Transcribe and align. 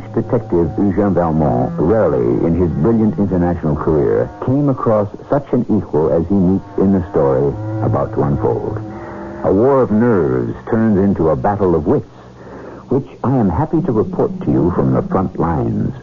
French 0.00 0.14
detective 0.14 0.66
Eugène 0.76 1.14
Valmont 1.14 1.72
rarely, 1.78 2.44
in 2.44 2.54
his 2.56 2.70
brilliant 2.82 3.16
international 3.16 3.76
career, 3.76 4.28
came 4.44 4.68
across 4.68 5.08
such 5.30 5.46
an 5.52 5.60
equal 5.62 6.12
as 6.12 6.26
he 6.26 6.34
meets 6.34 6.64
in 6.78 6.92
the 6.92 7.10
story 7.10 7.46
about 7.84 8.12
to 8.14 8.22
unfold. 8.22 8.78
A 9.44 9.52
war 9.52 9.82
of 9.82 9.92
nerves 9.92 10.52
turns 10.68 10.98
into 10.98 11.28
a 11.28 11.36
battle 11.36 11.76
of 11.76 11.86
wits, 11.86 12.06
which 12.90 13.06
I 13.22 13.36
am 13.36 13.48
happy 13.48 13.82
to 13.82 13.92
report 13.92 14.32
to 14.40 14.50
you 14.50 14.72
from 14.72 14.94
the 14.94 15.02
front 15.02 15.38
lines. 15.38 15.94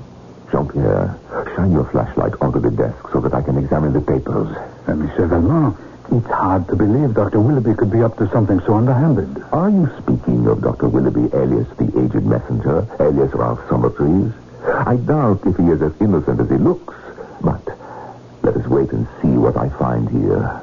Jean-Pierre, 0.51 1.19
shine 1.55 1.73
your 1.73 1.85
flashlight 1.85 2.33
onto 2.39 2.61
the 2.61 2.71
desk 2.71 3.11
so 3.11 3.19
that 3.19 3.33
I 3.33 3.41
can 3.41 3.57
examine 3.57 3.91
the 3.91 3.99
papers. 3.99 4.55
Uh, 4.87 4.95
Monsieur 4.95 5.27
Valmont, 5.27 5.75
it's 6.13 6.27
hard 6.27 6.67
to 6.69 6.77
believe 6.77 7.13
Dr. 7.13 7.41
Willoughby 7.41 7.73
could 7.73 7.91
be 7.91 8.01
up 8.01 8.17
to 8.19 8.29
something 8.31 8.61
so 8.61 8.75
underhanded. 8.75 9.43
Are 9.51 9.69
you 9.69 9.89
speaking 9.97 10.10
of 10.31 10.61
Dr. 10.61 10.87
Willoughby, 10.87 11.29
alias 11.35 11.67
the 11.77 11.91
aged 11.99 12.23
messenger, 12.25 12.87
alias 13.01 13.33
Ralph 13.33 13.59
Summertrees? 13.67 14.31
I 14.63 14.95
doubt 14.95 15.41
if 15.45 15.57
he 15.57 15.63
is 15.67 15.81
as 15.81 15.91
innocent 15.99 16.39
as 16.39 16.49
he 16.49 16.55
looks, 16.55 16.95
but 17.41 17.61
let 18.41 18.55
us 18.55 18.65
wait 18.67 18.91
and 18.91 19.05
see 19.21 19.27
what 19.37 19.57
I 19.57 19.67
find 19.77 20.09
here. 20.09 20.61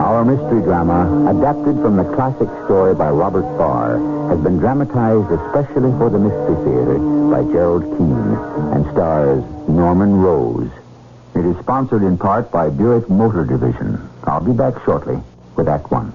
Our 0.00 0.24
mystery 0.24 0.62
drama, 0.62 1.30
adapted 1.30 1.76
from 1.80 1.96
the 1.96 2.04
classic 2.16 2.48
story 2.64 2.94
by 2.96 3.10
Robert 3.10 3.46
Barr, 3.56 3.98
has 4.30 4.40
been 4.40 4.58
dramatized 4.58 5.30
especially 5.30 5.92
for 5.96 6.10
the 6.10 6.18
Mystery 6.18 6.56
Theater 6.64 6.98
by 7.30 7.44
Gerald 7.52 7.84
Keane 7.96 8.34
and 8.74 8.84
stars 8.90 9.44
Norman 9.68 10.16
Rose. 10.20 10.70
It 11.38 11.46
is 11.46 11.56
sponsored 11.58 12.02
in 12.02 12.18
part 12.18 12.50
by 12.50 12.68
Buick 12.68 13.08
Motor 13.08 13.44
Division. 13.44 14.10
I'll 14.24 14.40
be 14.40 14.50
back 14.50 14.74
shortly 14.84 15.20
with 15.54 15.68
Act 15.68 15.88
One. 15.88 16.12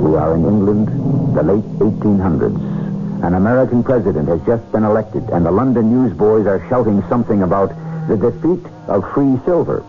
We 0.00 0.16
are 0.16 0.34
in 0.34 0.46
England, 0.46 0.88
the 1.36 1.42
late 1.42 1.64
1800s. 1.80 3.22
An 3.22 3.34
American 3.34 3.84
president 3.84 4.28
has 4.28 4.40
just 4.46 4.72
been 4.72 4.84
elected, 4.84 5.28
and 5.28 5.44
the 5.44 5.50
London 5.50 5.92
newsboys 5.92 6.46
are 6.46 6.66
shouting 6.70 7.02
something 7.10 7.42
about 7.42 7.74
the 8.08 8.16
defeat 8.16 8.64
of 8.88 9.04
free 9.12 9.38
silver. 9.44 9.84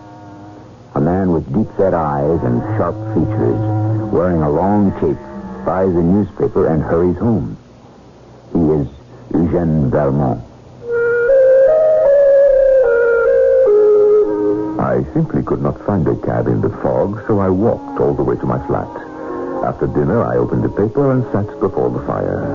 A 0.95 0.99
man 0.99 1.31
with 1.31 1.47
deep 1.55 1.69
set 1.77 1.93
eyes 1.93 2.43
and 2.43 2.59
sharp 2.75 2.95
features, 3.15 4.11
wearing 4.11 4.41
a 4.41 4.49
long 4.49 4.91
cape, 4.99 5.34
buys 5.65 5.89
a 5.89 6.01
newspaper 6.01 6.67
and 6.67 6.83
hurries 6.83 7.17
home. 7.17 7.57
He 8.53 8.59
is 8.59 8.87
Eugène 9.33 9.89
Valmont. 9.89 10.39
I 14.79 15.03
simply 15.13 15.41
could 15.41 15.63
not 15.63 15.83
find 15.85 16.07
a 16.07 16.15
cab 16.17 16.45
in 16.47 16.61
the 16.61 16.69
fog, 16.69 17.23
so 17.25 17.39
I 17.39 17.49
walked 17.49 17.99
all 17.99 18.13
the 18.13 18.23
way 18.23 18.35
to 18.35 18.45
my 18.45 18.59
flat. 18.67 18.87
After 19.65 19.87
dinner, 19.87 20.23
I 20.23 20.37
opened 20.37 20.63
the 20.63 20.69
paper 20.69 21.11
and 21.11 21.23
sat 21.33 21.47
before 21.59 21.89
the 21.89 22.05
fire. 22.05 22.45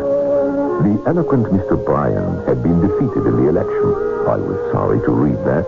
The 0.87 1.03
eloquent 1.09 1.47
Mr. 1.47 1.85
Bryan 1.85 2.47
had 2.47 2.63
been 2.63 2.81
defeated 2.81 3.27
in 3.27 3.43
the 3.43 3.49
election. 3.49 3.91
I 4.31 4.37
was 4.37 4.73
sorry 4.73 5.01
to 5.01 5.11
read 5.11 5.39
that. 5.45 5.67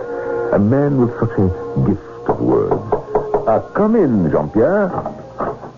A 0.53 0.59
man 0.59 0.97
with 0.97 1.11
such 1.19 1.37
a 1.37 1.49
gift 1.85 2.29
of 2.29 2.39
words. 2.39 2.81
Uh, 3.47 3.59
come 3.75 3.97
in, 3.97 4.31
Jean-Pierre. 4.31 4.87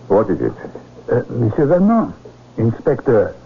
What 0.06 0.30
is 0.30 0.40
it? 0.40 0.75
Uh, 1.10 1.22
Monsieur 1.28 1.66
Valmont, 1.66 2.14
Inspector 2.56 3.36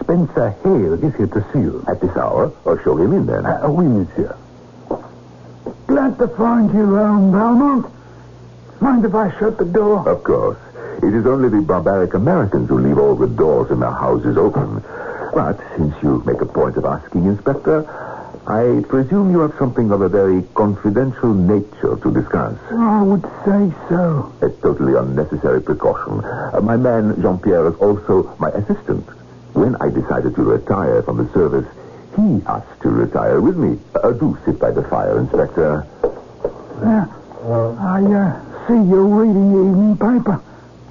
Spencer 0.00 0.50
Hale 0.64 0.94
is 0.94 1.14
here 1.14 1.26
to 1.28 1.44
see 1.52 1.60
you. 1.60 1.84
At 1.86 2.00
this 2.00 2.16
hour? 2.16 2.52
Or 2.64 2.82
show 2.82 2.96
him 2.96 3.12
in 3.12 3.26
then. 3.26 3.46
Uh, 3.46 3.68
oui, 3.68 3.86
monsieur. 3.86 4.36
Glad 5.86 6.18
to 6.18 6.28
find 6.28 6.72
you 6.72 6.96
home, 6.96 7.32
Valmont. 7.32 7.86
Mind 8.80 9.04
if 9.04 9.14
I 9.14 9.30
shut 9.38 9.58
the 9.58 9.64
door? 9.64 10.08
Of 10.08 10.24
course. 10.24 10.58
It 11.02 11.14
is 11.14 11.26
only 11.26 11.48
the 11.48 11.62
barbaric 11.62 12.14
Americans 12.14 12.68
who 12.68 12.78
leave 12.78 12.98
all 12.98 13.14
the 13.14 13.28
doors 13.28 13.70
in 13.70 13.80
their 13.80 13.90
houses 13.90 14.36
open. 14.36 14.82
But 15.34 15.60
since 15.76 15.94
you 16.02 16.22
make 16.26 16.40
a 16.40 16.46
point 16.46 16.76
of 16.76 16.84
asking, 16.84 17.26
Inspector, 17.26 17.84
I 18.48 18.82
presume 18.88 19.30
you 19.30 19.40
have 19.40 19.52
something 19.58 19.90
of 19.90 20.00
a 20.00 20.08
very 20.08 20.42
confidential 20.54 21.34
nature 21.34 21.96
to 21.96 22.10
discuss. 22.10 22.56
I 22.70 23.02
would 23.02 23.22
say 23.44 23.70
so. 23.90 24.32
A 24.40 24.48
totally 24.62 24.94
unnecessary 24.94 25.60
precaution. 25.60 26.24
Uh, 26.24 26.58
my 26.62 26.76
man, 26.76 27.20
Jean-Pierre, 27.20 27.68
is 27.68 27.74
also 27.74 28.34
my 28.38 28.48
assistant. 28.48 29.04
When 29.52 29.76
I 29.76 29.90
decided 29.90 30.34
to 30.36 30.42
retire 30.42 31.02
from 31.02 31.18
the 31.18 31.30
service, 31.34 31.66
he 32.16 32.40
asked 32.46 32.80
to 32.82 32.88
retire 32.88 33.42
with 33.42 33.58
me. 33.58 33.78
Uh, 33.94 34.12
do 34.12 34.38
sit 34.46 34.58
by 34.58 34.70
the 34.70 34.82
fire, 34.84 35.18
Inspector. 35.18 35.86
Yeah. 36.80 37.06
I 37.44 38.02
uh, 38.02 38.66
see 38.66 38.80
you're 38.88 39.04
reading 39.04 39.52
the 39.52 39.60
evening 39.60 39.96
paper. 39.98 40.42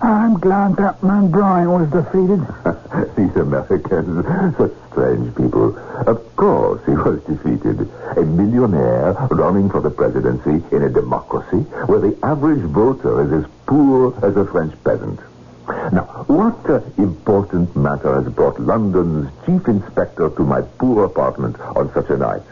I'm 0.01 0.39
glad 0.39 0.75
that 0.77 1.01
man 1.01 1.31
Bryan 1.31 1.71
was 1.71 1.89
defeated. 1.89 2.41
These 3.15 3.35
Americans, 3.35 4.25
such 4.57 4.71
strange 4.91 5.35
people. 5.35 5.77
Of 6.07 6.35
course 6.35 6.81
he 6.85 6.91
was 6.91 7.21
defeated. 7.23 7.89
A 8.15 8.21
millionaire 8.21 9.13
running 9.31 9.69
for 9.69 9.81
the 9.81 9.89
presidency 9.89 10.63
in 10.75 10.83
a 10.83 10.89
democracy 10.89 11.57
where 11.87 11.99
the 11.99 12.17
average 12.23 12.61
voter 12.61 13.21
is 13.23 13.43
as 13.43 13.51
poor 13.65 14.13
as 14.23 14.37
a 14.37 14.45
French 14.45 14.73
peasant. 14.83 15.19
Now, 15.67 16.25
what 16.27 16.69
uh, 16.69 16.81
important 16.97 17.75
matter 17.75 18.21
has 18.21 18.31
brought 18.33 18.59
London's 18.59 19.29
chief 19.45 19.67
inspector 19.67 20.29
to 20.29 20.43
my 20.43 20.61
poor 20.61 21.05
apartment 21.05 21.59
on 21.59 21.91
such 21.93 22.09
a 22.09 22.17
night? 22.17 22.43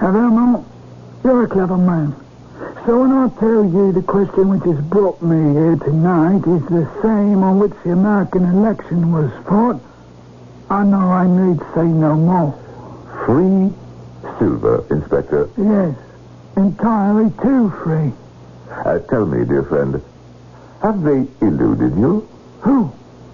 Uh, 0.00 0.12
Valmont, 0.12 0.66
you're 1.24 1.44
a 1.44 1.48
clever 1.48 1.76
man. 1.76 2.14
So 2.86 3.00
when 3.00 3.12
I 3.12 3.28
tell 3.38 3.64
you 3.64 3.92
the 3.92 4.02
question 4.02 4.48
which 4.48 4.62
has 4.64 4.82
brought 4.86 5.20
me 5.20 5.52
here 5.52 5.76
tonight 5.76 6.38
is 6.46 6.62
the 6.70 6.88
same 7.02 7.42
on 7.42 7.58
which 7.58 7.72
the 7.84 7.92
American 7.92 8.44
election 8.44 9.12
was 9.12 9.30
fought, 9.44 9.80
I 10.70 10.82
know 10.84 11.10
I 11.10 11.26
need 11.26 11.60
say 11.74 11.84
no 11.84 12.14
more. 12.16 12.52
Free 13.26 13.70
silver, 14.38 14.86
Inspector. 14.90 15.50
Yes, 15.58 15.96
entirely 16.56 17.30
too 17.42 17.70
free. 17.84 18.12
Uh, 18.70 19.00
tell 19.00 19.26
me, 19.26 19.44
dear 19.44 19.64
friend, 19.64 20.02
have 20.80 21.02
they 21.02 21.26
eluded 21.40 21.94
you? 21.98 22.26
Who? 22.62 22.84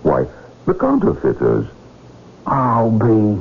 Why, 0.03 0.27
the 0.67 0.75
counterfeiters. 0.75 1.69
I'll 2.45 2.91
be. 2.91 3.41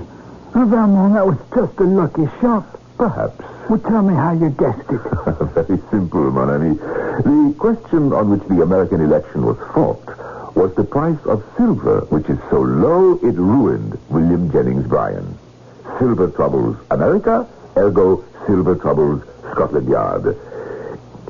Uh, 0.54 0.66
that 0.66 1.26
was 1.26 1.38
just 1.56 1.80
a 1.80 1.84
lucky 1.84 2.28
shot. 2.40 2.66
Perhaps. 2.98 3.51
Well, 3.72 3.80
tell 3.80 4.02
me 4.02 4.14
how 4.14 4.34
you 4.34 4.50
guessed 4.50 4.90
it. 4.90 5.00
Very 5.56 5.80
simple, 5.90 6.30
mon 6.30 6.50
ami. 6.50 6.76
The 6.76 7.56
question 7.58 8.12
on 8.12 8.30
which 8.30 8.44
the 8.50 8.64
American 8.64 9.00
election 9.00 9.46
was 9.46 9.56
fought 9.74 10.04
was 10.58 10.76
the 10.76 10.84
price 10.84 11.24
of 11.24 11.42
silver, 11.56 12.02
which 12.10 12.28
is 12.28 12.38
so 12.50 12.60
low 12.60 13.14
it 13.24 13.36
ruined 13.40 13.98
William 14.10 14.52
Jennings 14.52 14.86
Bryan. 14.88 15.38
Silver 16.00 16.28
troubles 16.32 16.76
America, 16.92 17.48
ergo 17.78 18.26
silver 18.46 18.76
troubles 18.76 19.24
Scotland 19.52 19.88
Yard. 19.88 20.38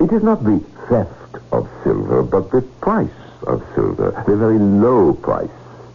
It 0.01 0.12
is 0.12 0.24
not 0.24 0.44
the 0.44 0.63
theft 0.89 1.36
of 1.51 1.69
silver, 1.83 2.24
but 2.24 2.50
the 2.50 2.63
price 2.81 3.21
of 3.45 3.62
silver, 3.75 4.19
the 4.25 4.36
very 4.36 4.57
low 4.57 5.13
price. 5.13 5.51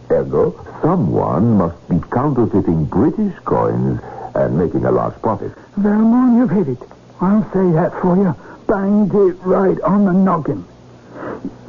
Ergo, 0.09 0.55
someone 0.81 1.57
must 1.57 1.89
be 1.89 1.99
counterfeiting 2.09 2.85
British 2.85 3.37
coins 3.43 3.99
and 4.37 4.57
making 4.57 4.85
a 4.85 4.91
large 4.91 5.19
profit. 5.21 5.51
Valmont, 5.77 6.37
you've 6.37 6.51
hit 6.51 6.67
it. 6.69 6.89
I'll 7.19 7.43
say 7.51 7.71
that 7.71 7.99
for 8.01 8.15
you. 8.15 8.35
Banged 8.67 9.13
it 9.13 9.37
right 9.43 9.79
on 9.81 10.05
the 10.05 10.13
noggin. 10.13 10.65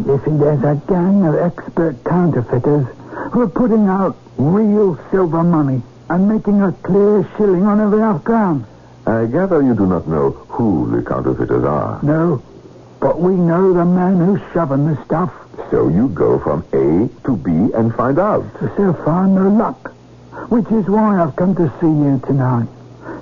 You 0.05 0.21
see, 0.25 0.31
there's 0.37 0.63
a 0.63 0.81
gang 0.87 1.27
of 1.27 1.35
expert 1.35 2.03
counterfeiters 2.05 2.87
who 3.33 3.43
are 3.43 3.49
putting 3.49 3.89
out 3.89 4.17
real 4.37 4.99
silver 5.11 5.43
money 5.43 5.83
and 6.11 6.29
making 6.29 6.63
a 6.63 6.73
clear 6.83 7.29
shilling 7.37 7.65
on 7.65 7.81
every 7.81 8.01
half 8.01 8.25
crown. 8.25 8.67
I 9.07 9.27
gather 9.27 9.63
you 9.63 9.75
do 9.75 9.87
not 9.87 10.07
know 10.07 10.31
who 10.49 10.91
the 10.91 11.03
counterfeiters 11.03 11.65
are. 11.65 12.01
No, 12.03 12.43
but 13.01 13.21
we 13.21 13.35
know 13.35 13.73
the 13.73 13.85
man 13.85 14.17
who's 14.19 14.41
shoving 14.53 14.87
the 14.87 15.03
stuff. 15.05 15.33
So 15.71 15.89
you 15.89 16.09
go 16.09 16.39
from 16.39 16.65
A 16.73 17.09
to 17.25 17.37
B 17.37 17.51
and 17.75 17.95
find 17.95 18.19
out. 18.19 18.45
So 18.77 18.93
far, 19.05 19.27
no 19.27 19.49
luck. 19.49 19.95
Which 20.49 20.67
is 20.67 20.87
why 20.87 21.23
I've 21.23 21.37
come 21.37 21.55
to 21.57 21.69
see 21.81 21.87
you 21.87 22.21
tonight. 22.27 22.69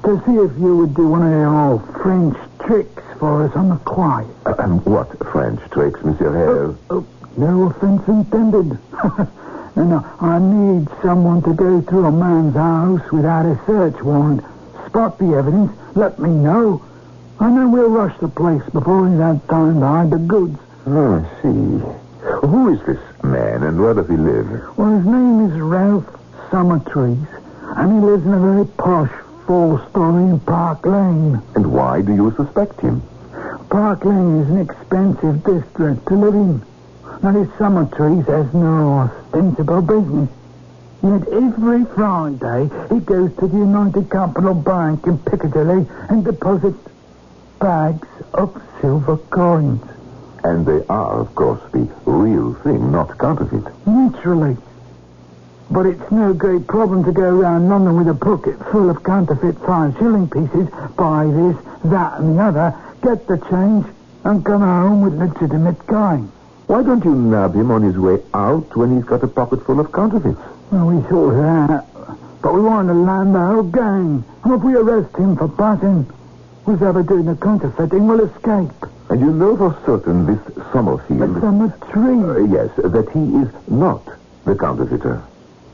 to 0.04 0.22
see 0.26 0.36
if 0.36 0.58
you 0.58 0.76
would 0.76 0.94
do 0.94 1.08
one 1.08 1.22
of 1.22 1.30
your 1.30 1.54
old 1.54 1.82
French 2.02 2.36
tricks 2.64 3.02
for 3.18 3.44
us 3.44 3.54
on 3.56 3.68
the 3.70 3.76
quiet. 3.76 4.26
What 4.84 5.18
French 5.30 5.60
tricks, 5.70 6.02
Monsieur 6.02 6.28
oh, 6.28 6.66
Hale? 6.66 6.78
Oh, 6.90 7.06
no 7.36 7.64
offense 7.64 8.06
intended. 8.08 8.78
and 9.76 9.94
I 9.94 10.38
need 10.38 10.88
someone 11.02 11.42
to 11.42 11.54
go 11.54 11.80
through 11.80 12.06
a 12.06 12.12
man's 12.12 12.54
house 12.54 13.10
without 13.12 13.46
a 13.46 13.60
search 13.66 14.02
warrant. 14.02 14.42
Spot 14.86 15.18
the 15.18 15.34
evidence. 15.34 15.72
Let 15.94 16.18
me 16.18 16.30
know. 16.30 16.82
And 17.40 17.56
then 17.56 17.70
we'll 17.70 17.90
rush 17.90 18.18
the 18.18 18.28
place 18.28 18.62
before 18.72 19.08
he's 19.08 19.18
had 19.18 19.46
time 19.48 19.80
to 19.80 19.86
hide 19.86 20.10
the 20.10 20.18
goods. 20.18 20.58
Oh, 20.86 21.16
I 21.16 21.42
see. 21.42 22.46
Who 22.46 22.72
is 22.72 22.82
this 22.86 23.22
man 23.22 23.62
and 23.62 23.80
where 23.80 23.94
does 23.94 24.08
he 24.08 24.16
live? 24.16 24.78
Well, 24.78 24.96
his 24.96 25.06
name 25.06 25.50
is 25.50 25.60
Ralph 25.60 26.06
Summertrees, 26.50 27.26
and 27.76 27.92
he 27.92 27.98
lives 28.06 28.24
in 28.24 28.32
a 28.32 28.40
very 28.40 28.64
posh 28.64 29.10
four-story 29.46 30.24
in 30.24 30.40
Park 30.40 30.84
Lane. 30.84 31.40
And 31.54 31.72
why 31.72 32.02
do 32.02 32.14
you 32.14 32.34
suspect 32.36 32.80
him? 32.80 33.02
Park 33.70 34.04
Lane 34.04 34.40
is 34.40 34.50
an 34.50 34.60
expensive 34.60 35.44
district 35.44 36.06
to 36.08 36.14
live 36.14 36.34
in. 36.34 36.62
Now, 37.22 37.32
this 37.32 37.48
Summertrees 37.58 38.26
has 38.26 38.52
no 38.52 39.10
ostensible 39.10 39.82
business. 39.82 40.28
Yet 41.02 41.28
every 41.28 41.84
Friday 41.84 42.70
he 42.92 43.00
goes 43.00 43.34
to 43.36 43.46
the 43.46 43.58
United 43.58 44.10
Capital 44.10 44.54
Bank 44.54 45.06
in 45.06 45.18
Piccadilly 45.18 45.86
and 46.08 46.24
deposits 46.24 46.78
bags 47.60 48.08
of 48.34 48.60
silver 48.80 49.16
coins. 49.16 49.82
And 50.42 50.66
they 50.66 50.84
are, 50.88 51.20
of 51.20 51.34
course, 51.34 51.60
the 51.72 51.88
real 52.04 52.54
thing, 52.54 52.92
not 52.92 53.18
counterfeit. 53.18 53.64
Naturally. 53.86 54.56
But 55.70 55.86
it's 55.86 56.10
no 56.12 56.32
great 56.32 56.66
problem 56.66 57.04
to 57.04 57.12
go 57.12 57.24
around 57.24 57.68
London 57.68 57.96
with 57.96 58.08
a 58.08 58.14
pocket 58.14 58.56
full 58.70 58.88
of 58.88 59.02
counterfeit 59.02 59.58
five 59.58 59.96
shilling 59.98 60.28
pieces, 60.28 60.68
buy 60.96 61.26
this, 61.26 61.56
that, 61.90 62.20
and 62.20 62.38
the 62.38 62.42
other, 62.42 62.74
get 63.02 63.26
the 63.26 63.38
change, 63.50 63.86
and 64.24 64.44
come 64.44 64.62
home 64.62 65.02
with 65.02 65.14
legitimate 65.14 65.84
coin. 65.86 66.30
Why 66.66 66.82
don't 66.82 67.04
you 67.04 67.14
nab 67.14 67.54
him 67.54 67.70
on 67.70 67.82
his 67.82 67.96
way 67.98 68.22
out 68.32 68.76
when 68.76 68.96
he's 68.96 69.04
got 69.04 69.22
a 69.22 69.28
pocket 69.28 69.64
full 69.64 69.80
of 69.80 69.92
counterfeits? 69.92 70.40
Well, 70.70 70.86
we 70.86 71.02
thought 71.08 71.34
that. 71.34 71.86
But 72.42 72.54
we 72.54 72.60
want 72.60 72.88
to 72.88 72.94
land 72.94 73.34
the 73.34 73.40
whole 73.40 73.62
gang. 73.62 74.24
And 74.44 74.52
if 74.52 74.62
we 74.62 74.74
arrest 74.74 75.16
him 75.16 75.36
for 75.36 75.48
passing, 75.48 76.10
whoever 76.64 77.02
doing 77.02 77.26
the 77.26 77.36
counterfeiting 77.36 78.06
will 78.06 78.20
escape. 78.20 78.70
And 79.10 79.20
you 79.20 79.32
know 79.32 79.56
for 79.56 79.76
certain 79.84 80.26
this 80.26 80.40
Summerfield... 80.72 81.34
But 81.34 81.40
from 81.40 81.60
a 81.60 81.70
tree. 81.90 82.22
Uh, 82.22 82.38
yes, 82.52 82.70
that 82.76 83.10
he 83.10 83.36
is 83.36 83.48
not 83.68 84.02
the 84.44 84.54
counterfeiter. 84.54 85.22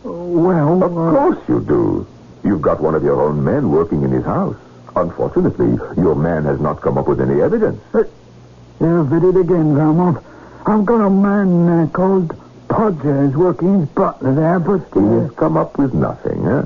Well, 0.05 0.83
Of 0.83 0.93
course 0.93 1.39
you 1.49 1.61
do. 1.61 2.07
You've 2.45 2.63
got 2.63 2.81
one 2.81 2.95
of 2.95 3.05
your 3.05 3.21
own 3.23 3.45
men 3.45 3.71
working 3.71 4.03
in 4.03 4.11
his 4.11 4.25
house. 4.25 4.57
Unfortunately, 4.97 5.79
your 5.97 6.15
man 6.17 6.45
has 6.45 6.61
not 6.61 6.81
come 6.81 6.99
up 6.99 7.07
with 7.09 7.21
any 7.21 7.41
evidence. 7.41 7.81
You've 8.81 9.11
hit 9.11 9.25
it 9.25 9.37
again, 9.37 9.75
Valmont. 9.77 10.19
I've 10.67 10.85
got 10.85 11.01
a 11.07 11.11
man 11.11 11.69
uh, 11.69 11.87
called 11.89 12.35
Podgers 12.69 13.35
working 13.35 13.83
as 13.83 13.89
butler 13.91 14.35
there, 14.35 14.59
but... 14.61 14.81
He 14.93 15.01
Uh, 15.01 15.21
has 15.23 15.31
come 15.33 15.57
up 15.57 15.79
with 15.79 15.95
nothing, 15.95 16.45
huh? 16.45 16.65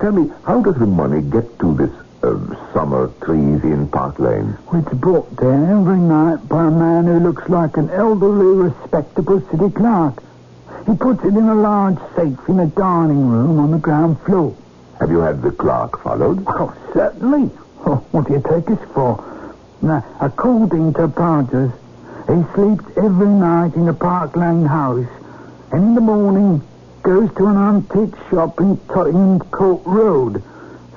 Tell 0.00 0.12
me, 0.12 0.30
how 0.44 0.62
does 0.62 0.76
the 0.76 0.86
money 0.86 1.20
get 1.22 1.58
to 1.60 1.74
this 1.74 1.90
uh, 2.22 2.36
summer 2.72 3.10
trees 3.22 3.62
in 3.64 3.88
Park 3.88 4.18
Lane? 4.18 4.56
it's 4.72 4.92
brought 4.94 5.34
there 5.36 5.70
every 5.76 5.98
night 5.98 6.48
by 6.48 6.66
a 6.66 6.70
man 6.70 7.06
who 7.06 7.20
looks 7.20 7.48
like 7.48 7.76
an 7.76 7.90
elderly, 7.90 8.68
respectable 8.70 9.40
city 9.50 9.70
clerk. 9.70 10.22
He 10.88 10.96
puts 10.96 11.22
it 11.22 11.36
in 11.36 11.46
a 11.46 11.54
large 11.54 11.98
safe 12.16 12.38
in 12.48 12.60
a 12.60 12.66
dining 12.66 13.28
room 13.28 13.60
on 13.60 13.72
the 13.72 13.78
ground 13.78 14.18
floor. 14.22 14.56
Have 14.98 15.10
you 15.10 15.18
had 15.18 15.42
the 15.42 15.50
clerk 15.50 16.02
followed? 16.02 16.42
Oh, 16.46 16.74
certainly. 16.94 17.50
Oh, 17.84 17.96
what 18.10 18.26
do 18.26 18.32
you 18.32 18.40
take 18.40 18.70
us 18.70 18.78
for? 18.94 19.22
Now, 19.82 20.02
according 20.18 20.94
to 20.94 21.08
Podgers, 21.08 21.74
he 22.26 22.54
sleeps 22.54 22.86
every 22.96 23.28
night 23.28 23.74
in 23.74 23.84
the 23.84 23.92
Park 23.92 24.34
Lane 24.34 24.64
house, 24.64 25.06
and 25.72 25.84
in 25.84 25.94
the 25.94 26.00
morning 26.00 26.62
goes 27.02 27.28
to 27.34 27.46
an 27.48 27.58
antique 27.58 28.14
shop 28.30 28.58
in 28.58 28.78
Tottenham 28.88 29.40
Court 29.40 29.82
Road, 29.84 30.42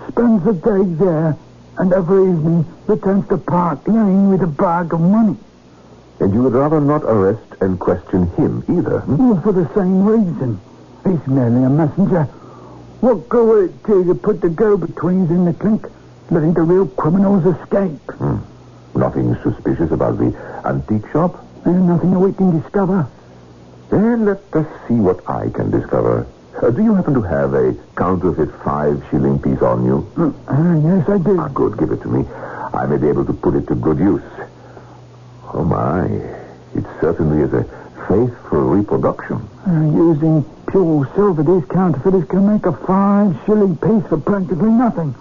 spends 0.08 0.46
the 0.46 0.54
day 0.54 0.86
there, 1.04 1.38
and 1.78 1.92
every 1.92 2.32
evening 2.32 2.66
returns 2.88 3.28
to 3.28 3.38
Park 3.38 3.86
Lane 3.90 4.30
with 4.30 4.42
a 4.42 4.48
bag 4.48 4.94
of 4.94 5.02
money. 5.02 5.36
And 6.22 6.34
you 6.34 6.44
would 6.44 6.54
rather 6.54 6.80
not 6.80 7.04
arrest 7.04 7.50
and 7.62 7.80
question 7.80 8.28
him 8.31 8.63
either, 8.68 9.00
hmm? 9.02 9.22
All 9.22 9.42
for 9.42 9.54
the 9.54 9.69
same 9.74 10.04
reason. 10.04 10.60
He's 11.06 11.25
merely 11.28 11.63
a 11.63 11.69
messenger. 11.69 12.24
What 13.02 13.30
good 13.30 13.48
will 13.48 13.66
it 13.66 13.84
do 13.84 14.04
to 14.06 14.16
put 14.16 14.42
the 14.42 14.50
go-betweens 14.50 15.31
in 15.31 15.46
the 15.46 15.54
clink, 15.54 15.88
letting 16.30 16.54
the 16.54 16.62
real 16.62 16.88
criminals 16.88 17.46
escape? 17.46 18.02
Nothing 18.96 19.36
suspicious 19.42 19.92
about 19.92 20.18
the 20.18 20.36
antique 20.66 21.10
shop? 21.12 21.44
There's 21.63 21.81
nothing 21.81 22.19
we 22.19 22.34
can 22.34 22.60
discover. 22.62 23.08
Then 23.90 24.25
let 24.25 24.42
us 24.54 24.68
see 24.88 24.96
what 24.96 25.28
I 25.30 25.50
can 25.50 25.72
discover. 25.72 26.28
Uh, 26.62 26.69
do 26.69 26.84
you 26.84 26.94
happen 26.94 27.13
to 27.13 27.22
have 27.22 27.54
a 27.54 27.74
counterfeit 27.96 28.52
five 28.63 29.04
shilling 29.10 29.40
piece 29.40 29.62
on 29.62 29.86
you? 29.86 30.06
Ah, 30.48 30.75
yes, 30.75 31.10
I 31.10 31.18
do. 31.18 31.40
Ah, 31.40 31.48
good. 31.48 31.78
Give 31.78 31.92
it 31.92 32.02
to 32.02 32.08
me. 32.08 32.25
I 32.74 32.86
may 32.86 32.98
be 32.98 33.08
able 33.08 33.25
to 33.25 33.34
put 33.34 33.56
it 33.56 33.68
to 33.68 33.75
good 33.75 33.98
use. 33.98 34.22
Oh, 35.54 35.63
my. 35.63 36.41
It 36.76 36.86
certainly 37.00 37.44
is 37.44 37.54
a 37.54 37.64
faithful 38.08 38.62
reproduction. 38.62 39.48
Uh, 39.68 39.92
using 39.96 40.44
pure 40.68 41.10
silver, 41.16 41.44
these 41.44 41.66
counterfeiters 41.70 42.26
can 42.30 42.48
make 42.48 42.66
a 42.66 42.72
five 42.72 43.38
shilling 43.46 43.76
piece 43.78 44.08
for 44.08 44.18
practically 44.18 44.70
nothing. 44.72 45.14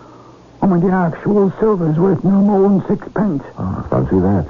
I 0.62 0.66
mean, 0.66 0.80
the 0.80 0.92
actual 0.92 1.50
silver 1.58 1.90
is 1.90 1.98
worth 1.98 2.22
no 2.22 2.40
more 2.42 2.68
than 2.68 2.86
sixpence. 2.86 3.42
Ah, 3.58 3.86
fancy 3.90 4.18
that. 4.20 4.46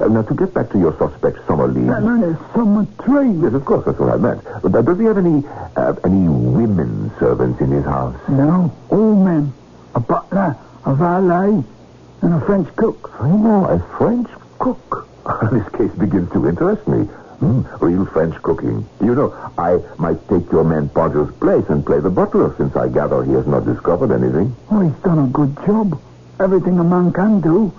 Uh, 0.00 0.06
now, 0.08 0.22
to 0.22 0.34
get 0.34 0.54
back 0.54 0.70
to 0.70 0.78
your 0.78 0.96
suspect, 0.98 1.38
Summerlee. 1.46 1.86
That 1.88 2.02
man 2.02 2.22
is 2.22 2.36
some 2.54 2.86
tree. 3.04 3.32
Yes, 3.42 3.54
of 3.54 3.64
course, 3.64 3.84
that's 3.84 3.98
what 3.98 4.10
I 4.10 4.16
meant. 4.16 4.44
But 4.62 4.74
uh, 4.74 4.82
does 4.82 4.98
he 4.98 5.04
have 5.06 5.18
any 5.18 5.42
uh, 5.76 5.94
any 6.04 6.28
women 6.28 7.10
servants 7.18 7.60
in 7.60 7.70
his 7.70 7.84
house? 7.84 8.16
No, 8.28 8.72
all 8.90 9.14
men. 9.16 9.52
A 9.94 10.00
butler, 10.00 10.56
a 10.84 10.94
valet, 10.94 11.64
and 12.22 12.34
a 12.34 12.40
French 12.46 12.68
cook. 12.76 13.10
I 13.20 13.28
know, 13.28 13.64
a 13.66 13.78
French 13.98 14.28
cook. 14.58 15.08
this 15.52 15.68
case 15.70 15.90
begins 15.98 16.30
to 16.32 16.37
interest 16.48 16.86
me. 16.88 17.04
Hmm, 17.38 17.62
real 17.80 18.04
French 18.06 18.34
cooking. 18.42 18.84
You 19.00 19.14
know, 19.14 19.52
I 19.56 19.78
might 19.96 20.18
take 20.28 20.50
your 20.50 20.64
man 20.64 20.88
Podger's 20.88 21.32
place 21.36 21.64
and 21.68 21.86
play 21.86 22.00
the 22.00 22.10
butler, 22.10 22.52
since 22.56 22.74
I 22.74 22.88
gather 22.88 23.22
he 23.22 23.32
has 23.34 23.46
not 23.46 23.64
discovered 23.64 24.10
anything. 24.10 24.56
Oh, 24.72 24.80
he's 24.80 25.02
done 25.04 25.20
a 25.20 25.28
good 25.28 25.54
job. 25.64 26.00
Everything 26.40 26.80
a 26.80 26.84
man 26.84 27.12
can 27.12 27.40
do. 27.40 27.72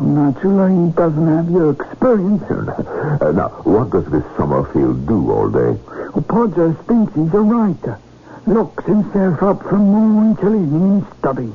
Naturally, 0.00 0.86
he 0.86 0.92
doesn't 0.92 1.26
have 1.28 1.50
your 1.50 1.70
experience. 1.72 2.42
Uh, 3.16 3.32
now, 3.32 3.48
what 3.64 3.88
does 3.90 4.04
this 4.10 4.22
Summerfield 4.36 5.06
do 5.06 5.30
all 5.32 5.48
day? 5.48 5.72
Well, 6.12 6.22
Podgers 6.28 6.76
thinks 6.86 7.14
he's 7.14 7.32
a 7.32 7.40
writer. 7.40 7.98
Locks 8.46 8.84
himself 8.84 9.42
up 9.42 9.62
from 9.62 9.86
morning 9.86 10.36
till 10.36 10.54
evening 10.54 10.98
in 10.98 11.06
study. 11.18 11.50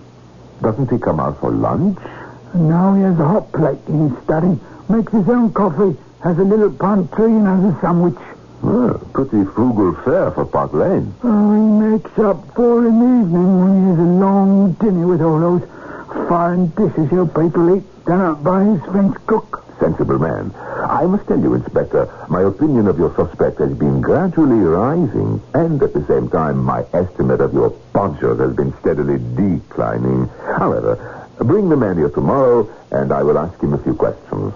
Doesn't 0.63 0.89
he 0.89 0.97
come 0.97 1.19
out 1.19 1.39
for 1.39 1.51
lunch? 1.51 1.99
And 2.53 2.67
now 2.67 2.95
he 2.95 3.03
has 3.03 3.19
a 3.19 3.25
hot 3.27 3.51
plate 3.51 3.77
in 3.87 4.09
his 4.09 4.23
study, 4.23 4.59
makes 4.89 5.11
his 5.13 5.29
own 5.29 5.53
coffee, 5.53 5.95
has 6.23 6.37
a 6.37 6.43
little 6.43 6.71
pantry, 6.71 7.25
and 7.25 7.47
has 7.47 7.75
a 7.75 7.81
sandwich. 7.81 8.19
Well, 8.61 8.99
pretty 9.13 9.43
frugal 9.45 9.93
fare 10.03 10.31
for 10.31 10.45
Park 10.45 10.73
Lane. 10.73 11.13
Oh, 11.23 11.53
he 11.55 11.91
makes 11.91 12.19
up 12.19 12.53
for 12.53 12.85
in 12.85 12.99
the 12.99 13.25
evening 13.25 13.59
when 13.59 13.81
he 13.81 13.89
has 13.89 13.99
a 13.99 14.03
long 14.03 14.73
dinner 14.73 15.07
with 15.07 15.21
all 15.21 15.39
those 15.39 15.63
fine 16.29 16.67
dishes 16.67 17.11
your 17.11 17.25
people 17.25 17.75
eat 17.75 17.83
done 18.05 18.21
up 18.21 18.43
by 18.43 18.63
his 18.63 18.81
French 18.83 19.17
cook. 19.25 19.65
Sensible 19.79 20.19
man. 20.19 20.53
I 20.55 21.07
must 21.07 21.27
tell 21.27 21.39
you, 21.39 21.55
Inspector, 21.55 22.07
my 22.29 22.43
opinion 22.43 22.87
of 22.87 22.99
your 22.99 23.15
suspect 23.15 23.57
has 23.57 23.73
been 23.73 23.99
gradually 23.99 24.59
rising, 24.59 25.41
and 25.55 25.81
at 25.81 25.93
the 25.93 26.05
same 26.05 26.29
time, 26.29 26.63
my 26.63 26.85
estimate 26.93 27.41
of 27.41 27.53
your 27.53 27.71
Podger 27.93 28.39
has 28.39 28.55
been 28.55 28.73
steadily 28.79 29.17
declining. 29.35 30.29
However, 30.45 31.27
bring 31.39 31.69
the 31.69 31.77
man 31.77 31.97
here 31.97 32.09
tomorrow, 32.09 32.69
and 32.91 33.11
I 33.11 33.23
will 33.23 33.39
ask 33.39 33.59
him 33.59 33.73
a 33.73 33.79
few 33.79 33.95
questions. 33.95 34.53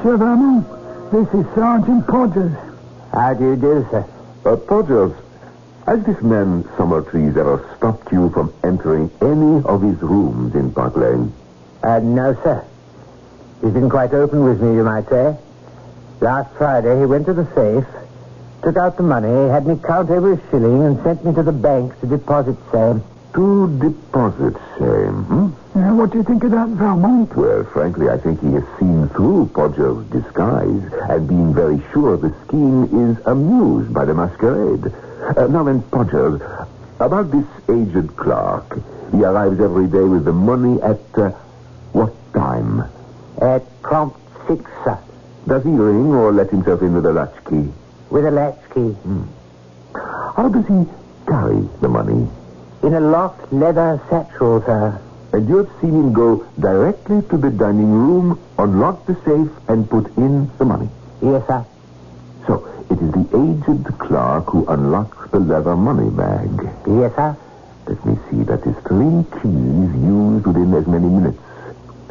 And 0.00 0.08
Monsieur 0.08 0.16
Vermont, 0.16 1.12
this 1.12 1.28
is 1.34 1.54
Sergeant 1.54 2.06
Podgers. 2.06 2.56
How 3.12 3.34
do 3.34 3.44
you 3.50 3.56
do, 3.56 3.86
sir? 3.90 4.06
Uh, 4.46 4.56
Podgers, 4.56 5.14
has 5.84 6.02
this 6.04 6.22
man 6.22 6.64
Summertrees 6.78 7.36
ever 7.36 7.68
stopped 7.76 8.10
you 8.10 8.30
from 8.30 8.50
entering 8.64 9.10
any 9.20 9.62
of 9.64 9.82
his 9.82 10.00
rooms 10.00 10.54
in 10.54 10.72
Park 10.72 10.96
Lane? 10.96 11.32
Uh, 11.82 11.98
no, 11.98 12.34
sir. 12.42 12.64
He's 13.60 13.74
been 13.74 13.90
quite 13.90 14.14
open 14.14 14.42
with 14.44 14.62
me, 14.62 14.74
you 14.74 14.84
might 14.84 15.06
say. 15.10 15.36
Last 16.20 16.54
Friday, 16.56 16.98
he 16.98 17.04
went 17.04 17.26
to 17.26 17.34
the 17.34 17.46
safe, 17.54 17.84
took 18.62 18.78
out 18.78 18.96
the 18.96 19.02
money, 19.02 19.50
had 19.50 19.66
me 19.66 19.78
count 19.84 20.08
every 20.08 20.40
shilling, 20.50 20.82
and 20.82 21.02
sent 21.02 21.26
me 21.26 21.34
to 21.34 21.42
the 21.42 21.52
bank 21.52 21.98
to 22.00 22.06
deposit 22.06 22.56
same. 22.72 23.02
Two 23.34 23.78
deposits, 23.78 24.58
say. 24.78 25.06
Hmm? 25.06 25.48
Yeah, 25.76 25.92
what 25.92 26.10
do 26.10 26.18
you 26.18 26.24
think 26.24 26.42
of 26.42 26.50
that, 26.50 26.68
Valmont? 26.68 27.36
Well, 27.36 27.62
frankly, 27.64 28.08
I 28.08 28.18
think 28.18 28.40
he 28.40 28.52
has 28.54 28.64
seen 28.78 29.08
through 29.10 29.50
Podger's 29.52 30.04
disguise, 30.10 30.82
and 31.08 31.28
being 31.28 31.54
very 31.54 31.80
sure 31.92 32.16
the 32.16 32.34
scheme 32.46 32.84
is 33.10 33.24
amused 33.26 33.94
by 33.94 34.04
the 34.04 34.14
masquerade. 34.14 34.92
Uh, 35.36 35.46
now 35.46 35.62
then, 35.62 35.80
Podger, 35.82 36.66
about 36.98 37.30
this 37.30 37.46
aged 37.68 38.16
clerk. 38.16 38.80
He 39.12 39.22
arrives 39.22 39.60
every 39.60 39.86
day 39.86 40.02
with 40.02 40.24
the 40.24 40.32
money 40.32 40.82
at 40.82 41.00
uh, 41.16 41.30
what 41.92 42.12
time? 42.32 42.82
At 43.40 43.62
prompt 43.82 44.18
six, 44.48 44.64
sir. 44.84 44.98
Does 45.46 45.62
he 45.62 45.70
ring 45.70 46.12
or 46.12 46.32
let 46.32 46.50
himself 46.50 46.82
in 46.82 46.94
with 46.94 47.06
a 47.06 47.12
latchkey? 47.12 47.72
With 48.10 48.26
a 48.26 48.30
latchkey. 48.30 48.96
How 49.94 50.48
does 50.48 50.66
he 50.66 50.84
carry 51.26 51.68
the 51.80 51.88
money? 51.88 52.28
In 52.82 52.94
a 52.94 53.00
locked 53.00 53.52
leather 53.52 54.00
satchel, 54.08 54.62
sir. 54.62 54.98
And 55.32 55.48
you 55.48 55.58
have 55.58 55.70
seen 55.80 55.90
him 55.90 56.12
go 56.14 56.46
directly 56.58 57.20
to 57.28 57.36
the 57.36 57.50
dining 57.50 57.92
room, 57.92 58.40
unlock 58.58 59.04
the 59.06 59.14
safe, 59.16 59.50
and 59.68 59.88
put 59.88 60.06
in 60.16 60.50
the 60.56 60.64
money. 60.64 60.88
Yes, 61.22 61.46
sir. 61.46 61.64
So, 62.46 62.66
it 62.88 62.98
is 62.98 63.12
the 63.12 63.26
aged 63.36 63.98
clerk 63.98 64.46
who 64.46 64.66
unlocks 64.66 65.30
the 65.30 65.40
leather 65.40 65.76
money 65.76 66.08
bag. 66.08 66.50
Yes, 66.86 67.14
sir. 67.14 67.36
Let 67.86 68.06
me 68.06 68.18
see, 68.30 68.42
that 68.44 68.66
is 68.66 68.76
three 68.88 69.24
keys 69.42 69.90
used 70.00 70.46
within 70.46 70.72
as 70.72 70.86
many 70.86 71.08
minutes. 71.08 71.38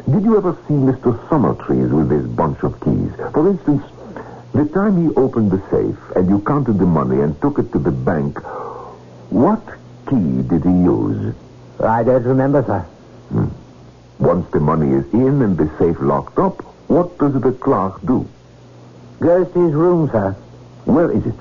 Did 0.08 0.22
you 0.22 0.36
ever 0.36 0.56
see 0.68 0.74
Mr. 0.74 1.18
Summertrees 1.28 1.90
with 1.90 2.08
this 2.08 2.26
bunch 2.26 2.62
of 2.62 2.78
keys? 2.80 3.10
For 3.32 3.48
instance, 3.48 3.82
the 4.54 4.66
time 4.66 5.02
he 5.02 5.14
opened 5.16 5.50
the 5.50 5.62
safe 5.70 5.98
and 6.16 6.28
you 6.28 6.40
counted 6.40 6.78
the 6.78 6.86
money 6.86 7.20
and 7.20 7.40
took 7.40 7.58
it 7.58 7.72
to 7.72 7.78
the 7.78 7.90
bank, 7.90 8.38
what 9.30 9.62
key 10.10 10.42
did 10.42 10.64
he 10.64 10.70
use? 10.70 11.34
I 11.80 12.02
don't 12.02 12.24
remember, 12.24 12.62
sir. 12.64 12.84
Once 14.18 14.50
the 14.50 14.60
money 14.60 14.92
is 14.92 15.06
in 15.14 15.40
and 15.40 15.56
the 15.56 15.70
safe 15.78 15.96
locked 16.00 16.38
up, 16.38 16.60
what 16.88 17.16
does 17.18 17.40
the 17.40 17.52
clerk 17.52 18.04
do? 18.04 18.28
Goes 19.20 19.50
to 19.52 19.64
his 19.64 19.72
room, 19.72 20.10
sir. 20.10 20.32
Where 20.84 21.10
is 21.10 21.24
it? 21.24 21.40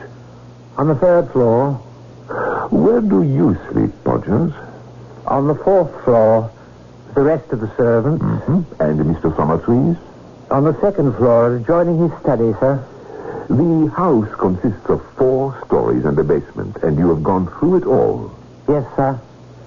On 0.77 0.88
the 0.88 0.95
third 0.95 1.31
floor. 1.31 1.73
Where 2.69 3.01
do 3.01 3.23
you 3.23 3.57
sleep, 3.69 3.91
Podgers? 4.03 4.53
On 5.25 5.47
the 5.47 5.55
fourth 5.55 6.03
floor. 6.03 6.51
The 7.15 7.21
rest 7.21 7.51
of 7.51 7.59
the 7.59 7.75
servants. 7.75 8.23
Hmm? 8.23 8.61
And 8.79 8.99
Mr. 8.99 9.35
Summertrees? 9.35 9.97
On 10.51 10.63
the 10.63 10.79
second 10.79 11.15
floor, 11.15 11.55
adjoining 11.55 12.09
his 12.09 12.19
study, 12.21 12.53
sir. 12.59 12.85
The 13.49 13.91
house 13.95 14.29
consists 14.38 14.88
of 14.89 15.03
four 15.17 15.59
stories 15.65 16.05
and 16.05 16.17
a 16.19 16.23
basement, 16.23 16.77
and 16.83 16.97
you 16.97 17.09
have 17.09 17.23
gone 17.23 17.47
through 17.47 17.77
it 17.77 17.85
all. 17.85 18.31
Yes, 18.69 18.85
sir. 18.95 19.19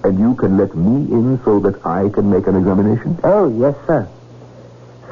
And 0.05 0.17
you 0.17 0.33
can 0.35 0.57
let 0.57 0.73
me 0.75 1.11
in 1.11 1.39
so 1.43 1.59
that 1.59 1.85
I 1.85 2.07
can 2.07 2.31
make 2.31 2.47
an 2.47 2.55
examination? 2.55 3.19
Oh, 3.23 3.49
yes, 3.59 3.75
sir. 3.85 4.07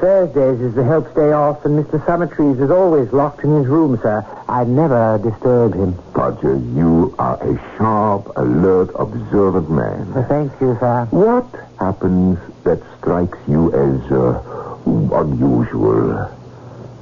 Thursdays 0.00 0.60
is 0.60 0.74
the 0.74 0.82
help's 0.82 1.14
day 1.14 1.30
off, 1.30 1.64
and 1.66 1.78
Mr. 1.78 2.04
Summertrees 2.06 2.58
is 2.58 2.70
always 2.70 3.12
locked 3.12 3.44
in 3.44 3.54
his 3.58 3.66
room, 3.66 3.98
sir. 4.02 4.26
I 4.48 4.64
never 4.64 5.20
disturb 5.22 5.74
him. 5.74 5.92
Podger, 6.14 6.56
you 6.74 7.14
are 7.18 7.36
a 7.36 7.76
sharp, 7.76 8.32
alert, 8.36 8.90
observant 8.98 9.70
man. 9.70 10.24
Thank 10.26 10.58
you, 10.60 10.76
sir. 10.80 11.06
What 11.10 11.46
happens 11.78 12.38
that 12.64 12.80
strikes 12.98 13.38
you 13.46 13.72
as 13.74 14.10
uh, 14.10 14.78
unusual? 14.86 16.34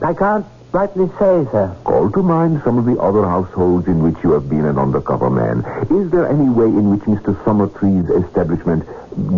I 0.02 0.12
can't 0.12 0.44
rightly 0.72 1.08
say, 1.18 1.46
sir. 1.50 1.76
Call 1.84 2.10
to 2.10 2.22
mind 2.22 2.62
some 2.64 2.78
of 2.78 2.84
the 2.84 3.00
other 3.00 3.24
households 3.24 3.86
in 3.86 4.02
which 4.02 4.22
you 4.22 4.32
have 4.32 4.48
been 4.48 4.64
an 4.64 4.78
undercover 4.78 5.30
man. 5.30 5.64
Is 5.90 6.10
there 6.10 6.28
any 6.28 6.48
way 6.48 6.66
in 6.66 6.90
which 6.90 7.02
Mr. 7.02 7.34
Summertrees' 7.44 8.08
establishment 8.24 8.86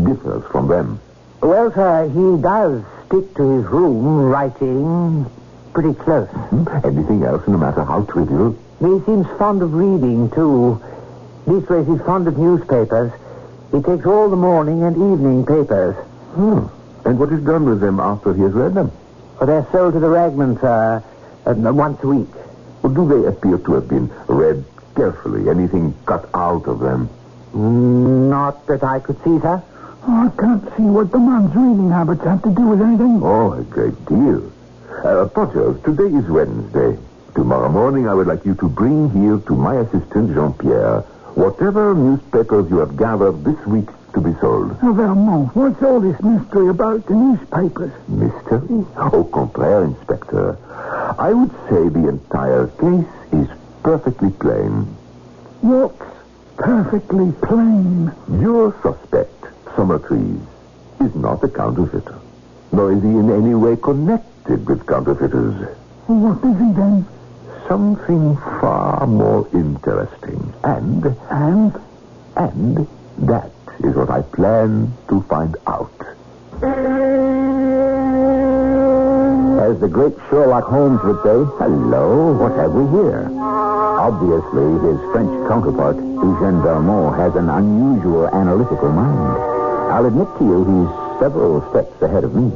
differs 0.05 0.45
from 0.51 0.69
them? 0.69 1.01
Well, 1.41 1.73
sir, 1.73 2.09
he 2.09 2.43
does 2.43 2.83
stick 3.07 3.35
to 3.37 3.59
his 3.59 3.67
room, 3.67 4.27
writing 4.27 5.27
pretty 5.73 5.95
close. 5.95 6.29
Hmm? 6.29 6.69
Anything 6.85 7.25
else, 7.25 7.47
no 7.49 7.57
matter 7.57 7.83
how 7.85 8.03
trivial? 8.05 8.57
He 8.79 9.01
seems 9.07 9.27
fond 9.39 9.63
of 9.63 9.75
reading, 9.75 10.31
too. 10.31 10.83
Leastways, 11.47 11.87
he's 11.87 12.05
fond 12.05 12.29
of 12.29 12.39
newspapers. 12.39 13.13
He 13.73 13.81
takes 13.81 14.05
all 14.05 14.29
the 14.29 14.37
morning 14.37 14.83
and 14.83 14.97
evening 14.97 15.47
papers. 15.47 15.97
Hmm. 16.35 16.67
And 17.05 17.19
what 17.19 17.33
is 17.33 17.43
done 17.43 17.65
with 17.65 17.81
them 17.81 17.99
after 17.99 18.35
he 18.35 18.43
has 18.43 18.53
read 18.53 18.75
them? 18.75 18.93
Well, 19.41 19.47
they're 19.47 19.67
sold 19.73 19.95
to 19.95 20.01
the 20.01 20.09
ragmen, 20.09 20.61
sir, 20.61 21.03
uh, 21.47 21.55
once 21.55 22.03
a 22.03 22.07
week. 22.09 22.29
Or 22.83 22.91
do 22.91 23.07
they 23.09 23.29
appear 23.29 23.59
to 23.59 23.75
have 23.75 23.89
been 23.89 24.11
read 24.27 24.65
carefully? 24.97 25.49
Anything 25.49 25.95
cut 26.07 26.29
out 26.35 26.67
of 26.67 26.81
them? 26.81 27.09
Not 27.55 28.67
that 28.67 28.83
I 28.83 29.01
could 29.01 29.17
see, 29.23 29.39
sir. 29.41 29.63
Oh, 30.05 30.27
I 30.27 30.41
can't 30.41 30.65
see 30.77 30.83
what 30.83 31.13
the 31.13 31.19
man's 31.19 31.55
reading 31.55 31.91
habits 31.91 32.25
have 32.25 32.43
to 32.43 32.51
do 32.51 32.63
with 32.63 32.81
anything. 32.83 33.21
Oh, 33.23 33.53
a 33.53 33.63
great 33.63 33.95
deal. 34.07 34.51
Uh, 35.05 35.27
Potter, 35.27 35.75
today 35.85 36.15
is 36.17 36.29
Wednesday. 36.29 36.99
Tomorrow 37.35 37.69
morning, 37.69 38.09
I 38.09 38.15
would 38.15 38.27
like 38.27 38.45
you 38.45 38.55
to 38.57 38.69
bring 38.69 39.11
here 39.11 39.39
to 39.39 39.55
my 39.55 39.77
assistant, 39.77 40.35
Jean-Pierre, 40.35 41.01
whatever 41.35 41.95
newspapers 41.95 42.69
you 42.69 42.79
have 42.79 42.97
gathered 42.97 43.45
this 43.45 43.67
week 43.67 43.89
to 44.15 44.21
be 44.21 44.33
sold. 44.41 44.77
Oh, 44.83 44.93
Valmont, 44.93 45.55
what's 45.57 45.83
all 45.83 46.01
this 46.01 46.21
mystery 46.23 46.69
about 46.69 47.07
the 47.07 47.15
newspapers? 47.15 47.93
Mystery? 48.09 48.85
Oh, 48.97 49.11
Au 49.13 49.25
contraire, 49.25 49.85
Inspector. 49.85 50.59
I 51.19 51.33
would 51.33 51.51
say 51.69 51.89
the 51.89 52.09
entire 52.09 52.67
case 52.67 53.07
is 53.33 53.49
perfectly 53.83 54.31
plain. 54.31 54.87
What's 55.63 56.03
perfectly 56.57 57.33
plain? 57.43 58.13
Your 58.41 58.75
suspect, 58.83 59.45
Summertrees, 59.77 60.41
is 61.01 61.15
not 61.15 61.43
a 61.45 61.49
counterfeiter. 61.49 62.19
Nor 62.73 62.93
is 62.93 63.03
he 63.03 63.09
in 63.11 63.31
any 63.31 63.55
way 63.55 63.77
connected 63.77 64.67
with 64.67 64.87
counterfeiters. 64.87 65.55
What 66.07 66.39
is 66.39 66.59
he 66.59 66.73
then? 66.73 67.07
Something 67.69 68.37
far 68.37 69.07
more 69.07 69.47
interesting. 69.53 70.53
And, 70.65 71.05
And? 71.31 71.81
and 72.37 72.87
that 73.19 73.51
is 73.85 73.95
what 73.95 74.11
I 74.11 74.23
plan 74.23 74.93
to 75.09 75.23
find 75.23 75.57
out. 75.67 75.93
As 79.63 79.81
the 79.81 79.89
great 79.89 80.15
Sherlock 80.29 80.65
Holmes 80.65 81.01
would 81.05 81.23
say, 81.23 81.39
hello, 81.59 82.33
what 82.35 82.53
have 82.57 82.73
we 82.73 82.85
here? 82.99 83.31
Obviously, 83.39 84.69
his 84.87 84.99
French 85.13 85.49
counterpart, 85.49 85.97
Eugène 85.97 86.63
Valmont, 86.63 87.17
has 87.17 87.35
an 87.37 87.49
unusual 87.49 88.29
analytical 88.29 88.91
mind. 88.91 89.39
I'll 89.93 90.07
admit 90.07 90.29
to 90.39 90.45
you 90.45 90.65
he's 90.65 91.21
several 91.21 91.61
steps 91.71 92.03
ahead 92.03 92.25
of 92.25 92.35
me. 92.35 92.51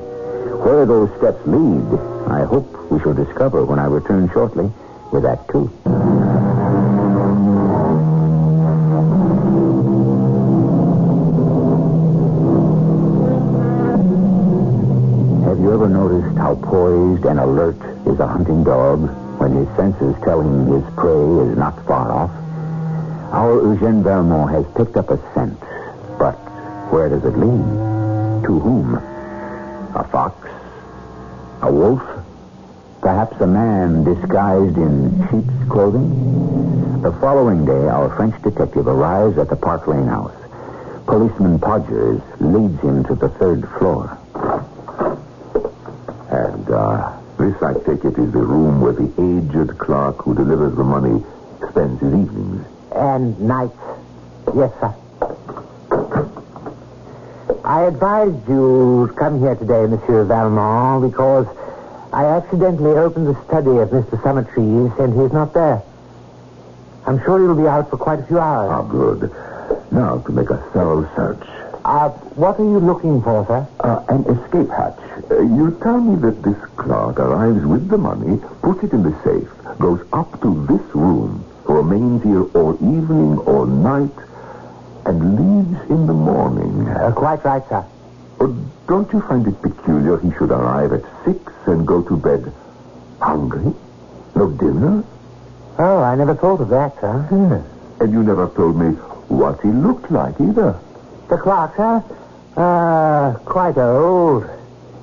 Where 0.64 0.86
those 0.86 1.10
steps 1.18 1.46
lead, 1.46 1.86
I 2.28 2.44
hope 2.44 2.90
we 2.90 2.98
shall 3.00 3.14
discover 3.14 3.64
when 3.64 3.78
I 3.78 3.86
return 3.86 4.28
shortly 4.32 4.72
with 5.12 5.24
Act 5.24 5.50
Two. 5.50 5.70
How 16.36 16.54
poised 16.56 17.24
and 17.24 17.40
alert 17.40 17.76
is 18.06 18.18
a 18.20 18.26
hunting 18.26 18.62
dog 18.62 19.00
when 19.40 19.54
his 19.54 19.68
senses 19.76 20.14
tell 20.22 20.40
him 20.40 20.66
his 20.66 20.94
prey 20.94 21.50
is 21.50 21.56
not 21.56 21.84
far 21.86 22.10
off? 22.10 22.30
Our 23.32 23.60
Eugène 23.60 24.02
Valmont 24.02 24.50
has 24.50 24.64
picked 24.76 24.96
up 24.96 25.10
a 25.10 25.18
scent, 25.34 25.58
but 26.18 26.34
where 26.92 27.08
does 27.08 27.24
it 27.24 27.36
lead? 27.36 28.44
To 28.44 28.58
whom? 28.60 28.94
A 28.94 30.08
fox? 30.12 30.48
A 31.62 31.72
wolf? 31.72 32.02
Perhaps 33.00 33.40
a 33.40 33.46
man 33.46 34.04
disguised 34.04 34.76
in 34.76 35.28
sheep's 35.30 35.70
clothing? 35.70 37.02
The 37.02 37.12
following 37.20 37.64
day, 37.64 37.88
our 37.88 38.14
French 38.16 38.40
detective 38.42 38.86
arrives 38.86 39.38
at 39.38 39.48
the 39.48 39.56
Park 39.56 39.86
Lane 39.86 40.06
house. 40.06 40.34
Policeman 41.06 41.58
Podgers 41.58 42.22
leads 42.40 42.80
him 42.80 43.04
to 43.04 43.14
the 43.14 43.28
third 43.28 43.68
floor. 43.78 44.18
And, 46.66 46.74
uh, 46.74 47.12
this, 47.38 47.62
I 47.62 47.74
take 47.74 48.04
it, 48.04 48.18
is 48.18 48.32
the 48.32 48.42
room 48.42 48.80
where 48.80 48.92
the 48.92 49.06
aged 49.22 49.78
clerk 49.78 50.22
who 50.22 50.34
delivers 50.34 50.74
the 50.76 50.82
money 50.82 51.24
spends 51.70 52.00
his 52.00 52.12
evenings. 52.12 52.66
And 52.92 53.40
nights. 53.40 53.76
Yes, 54.54 54.72
sir. 54.80 54.94
I 57.64 57.82
advised 57.82 58.48
you 58.48 59.08
to 59.08 59.14
come 59.16 59.40
here 59.40 59.54
today, 59.54 59.86
Monsieur 59.86 60.24
Valmont, 60.24 61.08
because 61.10 61.46
I 62.12 62.24
accidentally 62.24 62.92
opened 62.92 63.28
the 63.28 63.44
study 63.44 63.78
of 63.78 63.90
Mr. 63.90 64.20
Summertrees, 64.22 64.98
and 64.98 65.20
he's 65.20 65.32
not 65.32 65.52
there. 65.52 65.82
I'm 67.06 67.22
sure 67.22 67.38
he'll 67.38 67.54
be 67.54 67.68
out 67.68 67.90
for 67.90 67.96
quite 67.96 68.20
a 68.20 68.26
few 68.26 68.38
hours. 68.38 68.70
Ah, 68.72 68.82
good. 68.82 69.30
Now, 69.92 70.18
to 70.18 70.32
make 70.32 70.50
a 70.50 70.58
thorough 70.72 71.08
search. 71.14 71.46
Uh, 71.86 72.08
what 72.34 72.58
are 72.58 72.64
you 72.64 72.80
looking 72.80 73.22
for, 73.22 73.46
sir? 73.46 73.62
Uh, 73.78 74.02
an 74.08 74.24
escape 74.26 74.68
hatch. 74.70 74.98
Uh, 75.30 75.38
you 75.38 75.70
tell 75.84 76.00
me 76.00 76.18
that 76.20 76.42
this 76.42 76.58
clerk 76.74 77.20
arrives 77.20 77.64
with 77.64 77.88
the 77.88 77.96
money, 77.96 78.42
puts 78.60 78.82
it 78.82 78.92
in 78.92 79.04
the 79.04 79.14
safe, 79.22 79.46
goes 79.78 80.04
up 80.12 80.26
to 80.42 80.66
this 80.66 80.82
room, 80.96 81.44
remains 81.62 82.24
here 82.24 82.42
all 82.58 82.74
evening 82.82 83.38
or 83.46 83.68
night, 83.68 84.10
and 85.06 85.38
leaves 85.38 85.78
in 85.88 86.08
the 86.08 86.12
morning. 86.12 86.88
Uh, 86.88 87.12
quite 87.12 87.44
right, 87.44 87.62
sir. 87.68 87.86
But 88.36 88.50
don't 88.88 89.12
you 89.12 89.20
find 89.20 89.46
it 89.46 89.62
peculiar 89.62 90.18
he 90.18 90.32
should 90.32 90.50
arrive 90.50 90.92
at 90.92 91.04
six 91.24 91.38
and 91.66 91.86
go 91.86 92.02
to 92.02 92.16
bed 92.16 92.52
hungry? 93.20 93.72
No 94.34 94.50
dinner? 94.50 95.04
Oh, 95.78 95.98
I 96.02 96.16
never 96.16 96.34
thought 96.34 96.60
of 96.62 96.68
that, 96.70 96.98
sir. 97.00 97.28
Yes. 97.30 98.00
And 98.00 98.12
you 98.12 98.24
never 98.24 98.48
told 98.48 98.76
me 98.76 98.88
what 99.30 99.60
he 99.60 99.68
looked 99.68 100.10
like 100.10 100.40
either. 100.40 100.80
The 101.28 101.36
clerk, 101.38 101.74
sir? 101.76 102.04
Uh, 102.56 103.34
quite 103.44 103.76
old. 103.78 104.46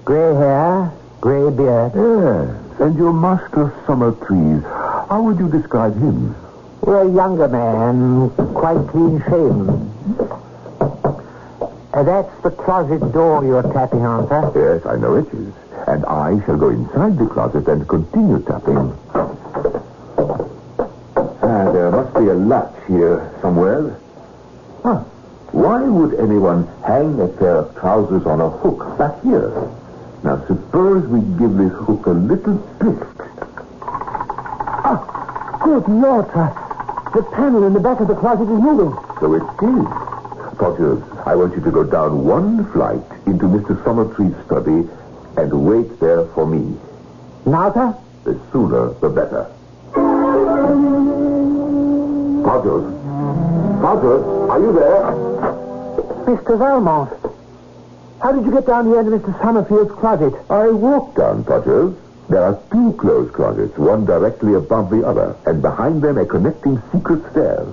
Grey 0.05 0.33
hair, 0.35 0.91
grey 1.19 1.49
beard. 1.51 1.91
Yes. 1.95 2.79
And 2.79 2.97
your 2.97 3.13
master 3.13 3.73
Summertrees, 3.85 4.63
how 5.09 5.21
would 5.21 5.37
you 5.37 5.49
describe 5.49 5.95
him? 5.99 6.35
Well, 6.81 7.07
a 7.07 7.13
younger 7.13 7.47
man, 7.47 8.29
quite 8.53 8.87
clean 8.87 9.21
shaven. 9.23 9.91
Uh, 11.93 12.03
that's 12.03 12.41
the 12.41 12.51
closet 12.51 13.11
door 13.11 13.43
you're 13.45 13.61
tapping 13.73 14.05
on, 14.05 14.27
sir. 14.27 14.51
Yes, 14.55 14.85
I 14.85 14.95
know 14.95 15.15
it 15.15 15.27
is. 15.33 15.53
And 15.87 16.05
I 16.05 16.39
shall 16.45 16.57
go 16.57 16.69
inside 16.69 17.17
the 17.17 17.27
closet 17.27 17.67
and 17.67 17.87
continue 17.87 18.41
tapping. 18.43 18.97
Ah, 21.43 21.71
there 21.71 21.91
must 21.91 22.13
be 22.15 22.27
a 22.29 22.33
latch 22.33 22.73
here 22.87 23.29
somewhere. 23.41 23.99
Why 25.63 25.81
would 25.81 26.19
anyone 26.19 26.67
hang 26.85 27.21
a 27.21 27.27
pair 27.29 27.55
of 27.55 27.73
trousers 27.79 28.25
on 28.25 28.41
a 28.41 28.49
hook 28.49 28.97
back 28.97 29.23
here? 29.23 29.47
Now, 30.21 30.43
suppose 30.45 31.07
we 31.07 31.21
give 31.39 31.55
this 31.55 31.71
hook 31.87 32.05
a 32.05 32.11
little 32.11 32.57
twist. 32.81 33.15
Ah, 34.83 34.99
good 35.63 35.87
Lord, 35.87 36.27
sir. 36.33 36.51
The 37.15 37.23
panel 37.31 37.63
in 37.63 37.71
the 37.71 37.79
back 37.79 38.01
of 38.01 38.09
the 38.09 38.15
closet 38.15 38.43
is 38.43 38.59
moving. 38.59 38.91
So 39.21 39.35
it 39.35 39.43
is. 39.63 39.87
Potters, 40.59 41.01
I 41.25 41.33
want 41.33 41.55
you 41.55 41.61
to 41.61 41.71
go 41.71 41.85
down 41.85 42.25
one 42.25 42.69
flight 42.73 42.99
into 43.25 43.45
Mr. 43.45 43.81
Summertree's 43.85 44.35
study 44.45 44.89
and 45.37 45.65
wait 45.65 45.97
there 46.01 46.25
for 46.35 46.45
me. 46.45 46.77
Now, 47.45 47.71
sir? 47.71 47.95
The 48.25 48.37
sooner, 48.51 48.89
the 48.99 49.07
better. 49.07 49.47
Potters. 52.43 52.83
Potters, 53.79 54.49
are 54.49 54.59
you 54.59 54.73
there? 54.73 55.22
Mr. 56.25 56.57
Valmont. 56.57 57.09
How 58.21 58.31
did 58.31 58.45
you 58.45 58.51
get 58.51 58.65
down 58.65 58.87
here 58.87 59.01
into 59.01 59.17
Mr. 59.17 59.37
Summerfield's 59.41 59.91
closet? 59.99 60.33
I 60.49 60.69
walked 60.69 61.17
down, 61.17 61.43
Potters. 61.43 61.93
There 62.29 62.41
are 62.41 62.57
two 62.71 62.93
closed 62.93 63.33
closets, 63.33 63.77
one 63.77 64.05
directly 64.05 64.53
above 64.53 64.89
the 64.89 65.05
other, 65.05 65.35
and 65.45 65.61
behind 65.61 66.01
them 66.01 66.17
a 66.17 66.25
connecting 66.25 66.81
secret 66.93 67.21
stairs. 67.31 67.67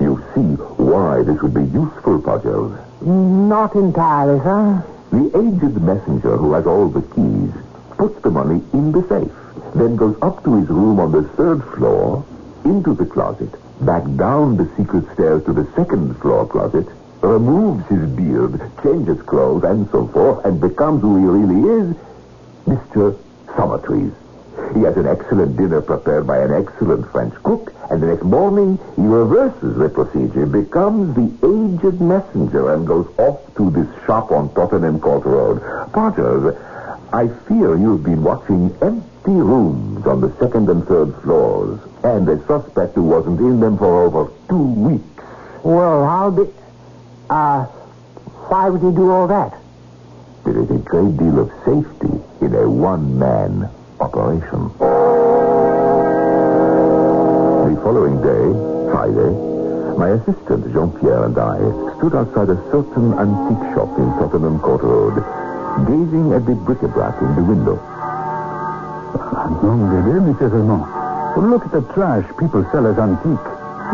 You 0.00 0.22
see 0.34 0.54
why 0.82 1.22
this 1.22 1.40
would 1.40 1.54
be 1.54 1.62
useful, 1.62 2.20
Potters. 2.20 2.76
Not 3.02 3.76
entirely, 3.76 4.40
sir. 4.40 4.84
The 5.12 5.30
aged 5.38 5.80
messenger 5.80 6.36
who 6.36 6.54
has 6.54 6.66
all 6.66 6.88
the 6.88 7.02
keys 7.14 7.52
puts 7.96 8.20
the 8.22 8.30
money 8.30 8.60
in 8.72 8.90
the 8.90 9.06
safe, 9.08 9.32
then 9.74 9.94
goes 9.94 10.16
up 10.22 10.42
to 10.44 10.56
his 10.56 10.68
room 10.68 10.98
on 10.98 11.12
the 11.12 11.22
third 11.22 11.62
floor, 11.76 12.24
into 12.64 12.94
the 12.94 13.06
closet, 13.06 13.50
back 13.84 14.02
down 14.16 14.56
the 14.56 14.68
secret 14.76 15.04
stairs 15.14 15.44
to 15.44 15.52
the 15.52 15.66
second 15.76 16.14
floor 16.20 16.46
closet, 16.46 16.86
removes 17.20 17.86
his 17.88 18.08
beard, 18.10 18.60
changes 18.82 19.20
clothes, 19.22 19.64
and 19.64 19.88
so 19.90 20.06
forth, 20.08 20.44
and 20.44 20.60
becomes 20.60 21.02
who 21.02 21.16
he 21.18 21.24
really 21.24 21.60
is, 21.80 21.96
Mr. 22.66 23.18
Summertrees. 23.56 24.12
He 24.74 24.82
has 24.82 24.96
an 24.96 25.06
excellent 25.06 25.56
dinner 25.56 25.80
prepared 25.80 26.26
by 26.26 26.38
an 26.38 26.52
excellent 26.52 27.10
French 27.10 27.34
cook, 27.42 27.72
and 27.90 28.02
the 28.02 28.08
next 28.08 28.24
morning 28.24 28.78
he 28.96 29.02
reverses 29.02 29.76
the 29.76 29.88
procedure, 29.88 30.46
becomes 30.46 31.14
the 31.14 31.30
aged 31.46 32.00
messenger, 32.00 32.72
and 32.72 32.86
goes 32.86 33.08
off 33.18 33.40
to 33.56 33.70
this 33.70 33.88
shop 34.04 34.30
on 34.30 34.52
Tottenham 34.54 35.00
Court 35.00 35.24
Road. 35.24 35.92
Potters, 35.92 36.56
I 37.12 37.28
fear 37.48 37.76
you've 37.76 38.04
been 38.04 38.22
watching 38.22 38.76
empty 38.82 39.30
rooms 39.30 40.06
on 40.06 40.20
the 40.20 40.30
second 40.38 40.68
and 40.68 40.86
third 40.86 41.14
floors, 41.22 41.80
and 42.04 42.28
a 42.28 42.44
suspect 42.46 42.94
who 42.94 43.04
wasn't 43.04 43.40
in 43.40 43.60
them 43.60 43.78
for 43.78 44.02
over 44.04 44.30
two 44.48 44.62
weeks. 44.62 45.24
Well, 45.62 46.04
I'll 46.04 46.30
be... 46.30 46.44
Uh, 47.30 47.64
why 48.48 48.70
would 48.70 48.80
he 48.80 48.90
do 48.96 49.10
all 49.10 49.26
that? 49.28 49.52
There 50.44 50.58
is 50.58 50.70
a 50.70 50.78
great 50.78 51.14
deal 51.18 51.38
of 51.40 51.50
safety 51.60 52.08
in 52.40 52.54
a 52.54 52.64
one-man 52.70 53.68
operation. 54.00 54.72
The 57.68 57.76
following 57.84 58.16
day, 58.24 58.52
Friday, 58.90 59.28
my 59.98 60.08
assistant 60.16 60.72
Jean-Pierre 60.72 61.24
and 61.24 61.36
I 61.36 61.58
stood 61.98 62.14
outside 62.14 62.48
a 62.48 62.56
certain 62.72 63.12
antique 63.20 63.74
shop 63.76 63.92
in 63.98 64.08
Tottenham 64.16 64.58
Court 64.60 64.82
Road, 64.82 65.20
gazing 65.84 66.32
at 66.32 66.46
the 66.46 66.54
bric-a-brac 66.54 67.20
in 67.20 67.34
the 67.36 67.42
window. 67.42 67.76
Non, 69.60 69.84
really, 69.84 70.20
Monsieur 70.32 70.48
Raymond. 70.48 70.86
Look 71.36 71.66
at 71.66 71.72
the 71.72 71.82
trash 71.92 72.24
people 72.38 72.64
sell 72.72 72.86
as 72.86 72.96
antique. 72.98 73.46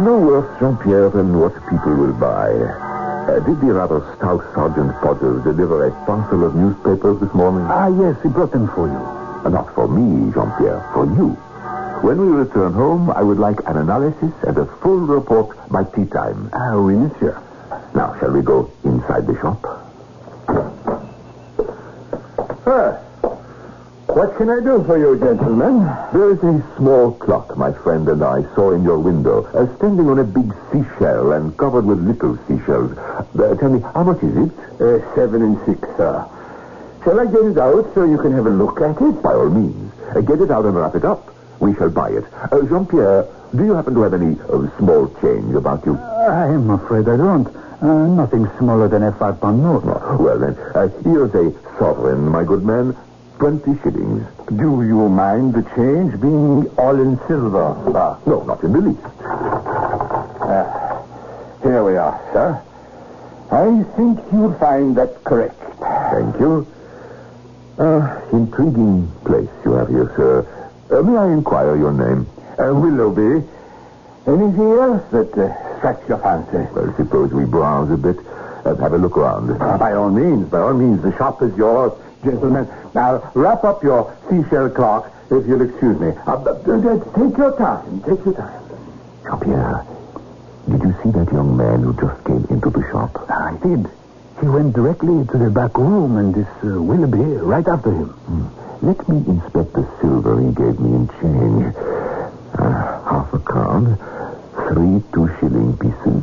No 0.07 0.19
worse, 0.21 0.47
Jean-Pierre, 0.61 1.11
than 1.11 1.41
what 1.41 1.55
people 1.69 1.95
will 1.97 2.13
buy. 2.13 2.84
Uh, 3.25 3.41
did 3.41 3.59
the 3.61 3.73
rather 3.73 4.01
stout 4.17 4.45
Sergeant 4.55 4.93
Potters 5.01 5.43
deliver 5.45 5.87
a 5.87 5.91
parcel 6.05 6.45
of 6.45 6.55
newspapers 6.55 7.19
this 7.21 7.33
morning? 7.33 7.67
Ah, 7.71 7.89
yes, 7.89 8.17
he 8.23 8.29
brought 8.29 8.53
them 8.53 8.69
for 8.69 8.87
you. 8.87 9.01
Uh, 9.45 9.49
not 9.49 9.75
for 9.75 9.89
me, 9.89 10.31
Jean-Pierre, 10.33 10.85
for 10.93 11.07
you. 11.07 11.31
When 12.05 12.21
we 12.21 12.27
return 12.37 12.75
home, 12.75 13.11
I 13.11 13.23
would 13.23 13.39
like 13.39 13.59
an 13.67 13.79
analysis 13.79 14.31
and 14.47 14.59
a 14.59 14.67
full 14.83 14.99
report 15.01 15.57
by 15.71 15.85
tea 15.85 16.05
time. 16.05 16.51
Ah, 16.53 16.77
oui, 16.77 16.97
monsieur. 16.97 17.41
Now, 17.95 18.15
shall 18.21 18.31
we 18.33 18.43
go 18.43 18.71
inside 18.85 19.27
the 19.27 19.35
shop? 19.41 19.65
Ah, 22.67 22.99
what 24.07 24.37
can 24.37 24.51
I 24.51 24.61
do 24.61 24.85
for 24.85 24.99
you, 24.99 25.19
gentlemen? 25.19 25.85
There 26.13 26.31
is 26.31 26.39
a 26.43 26.77
small 26.77 27.13
clock 27.13 27.57
my 27.57 27.73
friend 27.73 28.09
and 28.09 28.23
I 28.23 28.43
saw 28.55 28.73
in 28.73 28.83
your 28.85 28.99
window, 28.99 29.45
uh, 29.55 29.67
standing 29.77 30.09
on 30.09 30.19
a 30.19 30.25
big 30.25 30.53
seashell 30.71 31.33
and 31.33 31.57
covered 31.57 31.87
with 31.87 31.99
little 32.01 32.39
seashells. 32.47 32.97
Uh, 32.99 33.55
tell 33.57 33.71
me, 33.71 33.81
how 33.81 34.05
much 34.05 34.23
is 34.23 34.37
it? 34.37 34.53
Uh, 34.81 35.15
seven 35.15 35.43
and 35.43 35.59
six, 35.67 35.81
sir. 35.97 36.29
Shall 37.05 37.21
I 37.21 37.27
get 37.27 37.45
it 37.45 37.59
out 37.59 37.93
so 37.95 38.05
you 38.05 38.19
can 38.19 38.33
have 38.33 38.47
a 38.47 38.51
look 38.51 38.81
at 38.81 39.01
it? 39.01 39.23
By 39.23 39.33
all 39.33 39.51
means. 39.51 39.93
Uh, 40.15 40.21
get 40.21 40.41
it 40.41 40.51
out 40.51 40.65
and 40.65 40.77
wrap 40.77 40.95
it 40.95 41.05
up. 41.05 41.35
We 41.61 41.75
shall 41.75 41.91
buy 41.91 42.11
it. 42.11 42.25
Uh, 42.53 42.63
Jean-Pierre, 42.67 43.27
do 43.55 43.65
you 43.65 43.75
happen 43.75 43.95
to 43.95 44.03
have 44.03 44.15
any 44.15 44.37
uh, 44.41 44.69
small 44.79 45.09
change 45.21 45.55
about 45.55 45.85
you? 45.87 45.97
I'm 45.97 46.71
afraid 46.71 47.09
I 47.09 47.17
don't. 47.17 47.47
Uh, 47.81 48.07
nothing 48.07 48.49
smaller 48.59 48.89
than 48.89 49.03
a 49.03 49.13
five-pound 49.13 49.63
note. 49.63 49.85
Oh, 49.87 50.17
well, 50.21 50.39
then, 50.39 50.57
uh, 50.75 50.89
here's 51.03 51.35
a 51.35 51.53
sovereign, 51.79 52.29
my 52.29 52.45
good 52.45 52.65
man. 52.65 52.97
Twenty 53.39 53.77
shillings. 53.83 54.27
Do 54.49 54.83
you 54.83 55.09
mind 55.09 55.55
the 55.55 55.63
change 55.75 56.21
being 56.21 56.69
all 56.79 56.99
in 57.01 57.19
silver, 57.27 57.75
sir? 57.93 58.17
No, 58.27 58.43
not 58.45 58.63
in 58.63 58.73
the 58.73 58.81
least. 58.81 59.01
Here 61.63 61.83
we 61.83 61.97
are, 61.97 62.21
sir. 62.33 62.63
I 63.51 63.83
think 63.97 64.21
you'll 64.33 64.55
find 64.59 64.97
that 64.97 65.25
correct. 65.25 65.61
Thank 65.81 66.39
you. 66.39 66.67
Uh, 67.79 68.21
intriguing 68.33 69.11
place 69.25 69.49
you 69.65 69.73
have 69.73 69.89
here, 69.89 70.13
sir. 70.17 70.47
Uh, 70.91 71.03
may 71.03 71.17
I 71.17 71.33
inquire 71.33 71.77
your 71.77 71.93
name? 71.93 72.27
Uh, 72.59 72.73
Willoughby. 72.75 73.45
Anything 74.27 74.73
else 74.73 75.03
that 75.11 75.33
uh, 75.37 75.79
strikes 75.79 76.09
your 76.09 76.19
fancy? 76.19 76.71
Well, 76.73 76.95
suppose 76.97 77.33
we 77.33 77.45
browse 77.45 77.91
a 77.91 77.97
bit. 77.97 78.19
Uh, 78.65 78.75
have 78.77 78.93
a 78.93 78.99
look 78.99 79.17
around. 79.19 79.51
Uh, 79.61 79.77
by 79.77 79.93
all 79.93 80.09
means, 80.11 80.49
by 80.49 80.61
all 80.61 80.73
means, 80.75 81.03
the 81.03 81.15
shop 81.19 81.43
is 81.43 81.55
yours, 81.57 81.93
gentlemen. 82.25 82.69
Now, 82.95 83.31
wrap 83.35 83.65
up 83.65 83.83
your 83.83 84.17
seashell 84.29 84.71
clock, 84.71 85.13
if 85.31 85.47
you'll 85.47 85.63
excuse 85.63 85.99
me. 86.01 86.09
Uh, 86.27 86.33
uh, 86.33 86.51
uh, 86.51 86.99
take 87.15 87.37
your 87.39 87.57
time, 87.57 88.01
take 88.03 88.25
your 88.25 88.35
time. 88.35 88.61
Jean-Pierre, 89.25 89.87
did 90.71 90.83
you 90.83 90.95
see 91.03 91.11
that 91.11 91.33
young 91.33 91.57
man 91.57 91.83
who 91.83 91.93
just 91.95 92.25
came 92.25 92.45
into 92.51 92.71
the 92.71 92.83
shop? 92.91 93.25
I 93.31 93.57
did. 93.63 93.87
He 94.41 94.47
went 94.49 94.75
directly 94.75 95.25
to 95.27 95.39
the 95.39 95.51
back 95.51 95.77
room, 95.79 96.17
and 96.17 96.35
this 96.35 96.49
uh, 96.65 96.81
Willoughby 96.83 97.23
right 97.45 97.67
after 97.67 97.93
him. 97.93 98.09
Hmm. 98.09 98.87
Let 98.87 99.09
me 99.09 99.17
inspect 99.29 99.73
the 99.73 99.87
silver 100.01 100.41
he 100.41 100.53
gave 100.53 100.79
me 100.81 100.91
in 100.93 101.09
change. 101.21 101.75
Uh, 102.59 103.03
half 103.09 103.33
a 103.33 103.39
crown, 103.39 103.97
three 104.69 105.03
two-shilling 105.13 105.77
pieces, 105.79 106.23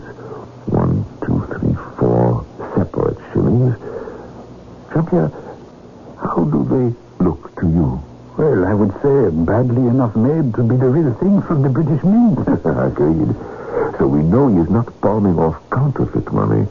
one, 0.68 1.04
two, 1.26 1.42
three, 1.58 1.74
four 1.98 2.46
separate 2.76 3.18
shillings. 3.34 3.76
Jean-Pierre, 4.94 5.32
how 6.22 6.44
do 6.46 6.64
they 6.70 7.24
look 7.24 7.54
to 7.60 7.68
you? 7.68 8.02
Well, 8.38 8.66
I 8.66 8.74
would 8.74 8.94
say 9.02 9.30
badly 9.46 9.88
enough 9.88 10.16
made 10.16 10.54
to 10.56 10.64
be 10.64 10.76
the 10.78 10.88
real 10.90 11.14
thing 11.16 11.42
from 11.42 11.62
the 11.64 11.70
British 11.70 12.04
Mint. 12.04 12.40
Agreed. 12.66 13.36
So 13.98 14.08
we 14.08 14.22
know 14.24 14.48
he 14.48 14.62
is 14.62 14.70
not 14.70 14.88
palming 15.02 15.38
off 15.38 15.58
counterfeit 15.70 16.32
money. 16.32 16.64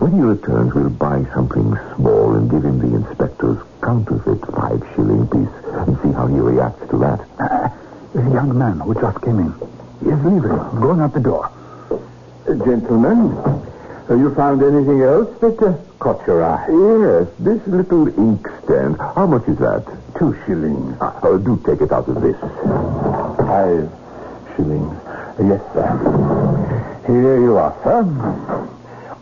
When 0.00 0.12
he 0.12 0.20
returns, 0.20 0.74
we'll 0.74 0.90
buy 0.90 1.24
something 1.34 1.76
small 1.96 2.34
and 2.34 2.50
give 2.50 2.64
him 2.64 2.78
the 2.78 2.96
inspector's 2.96 3.58
counterfeit 3.82 4.44
five 4.52 4.82
shilling 4.94 5.26
piece 5.28 5.54
and 5.72 5.96
see 6.02 6.12
how 6.12 6.26
he 6.26 6.38
reacts 6.38 6.88
to 6.90 6.98
that. 6.98 7.20
Uh, 7.38 7.68
the 8.12 8.22
young 8.30 8.56
man 8.58 8.80
who 8.80 8.94
just 8.94 9.20
came 9.22 9.38
in. 9.38 9.52
He 10.02 10.10
is 10.10 10.24
leaving, 10.24 10.56
going 10.80 11.00
out 11.00 11.14
the 11.14 11.20
door. 11.20 11.50
Uh, 12.46 12.54
gentlemen, 12.64 13.32
Have 14.10 14.18
you 14.18 14.34
found 14.34 14.60
anything 14.60 15.02
else 15.02 15.38
that 15.38 15.62
uh, 15.62 15.72
caught 16.00 16.26
your 16.26 16.42
eye? 16.42 16.66
Yes, 16.66 17.28
this 17.38 17.64
little 17.68 18.08
inkstand. 18.08 18.96
How 18.98 19.24
much 19.24 19.46
is 19.46 19.56
that? 19.58 19.86
Two 20.18 20.36
shillings. 20.44 20.96
Ah, 21.00 21.16
oh, 21.22 21.38
do 21.38 21.56
take 21.64 21.80
it 21.80 21.92
out 21.92 22.08
of 22.08 22.20
this. 22.20 22.34
Five 23.38 23.86
shillings. 24.56 24.98
Yes, 25.38 25.62
sir. 25.70 25.86
Here 27.06 27.40
you 27.40 27.56
are, 27.56 27.70
sir. 27.84 28.02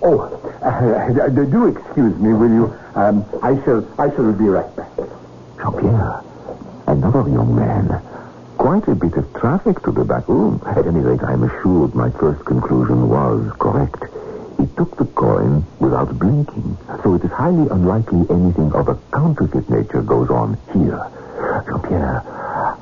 Oh, 0.00 0.24
uh, 0.62 1.28
do 1.28 1.66
excuse 1.66 2.16
me, 2.16 2.32
will 2.32 2.48
you? 2.48 2.74
Um, 2.94 3.26
I 3.42 3.62
shall. 3.64 3.84
I 4.00 4.08
shall 4.16 4.32
be 4.32 4.48
right 4.48 4.74
back. 4.74 4.88
Jean-Pierre, 5.60 6.24
another 6.86 7.28
young 7.28 7.54
man. 7.54 8.00
Quite 8.56 8.88
a 8.88 8.94
bit 8.94 9.12
of 9.18 9.30
traffic 9.34 9.82
to 9.82 9.92
the 9.92 10.06
back 10.06 10.26
room. 10.28 10.62
At 10.64 10.86
any 10.86 11.00
rate, 11.00 11.22
I'm 11.22 11.42
assured 11.42 11.94
my 11.94 12.08
first 12.08 12.42
conclusion 12.46 13.10
was 13.10 13.52
correct. 13.58 14.17
He 14.58 14.66
took 14.76 14.96
the 14.96 15.04
coin 15.04 15.64
without 15.78 16.18
blinking, 16.18 16.76
so 17.02 17.14
it 17.14 17.24
is 17.24 17.30
highly 17.30 17.68
unlikely 17.70 18.26
anything 18.28 18.72
of 18.72 18.88
a 18.88 18.98
counterfeit 19.12 19.70
nature 19.70 20.02
goes 20.02 20.30
on 20.30 20.58
here. 20.72 21.00
Jean-Pierre, 21.66 22.22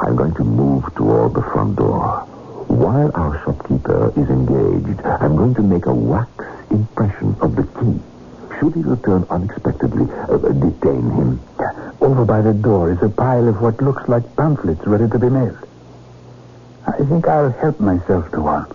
I'm 0.00 0.16
going 0.16 0.34
to 0.34 0.44
move 0.44 0.84
toward 0.94 1.34
the 1.34 1.42
front 1.42 1.76
door. 1.76 2.20
While 2.68 3.10
our 3.14 3.42
shopkeeper 3.44 4.12
is 4.16 4.28
engaged, 4.28 5.00
I'm 5.04 5.36
going 5.36 5.54
to 5.54 5.62
make 5.62 5.86
a 5.86 5.94
wax 5.94 6.30
impression 6.70 7.36
of 7.40 7.54
the 7.56 7.64
key. 7.78 8.00
Should 8.58 8.74
he 8.74 8.82
return 8.82 9.26
unexpectedly, 9.28 10.06
uh, 10.12 10.38
detain 10.38 11.10
him. 11.10 11.40
Over 12.00 12.24
by 12.24 12.40
the 12.40 12.54
door 12.54 12.90
is 12.90 13.02
a 13.02 13.08
pile 13.08 13.48
of 13.48 13.60
what 13.60 13.82
looks 13.82 14.08
like 14.08 14.36
pamphlets 14.36 14.86
ready 14.86 15.08
to 15.08 15.18
be 15.18 15.28
mailed. 15.28 15.58
I 16.86 17.04
think 17.04 17.28
I'll 17.28 17.50
help 17.50 17.80
myself 17.80 18.30
to 18.32 18.40
one. 18.40 18.66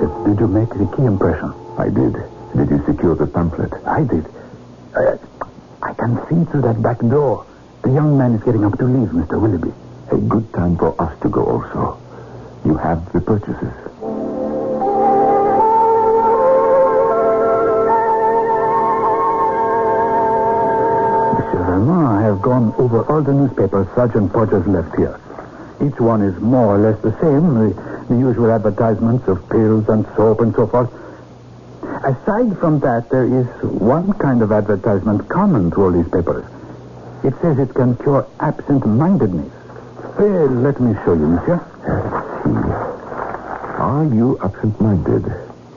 Did 0.00 0.38
you 0.38 0.46
make 0.46 0.68
the 0.70 0.86
key 0.96 1.04
impression? 1.04 1.52
I 1.76 1.88
did. 1.88 2.14
Did 2.56 2.70
you 2.70 2.82
secure 2.86 3.14
the 3.16 3.26
pamphlet? 3.26 3.72
I 3.84 4.04
did. 4.04 4.24
Uh, 4.94 5.16
I 5.82 5.92
can 5.94 6.16
see 6.28 6.50
through 6.50 6.62
that 6.62 6.80
back 6.82 7.00
door. 7.00 7.44
The 7.82 7.90
young 7.90 8.16
man 8.16 8.34
is 8.34 8.42
getting 8.44 8.64
up 8.64 8.78
to 8.78 8.84
leave, 8.84 9.08
Mr. 9.08 9.40
Willoughby. 9.40 9.72
A 10.12 10.16
good 10.16 10.52
time 10.52 10.76
for 10.76 10.94
us 11.00 11.18
to 11.22 11.28
go 11.28 11.44
also. 11.44 11.98
You 12.64 12.76
have 12.76 13.12
the 13.12 13.20
purchases. 13.20 13.74
Monsieur 21.34 21.64
Valmont, 21.64 22.06
I 22.06 22.22
have 22.22 22.40
gone 22.42 22.74
over 22.78 23.02
all 23.10 23.22
the 23.22 23.32
newspapers 23.32 23.86
Sergeant 23.94 24.32
Porter's 24.32 24.66
left 24.66 24.94
here. 24.96 25.18
Each 25.84 25.98
one 26.00 26.22
is 26.22 26.38
more 26.40 26.74
or 26.74 26.78
less 26.78 27.00
the 27.02 27.12
same, 27.20 27.54
the, 27.54 27.87
the 28.08 28.16
usual 28.16 28.50
advertisements 28.50 29.28
of 29.28 29.48
pills 29.48 29.88
and 29.88 30.06
soap 30.16 30.40
and 30.40 30.54
so 30.54 30.66
forth. 30.66 30.90
Aside 32.04 32.58
from 32.58 32.80
that, 32.80 33.10
there 33.10 33.26
is 33.26 33.46
one 33.62 34.12
kind 34.14 34.42
of 34.42 34.52
advertisement 34.52 35.28
common 35.28 35.70
to 35.72 35.82
all 35.84 35.92
these 35.92 36.08
papers. 36.08 36.44
It 37.24 37.34
says 37.42 37.58
it 37.58 37.74
can 37.74 37.96
cure 37.96 38.26
absent-mindedness. 38.40 39.52
Well, 40.18 40.46
let 40.48 40.80
me 40.80 40.94
show 41.04 41.14
you, 41.14 41.26
monsieur. 41.26 41.56
Hmm. 41.56 42.70
Are 43.82 44.04
you 44.04 44.38
absent-minded? 44.42 45.24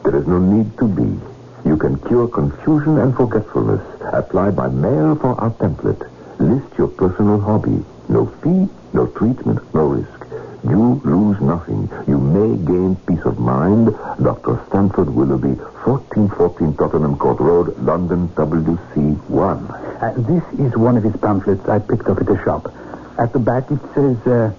There 0.04 0.16
is 0.16 0.28
no 0.28 0.40
need 0.40 0.78
to 0.78 0.88
be. 0.88 1.20
You 1.68 1.78
can 1.78 1.98
cure 2.08 2.28
confusion 2.28 2.98
and 2.98 3.16
forgetfulness. 3.16 3.82
Apply 4.14 4.52
by 4.52 4.70
mail 4.70 5.16
for 5.16 5.40
our 5.40 5.52
template. 5.52 6.10
List 6.40 6.78
your 6.78 6.88
personal 6.88 7.40
hobby. 7.40 7.84
No 8.10 8.26
fee, 8.42 8.68
no 8.94 9.08
treatment, 9.08 9.62
no 9.74 9.88
risk. 9.88 10.26
You 10.64 11.02
lose 11.04 11.21
nothing. 11.40 11.90
You 12.08 12.18
may 12.18 12.58
gain 12.66 12.96
peace 13.08 13.24
of 13.26 13.40
mind. 13.40 13.94
Dr. 14.22 14.60
Stanford 14.68 15.10
Willoughby, 15.14 15.56
1414 15.86 16.76
Tottenham 16.76 17.18
Court 17.18 17.40
Road, 17.40 17.78
London, 17.80 18.28
WC1. 18.30 20.02
Uh, 20.02 20.14
this 20.18 20.44
is 20.60 20.76
one 20.76 20.98
of 20.98 21.04
his 21.04 21.16
pamphlets 21.18 21.68
I 21.70 21.80
picked 21.80 22.08
up 22.08 22.20
at 22.20 22.26
the 22.26 22.42
shop. 22.44 22.74
At 23.18 23.34
the 23.34 23.40
back 23.40 23.70
it 23.72 23.80
says, 23.94 24.18
uh, 24.28 24.54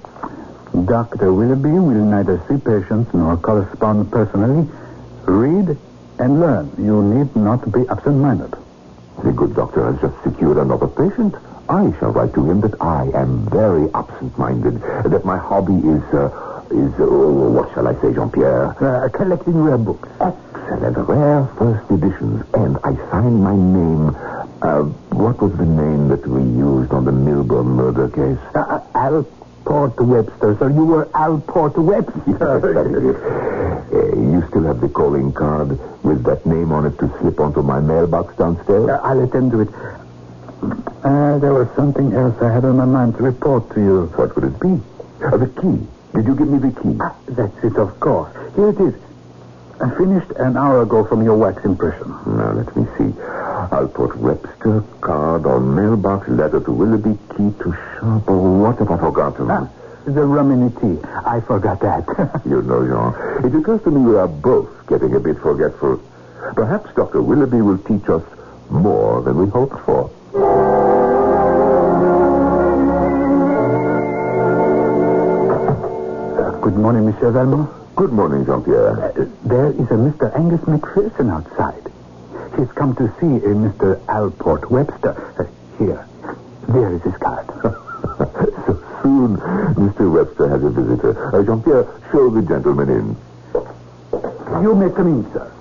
Dr. 0.86 1.32
Willoughby 1.32 1.70
will 1.70 2.04
neither 2.06 2.38
see 2.48 2.56
patients 2.56 3.12
nor 3.12 3.36
correspond 3.36 4.10
personally. 4.10 4.68
Read 5.26 5.76
and 6.18 6.40
learn. 6.40 6.72
You 6.78 7.02
need 7.02 7.34
not 7.36 7.70
be 7.70 7.86
absent-minded. 7.88 8.54
The 9.24 9.32
good 9.32 9.54
doctor 9.54 9.92
has 9.92 10.00
just 10.00 10.22
secured 10.22 10.56
another 10.56 10.88
patient. 10.88 11.34
I 11.68 11.92
shall 11.98 12.10
write 12.10 12.34
to 12.34 12.44
him 12.44 12.60
that 12.62 12.80
I 12.80 13.10
am 13.14 13.48
very 13.48 13.88
absent-minded, 13.94 14.82
that 14.82 15.24
my 15.24 15.38
hobby 15.38 15.76
is, 15.76 16.02
uh, 16.12 16.28
is, 16.72 16.92
uh, 17.00 17.06
what 17.06 17.72
shall 17.74 17.86
I 17.86 17.94
say, 18.00 18.12
Jean-Pierre? 18.12 18.74
Uh, 18.82 19.08
collecting 19.10 19.54
rare 19.62 19.78
books. 19.78 20.08
Excellent, 20.20 20.96
rare 21.08 21.46
first 21.58 21.90
editions, 21.90 22.44
and 22.54 22.78
I 22.84 22.94
sign 23.10 23.42
my 23.42 23.54
name. 23.56 24.16
Uh, 24.62 24.82
what 25.12 25.40
was 25.42 25.52
the 25.56 25.66
name 25.66 26.08
that 26.08 26.26
we 26.26 26.40
used 26.42 26.92
on 26.92 27.04
the 27.04 27.12
Milburn 27.12 27.66
murder 27.66 28.08
case? 28.08 28.38
Uh, 28.54 28.60
uh, 28.60 28.80
Al 28.94 29.24
Porter 29.64 30.04
Webster, 30.04 30.56
sir. 30.58 30.70
You 30.70 30.84
were 30.84 31.08
Al 31.14 31.40
Porter 31.40 31.82
Webster. 31.82 33.58
Uh, 33.92 34.16
you 34.16 34.42
still 34.48 34.62
have 34.62 34.80
the 34.80 34.88
calling 34.88 35.32
card 35.34 35.68
with 36.02 36.24
that 36.24 36.46
name 36.46 36.72
on 36.72 36.86
it 36.86 36.98
to 36.98 37.12
slip 37.20 37.38
onto 37.38 37.60
my 37.60 37.78
mailbox 37.78 38.34
downstairs? 38.36 38.88
Uh, 38.88 38.98
I'll 39.04 39.20
attend 39.22 39.50
to 39.52 39.60
it. 39.60 39.68
Uh, 41.04 41.36
there 41.38 41.52
was 41.52 41.68
something 41.76 42.14
else 42.14 42.40
I 42.40 42.50
had 42.50 42.64
on 42.64 42.78
my 42.78 42.86
mind 42.86 43.16
to 43.18 43.22
report 43.22 43.68
to 43.74 43.80
you. 43.80 44.06
What 44.16 44.34
would 44.34 44.44
it 44.44 44.58
be? 44.60 44.80
The 45.20 45.50
key. 45.60 45.86
Did 46.14 46.26
you 46.26 46.34
give 46.34 46.48
me 46.48 46.58
the 46.58 46.70
key? 46.80 46.96
Ah, 47.00 47.14
that's 47.28 47.64
it, 47.64 47.76
of 47.76 47.98
course. 48.00 48.32
Here 48.54 48.68
it 48.68 48.80
is. 48.80 48.94
I 49.80 49.90
finished 49.96 50.30
an 50.36 50.56
hour 50.56 50.82
ago 50.82 51.04
from 51.04 51.22
your 51.24 51.36
wax 51.36 51.64
impression. 51.64 52.08
Now, 52.26 52.52
let 52.52 52.76
me 52.76 52.86
see. 52.98 53.18
I'll 53.22 53.88
put 53.88 54.16
Webster 54.18 54.84
card 55.00 55.46
on 55.46 55.74
mailbox, 55.74 56.28
letter 56.28 56.60
to 56.60 56.70
Willoughby, 56.72 57.18
key 57.30 57.50
to 57.62 57.72
shop. 57.72 58.24
Oh, 58.28 58.60
what 58.60 58.78
have 58.78 58.90
I 58.90 58.98
forgotten? 58.98 59.50
Ah, 59.50 59.68
the 60.04 60.24
rum 60.24 60.50
in 60.50 60.68
the 60.68 60.80
tea. 60.80 61.00
I 61.24 61.40
forgot 61.40 61.80
that. 61.80 62.04
You 62.46 62.60
know, 62.62 62.84
Jean, 62.86 63.46
it 63.46 63.56
occurs 63.58 63.82
to 63.84 63.90
me 63.90 64.00
we 64.02 64.16
are 64.16 64.28
both 64.28 64.68
getting 64.86 65.14
a 65.14 65.20
bit 65.20 65.38
forgetful. 65.38 66.00
Perhaps 66.54 66.92
Dr. 66.94 67.22
Willoughby 67.22 67.62
will 67.62 67.78
teach 67.78 68.08
us 68.08 68.22
more 68.68 69.22
than 69.22 69.38
we 69.38 69.48
hoped 69.48 69.78
for. 69.86 70.10
Good 76.72 76.80
morning, 76.80 77.04
Monsieur 77.04 77.30
Valmont. 77.30 77.68
Good 77.96 78.12
morning, 78.12 78.46
Jean-Pierre. 78.46 78.98
Uh, 78.98 79.26
there 79.44 79.66
is 79.72 79.90
a 79.92 80.00
Mr. 80.00 80.34
Angus 80.34 80.60
McPherson 80.62 81.30
outside. 81.30 81.84
He's 82.56 82.72
come 82.72 82.96
to 82.96 83.08
see 83.20 83.44
a 83.44 83.52
Mr. 83.52 84.00
Alport 84.06 84.70
Webster. 84.70 85.12
Uh, 85.38 85.44
here. 85.78 86.06
There 86.68 86.94
is 86.94 87.02
his 87.02 87.14
card. 87.18 87.44
so 87.60 88.80
soon, 89.02 89.36
Mr. 89.76 90.10
Webster 90.10 90.48
has 90.48 90.64
a 90.64 90.70
visitor. 90.70 91.36
Uh, 91.36 91.42
Jean-Pierre, 91.44 91.84
show 92.10 92.30
the 92.30 92.40
gentleman 92.40 92.88
in. 92.88 93.16
You 94.62 94.74
may 94.74 94.88
come 94.96 95.08
in, 95.08 95.32
sir. 95.34 95.52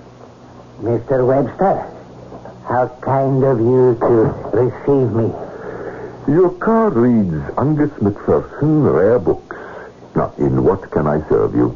Mr. 0.80 1.26
Webster, 1.26 1.92
how 2.66 2.88
kind 3.02 3.44
of 3.44 3.60
you 3.60 3.98
to 4.00 4.32
receive 4.56 5.12
me. 5.12 5.28
Your 6.34 6.50
card 6.58 6.94
reads 6.94 7.34
Angus 7.58 7.90
McPherson, 8.00 8.90
Rare 8.90 9.18
Books. 9.18 9.56
Now, 10.14 10.32
in 10.38 10.62
what 10.64 10.90
can 10.90 11.06
I 11.06 11.26
serve 11.28 11.54
you? 11.54 11.74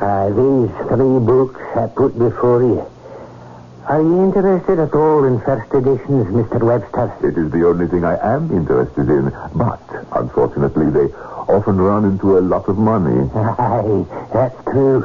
Uh, 0.00 0.28
these 0.30 0.70
three 0.88 1.18
books 1.20 1.60
I 1.76 1.86
put 1.88 2.18
before 2.18 2.62
you. 2.62 2.86
Are 3.86 4.00
you 4.00 4.24
interested 4.24 4.78
at 4.78 4.94
all 4.94 5.24
in 5.24 5.40
first 5.40 5.72
editions, 5.74 6.26
Mr. 6.32 6.62
Webster? 6.62 7.12
It 7.26 7.36
is 7.36 7.50
the 7.50 7.66
only 7.66 7.86
thing 7.88 8.04
I 8.04 8.16
am 8.34 8.50
interested 8.50 9.08
in, 9.08 9.30
but 9.54 9.80
unfortunately, 10.12 10.90
they 10.90 11.12
often 11.50 11.76
run 11.76 12.04
into 12.04 12.38
a 12.38 12.40
lot 12.40 12.68
of 12.68 12.78
money. 12.78 13.28
Aye, 13.34 14.04
that's 14.32 14.64
true. 14.64 15.04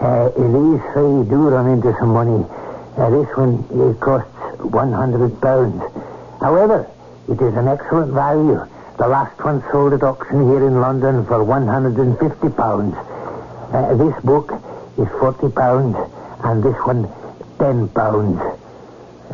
Uh, 0.00 0.28
these 0.30 0.80
three 0.92 1.28
do 1.28 1.48
run 1.48 1.68
into 1.68 1.94
some 1.98 2.10
money. 2.10 2.44
Uh, 2.96 3.10
this 3.10 3.28
one 3.36 3.64
it 3.70 4.00
costs 4.00 4.30
one 4.64 4.92
hundred 4.92 5.38
pounds. 5.40 5.82
However, 6.40 6.88
it 7.28 7.40
is 7.40 7.54
an 7.54 7.68
excellent 7.68 8.12
value. 8.12 8.58
The 8.98 9.08
last 9.08 9.38
one 9.44 9.62
sold 9.70 9.92
at 9.92 10.02
auction 10.02 10.48
here 10.48 10.66
in 10.66 10.80
London 10.80 11.26
for 11.26 11.44
one 11.44 11.66
hundred 11.66 11.98
and 11.98 12.18
fifty 12.18 12.48
pounds. 12.48 12.96
Uh, 12.96 13.94
this 13.94 14.24
book 14.24 14.52
is 14.96 15.06
forty 15.20 15.50
pounds, 15.52 15.96
and 16.42 16.62
this 16.64 16.76
one 16.86 17.06
ten 17.58 17.88
pounds. 17.88 18.40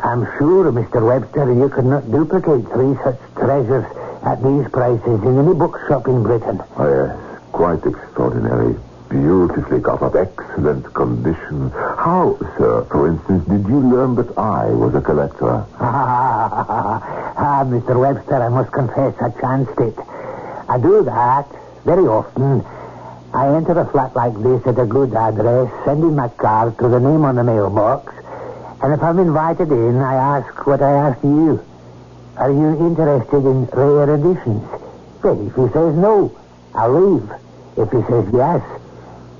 I'm 0.03 0.25
sure, 0.37 0.69
Mr. 0.69 1.07
Webster, 1.07 1.53
you 1.53 1.69
could 1.69 1.85
not 1.85 2.11
duplicate 2.11 2.67
three 2.73 2.93
such 3.05 3.17
treasures 3.35 3.85
at 4.25 4.43
these 4.43 4.67
prices 4.69 5.23
in 5.23 5.39
any 5.39 5.53
bookshop 5.53 6.09
in 6.09 6.23
Britain. 6.23 6.61
Oh, 6.75 7.07
yes, 7.07 7.41
quite 7.53 7.85
extraordinary. 7.85 8.75
Beautifully 9.13 9.77
got 9.77 10.01
up, 10.01 10.15
excellent 10.15 10.91
condition. 10.91 11.69
How, 11.69 12.35
sir, 12.57 12.83
for 12.89 13.07
instance, 13.07 13.45
did 13.45 13.61
you 13.69 13.77
learn 13.77 14.15
that 14.15 14.35
I 14.39 14.71
was 14.73 14.95
a 14.95 15.01
collector? 15.01 15.67
ah, 15.79 17.61
Mr. 17.63 17.93
Webster, 17.93 18.41
I 18.41 18.49
must 18.49 18.71
confess 18.73 19.13
I 19.21 19.29
chanced 19.39 19.79
it. 19.79 19.93
I 20.67 20.79
do 20.81 21.03
that 21.03 21.45
very 21.85 22.07
often. 22.07 22.65
I 23.35 23.53
enter 23.55 23.77
a 23.77 23.85
flat 23.91 24.15
like 24.15 24.33
this 24.41 24.65
at 24.65 24.81
a 24.81 24.85
good 24.87 25.13
address, 25.13 25.69
send 25.85 26.01
in 26.01 26.15
my 26.15 26.29
card 26.29 26.79
to 26.79 26.89
the 26.89 26.99
name 26.99 27.23
on 27.23 27.35
the 27.35 27.43
mailbox, 27.43 28.11
and 28.81 28.93
if 28.95 29.03
I'm 29.03 29.19
invited 29.19 29.71
in, 29.71 30.01
I 30.01 30.41
ask 30.41 30.65
what 30.65 30.81
I 30.81 30.91
asked 30.91 31.23
you. 31.23 31.63
Are 32.37 32.49
you 32.49 32.81
interested 32.81 33.45
in 33.45 33.65
rare 33.65 34.15
editions? 34.15 34.65
Well, 35.21 35.37
if 35.45 35.53
he 35.53 35.71
says 35.71 35.93
no, 36.01 36.35
I'll 36.73 36.97
leave. 36.97 37.29
If 37.77 37.91
he 37.91 38.01
says 38.09 38.25
yes, 38.33 38.61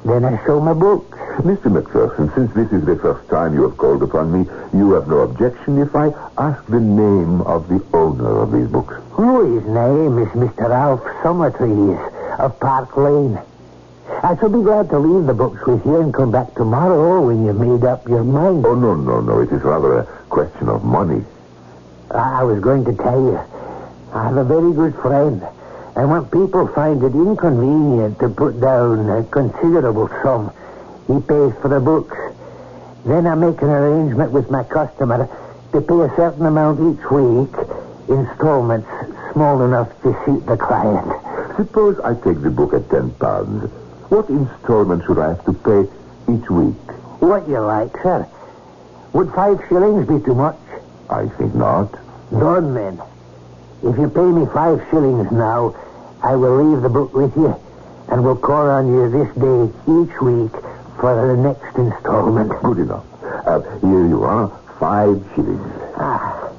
then 0.06 0.26
I 0.26 0.44
show 0.46 0.60
my 0.60 0.74
books. 0.74 1.18
Mr. 1.44 1.72
McPherson, 1.72 2.34
since 2.36 2.54
this 2.54 2.72
is 2.72 2.86
the 2.86 2.96
first 2.98 3.28
time 3.30 3.54
you 3.54 3.64
have 3.64 3.78
called 3.78 4.04
upon 4.04 4.32
me, 4.32 4.50
you 4.78 4.92
have 4.94 5.08
no 5.08 5.20
objection 5.20 5.80
if 5.80 5.96
I 5.96 6.14
ask 6.38 6.66
the 6.68 6.80
name 6.80 7.42
of 7.42 7.68
the 7.70 7.84
owner 7.94 8.42
of 8.42 8.52
these 8.52 8.68
books. 8.68 8.96
Oh, 9.18 9.44
his 9.46 9.66
name 9.66 10.20
is 10.20 10.30
Mr. 10.30 10.70
Ralph 10.70 11.02
Summertrees 11.24 12.40
of 12.40 12.60
Park 12.60 12.96
Lane. 12.98 13.40
I 14.22 14.36
shall 14.38 14.50
be 14.50 14.62
glad 14.62 14.90
to 14.90 15.00
leave 15.00 15.26
the 15.26 15.34
books 15.34 15.66
with 15.66 15.86
you 15.86 16.02
and 16.02 16.14
come 16.14 16.32
back 16.32 16.54
tomorrow 16.56 17.26
when 17.26 17.46
you've 17.46 17.60
made 17.60 17.84
up 17.84 18.08
your 18.08 18.24
mind. 18.24 18.66
Oh, 18.66 18.76
no, 18.76 18.96
no, 18.96 19.22
no. 19.22 19.40
It 19.40 19.52
is 19.52 19.62
rather 19.64 20.00
a 20.00 20.06
question 20.30 20.70
of 20.70 20.84
money. 20.84 21.24
I 22.12 22.44
was 22.44 22.60
going 22.60 22.86
to 22.86 22.94
tell 22.94 23.20
you, 23.20 23.40
I 24.14 24.24
have 24.26 24.38
a 24.38 24.44
very 24.44 24.74
good 24.74 24.94
friend. 24.96 25.42
And 25.96 26.10
when 26.10 26.26
people 26.26 26.68
find 26.68 27.04
it 27.04 27.14
inconvenient 27.14 28.20
to 28.20 28.30
put 28.30 28.60
down 28.60 29.10
a 29.10 29.24
considerable 29.26 30.10
sum, 30.24 30.52
he 31.08 31.20
pays 31.20 31.54
for 31.62 31.70
the 31.70 31.80
books. 31.80 32.18
Then 33.06 33.28
I 33.28 33.36
make 33.36 33.62
an 33.62 33.70
arrangement 33.70 34.32
with 34.32 34.50
my 34.50 34.64
customer 34.64 35.30
to 35.72 35.82
pay 35.82 36.00
a 36.02 36.16
certain 36.16 36.46
amount 36.46 36.80
each 36.80 37.12
week, 37.12 37.54
installments 38.10 38.88
small 39.34 39.64
enough 39.64 39.90
to 40.02 40.18
suit 40.26 40.46
the 40.46 40.58
client. 40.58 41.12
Suppose 41.58 42.00
I 42.00 42.16
take 42.16 42.42
the 42.42 42.50
book 42.50 42.74
at 42.74 42.90
ten 42.90 43.12
pounds. 43.12 43.70
What 44.10 44.30
installment 44.30 45.04
should 45.06 45.20
I 45.20 45.30
have 45.30 45.46
to 45.46 45.54
pay 45.54 45.82
each 46.34 46.50
week? 46.50 46.76
What 47.20 47.48
you 47.48 47.60
like, 47.60 47.92
sir? 48.02 48.28
Would 49.14 49.32
five 49.34 49.60
shillings 49.70 50.08
be 50.08 50.20
too 50.26 50.34
much? 50.36 50.58
I 51.10 51.28
think 51.28 51.54
not. 51.54 51.92
Done 52.32 52.74
then. 52.74 53.02
If 53.84 53.98
you 54.00 54.10
pay 54.10 54.24
me 54.24 54.46
five 54.54 54.80
shillings 54.90 55.30
now, 55.32 55.76
I 56.24 56.36
will 56.38 56.64
leave 56.64 56.82
the 56.82 56.90
book 56.90 57.14
with 57.14 57.36
you, 57.36 57.54
and 58.08 58.24
will 58.24 58.38
call 58.38 58.70
on 58.70 58.88
you 58.88 59.10
this 59.12 59.28
day 59.36 59.64
each 59.92 60.22
week 60.22 60.52
for 61.02 61.12
the 61.12 61.36
next 61.36 61.76
installment. 61.78 62.50
Good 62.64 62.80
enough. 62.80 63.04
Uh, 63.46 63.60
here 63.80 64.08
you 64.08 64.24
are, 64.24 64.48
five 64.80 65.22
shillings. 65.36 65.68
Ah. 65.98 66.50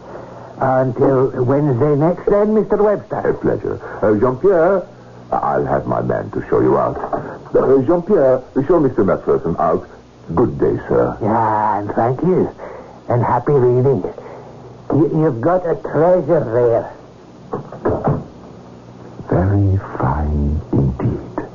Until 0.60 1.44
Wednesday 1.44 1.96
next, 1.96 2.26
then, 2.26 2.48
Mr. 2.48 2.78
Webster. 2.84 3.30
A 3.30 3.34
pleasure. 3.34 3.80
Uh, 4.02 4.20
Jean-Pierre, 4.20 4.86
I'll 5.32 5.64
have 5.64 5.86
my 5.86 6.02
man 6.02 6.30
to 6.32 6.46
show 6.48 6.60
you 6.60 6.76
out. 6.76 6.96
Uh, 7.54 7.82
Jean-Pierre, 7.86 8.44
show 8.68 8.80
Mr. 8.80 9.04
Macpherson 9.04 9.56
out. 9.58 9.88
Good 10.34 10.58
day, 10.58 10.76
sir. 10.88 11.16
Yeah, 11.22 11.78
and 11.80 11.90
thank 11.92 12.20
you. 12.20 12.54
And 13.08 13.22
happy 13.24 13.52
reading. 13.52 14.04
You, 14.92 15.22
you've 15.24 15.40
got 15.40 15.66
a 15.66 15.74
treasure 15.80 16.44
there. 16.44 16.93
Very 19.54 19.78
fine 19.98 20.60
indeed. 20.72 21.46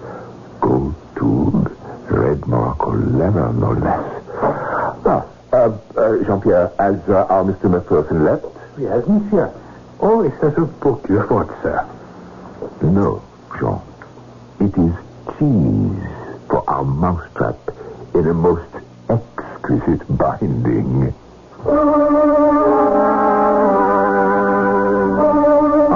Gold 0.62 0.96
tube, 1.18 1.78
red 2.10 2.48
Morocco 2.48 2.94
leather, 2.96 3.52
no 3.52 3.72
less. 3.74 4.24
Ah, 5.06 5.26
uh, 5.52 5.78
uh, 5.98 6.24
Jean-Pierre, 6.24 6.72
has 6.80 6.96
uh, 7.10 7.26
our 7.28 7.44
Mr. 7.44 7.70
Macpherson 7.70 8.24
left? 8.24 8.46
Yes, 8.78 9.06
monsieur. 9.06 9.54
Oh, 10.00 10.24
is 10.24 10.32
that 10.40 10.58
a 10.58 10.66
book 10.66 11.06
you 11.10 11.18
want, 11.30 11.52
sir? 11.62 11.86
No, 12.84 13.22
Jean. 13.60 13.82
It 14.62 14.78
is 14.80 14.96
cheese 15.36 16.00
for 16.48 16.64
our 16.70 16.86
mousetrap 16.86 17.58
in 18.16 18.28
a 18.28 18.34
most 18.34 18.72
exquisite 19.10 20.08
binding. 20.18 21.14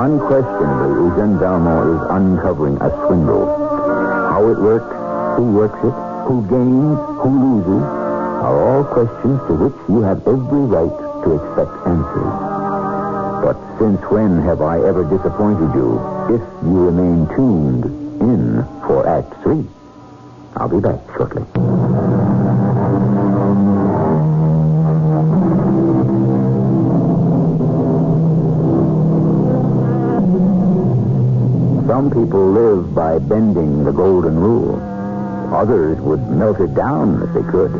Unquestionably, 0.03 0.99
Eugene 0.99 1.39
Valmont 1.39 1.87
is 1.95 2.01
uncovering 2.11 2.75
a 2.81 2.89
swindle. 3.07 3.47
How 4.35 4.49
it 4.51 4.59
works, 4.59 4.91
who 5.37 5.53
works 5.53 5.79
it, 5.79 5.95
who 6.27 6.43
gains, 6.51 6.99
who 7.23 7.31
loses, 7.39 7.83
are 8.43 8.59
all 8.67 8.83
questions 8.83 9.39
to 9.47 9.53
which 9.55 9.79
you 9.87 10.01
have 10.01 10.19
every 10.27 10.67
right 10.67 10.91
to 11.23 11.39
expect 11.39 11.71
answers. 11.87 12.35
But 13.47 13.55
since 13.79 14.01
when 14.11 14.41
have 14.43 14.59
I 14.59 14.83
ever 14.83 15.05
disappointed 15.07 15.71
you 15.71 15.95
if 16.35 16.43
you 16.67 16.83
remain 16.83 17.25
tuned 17.31 17.85
in 18.19 18.59
for 18.83 19.07
Act 19.07 19.41
Three? 19.41 19.63
I'll 20.57 20.67
be 20.67 20.81
back 20.81 20.99
shortly. 21.15 21.47
Some 32.03 32.25
people 32.25 32.51
live 32.51 32.93
by 32.93 33.17
bending 33.17 33.85
the 33.85 33.93
golden 33.93 34.35
rule. 34.37 34.75
Others 35.55 36.01
would 36.01 36.19
melt 36.31 36.59
it 36.59 36.75
down 36.75 37.23
if 37.23 37.33
they 37.33 37.49
could. 37.49 37.71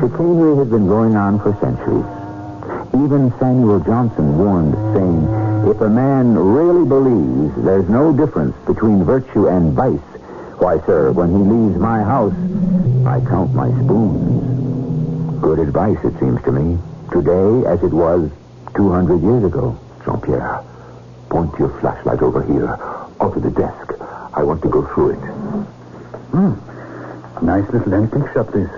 Chicanery 0.00 0.56
has 0.56 0.68
been 0.68 0.88
going 0.88 1.14
on 1.14 1.38
for 1.38 1.52
centuries. 1.60 2.08
Even 2.94 3.30
Samuel 3.38 3.80
Johnson 3.80 4.38
warned, 4.38 4.72
saying, 4.96 5.68
if 5.68 5.78
a 5.82 5.90
man 5.90 6.38
really 6.38 6.88
believes 6.88 7.54
there's 7.66 7.86
no 7.90 8.16
difference 8.16 8.56
between 8.64 9.04
virtue 9.04 9.46
and 9.46 9.74
vice, 9.74 10.08
why, 10.56 10.80
sir, 10.86 11.12
when 11.12 11.28
he 11.28 11.36
leaves 11.36 11.76
my 11.76 12.02
house, 12.02 12.32
I 13.04 13.20
count 13.28 13.52
my 13.52 13.68
spoons. 13.84 15.42
Good 15.42 15.58
advice, 15.58 15.98
it 16.02 16.18
seems 16.18 16.42
to 16.44 16.52
me. 16.52 16.78
Today, 17.12 17.68
as 17.68 17.82
it 17.82 17.92
was 17.92 18.30
200 18.74 19.20
years 19.20 19.44
ago. 19.44 19.78
Jean-Pierre, 20.06 20.64
point 21.28 21.52
your 21.58 21.68
flashlight 21.80 22.22
over 22.22 22.42
here, 22.42 22.97
onto 23.20 23.40
the 23.40 23.50
desk. 23.50 23.94
I 24.34 24.42
want 24.42 24.62
to 24.62 24.68
go 24.68 24.86
through 24.94 25.10
it. 25.10 25.22
Hmm. 26.32 26.54
Nice 27.44 27.68
little 27.70 27.94
antique 27.94 28.32
shop, 28.32 28.52
this. 28.52 28.70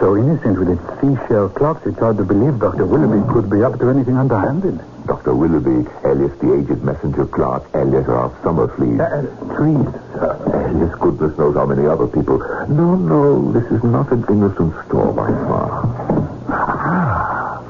So 0.00 0.16
innocent 0.16 0.58
with 0.58 0.70
its 0.70 1.00
seashell 1.00 1.48
clocks, 1.48 1.84
it's 1.86 1.98
hard 1.98 2.18
to 2.18 2.24
believe 2.24 2.58
Dr. 2.60 2.86
Willoughby 2.86 3.26
could 3.32 3.50
be 3.50 3.62
up 3.62 3.78
to 3.80 3.90
anything 3.90 4.16
underhanded. 4.16 4.80
Dr. 5.06 5.34
Willoughby, 5.34 5.88
alias 6.04 6.38
the 6.38 6.54
aged 6.54 6.84
messenger 6.84 7.26
clerk, 7.26 7.64
alias 7.74 8.06
Ralph 8.06 8.34
Summerfleet. 8.42 9.00
Uh, 9.00 9.22
trees, 9.56 9.88
sir. 10.12 10.36
alias 10.68 10.94
goodness 11.00 11.36
knows 11.38 11.56
how 11.56 11.66
many 11.66 11.86
other 11.86 12.06
people. 12.06 12.38
No, 12.68 12.94
no, 12.94 13.52
this 13.52 13.64
is 13.72 13.82
not 13.82 14.12
an 14.12 14.24
innocent 14.28 14.74
store 14.86 15.12
by 15.12 15.28
far. 15.48 15.82
Ah. 16.50 17.60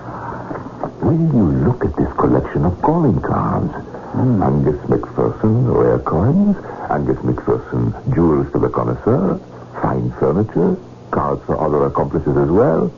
Will 1.00 1.14
you 1.34 1.44
look 1.64 1.84
at 1.84 1.96
this 1.96 2.12
collection 2.18 2.64
of 2.66 2.82
calling 2.82 3.20
cards? 3.20 3.72
Angus 4.18 4.80
McPherson, 4.90 5.72
rare 5.72 6.00
coins. 6.00 6.56
Angus 6.90 7.18
McPherson, 7.18 7.94
jewels 8.12 8.50
to 8.50 8.58
the 8.58 8.68
connoisseur. 8.68 9.38
Fine 9.80 10.10
furniture. 10.18 10.76
Cards 11.12 11.40
for 11.46 11.56
other 11.60 11.86
accomplices 11.86 12.36
as 12.36 12.50
well. 12.50 12.92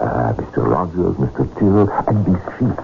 Uh, 0.00 0.32
Mr. 0.34 0.66
Rogers, 0.68 1.14
Mr. 1.16 1.46
Till, 1.58 1.88
and 2.08 2.26
these 2.26 2.42
sheets. 2.58 2.82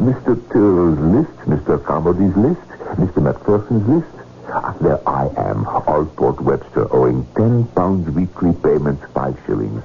Mr. 0.00 0.32
Till's 0.50 0.98
list, 0.98 1.36
Mr. 1.44 1.84
Carmody's 1.84 2.34
list, 2.36 2.66
Mr. 2.96 3.20
McPherson's 3.20 3.86
list. 3.88 4.80
There 4.80 5.06
I 5.06 5.28
am, 5.36 5.66
Allport 5.66 6.40
Webster, 6.40 6.90
owing 6.94 7.26
ten 7.36 7.66
pounds 7.76 8.08
weekly 8.10 8.52
payments, 8.62 9.04
five 9.12 9.38
shillings. 9.44 9.82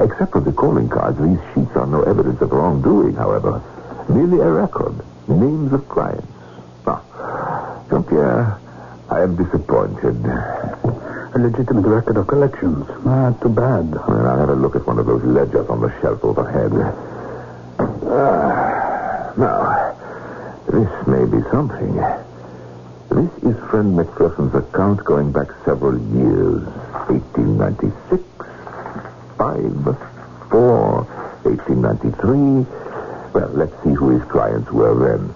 Except 0.00 0.30
for 0.30 0.40
the 0.40 0.52
calling 0.52 0.88
cards, 0.88 1.18
these 1.18 1.40
sheets 1.54 1.74
are 1.74 1.86
no 1.86 2.02
evidence 2.02 2.40
of 2.40 2.52
wrongdoing, 2.52 3.14
however. 3.16 3.60
Merely 4.08 4.38
a 4.40 4.50
record, 4.50 4.94
names 5.28 5.72
of 5.72 5.88
clients. 5.88 6.26
Ah, 6.86 7.00
Jean-Pierre, 7.88 8.58
I 9.10 9.22
am 9.22 9.36
disappointed. 9.36 10.24
A 11.34 11.38
legitimate 11.38 11.86
record 11.86 12.16
of 12.16 12.26
collections. 12.26 12.86
Ah, 13.06 13.32
too 13.42 13.48
bad. 13.48 13.90
Well, 13.90 14.26
I'll 14.26 14.38
have 14.38 14.50
a 14.50 14.54
look 14.54 14.76
at 14.76 14.86
one 14.86 14.98
of 14.98 15.06
those 15.06 15.24
ledgers 15.24 15.68
on 15.68 15.80
the 15.80 15.92
shelf 16.00 16.22
overhead. 16.24 16.72
Ah, 18.06 19.32
now, 19.36 19.94
this 20.70 21.06
may 21.06 21.24
be 21.24 21.42
something. 21.50 21.96
This 23.10 23.30
is 23.42 23.56
friend 23.70 23.98
McPherson's 23.98 24.54
account 24.54 25.04
going 25.04 25.32
back 25.32 25.48
several 25.64 25.98
years. 26.14 26.62
1896, 27.08 28.22
5, 29.38 29.96
4, 30.50 31.04
1893. 31.42 32.93
Well, 33.34 33.50
let's 33.52 33.74
see 33.82 33.92
who 33.92 34.10
his 34.10 34.22
clients 34.30 34.70
were 34.70 34.94
then. 34.94 35.34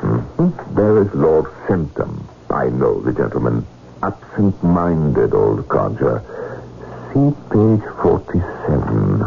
Mhm. 0.00 0.74
There 0.74 1.02
is 1.02 1.14
Lord 1.14 1.46
Symptom. 1.68 2.24
I 2.50 2.70
know 2.70 3.00
the 3.00 3.12
gentleman. 3.12 3.66
Absent-minded 4.02 5.34
old 5.34 5.68
codger. 5.68 6.22
See 7.12 7.34
page 7.50 7.82
47. 8.02 9.24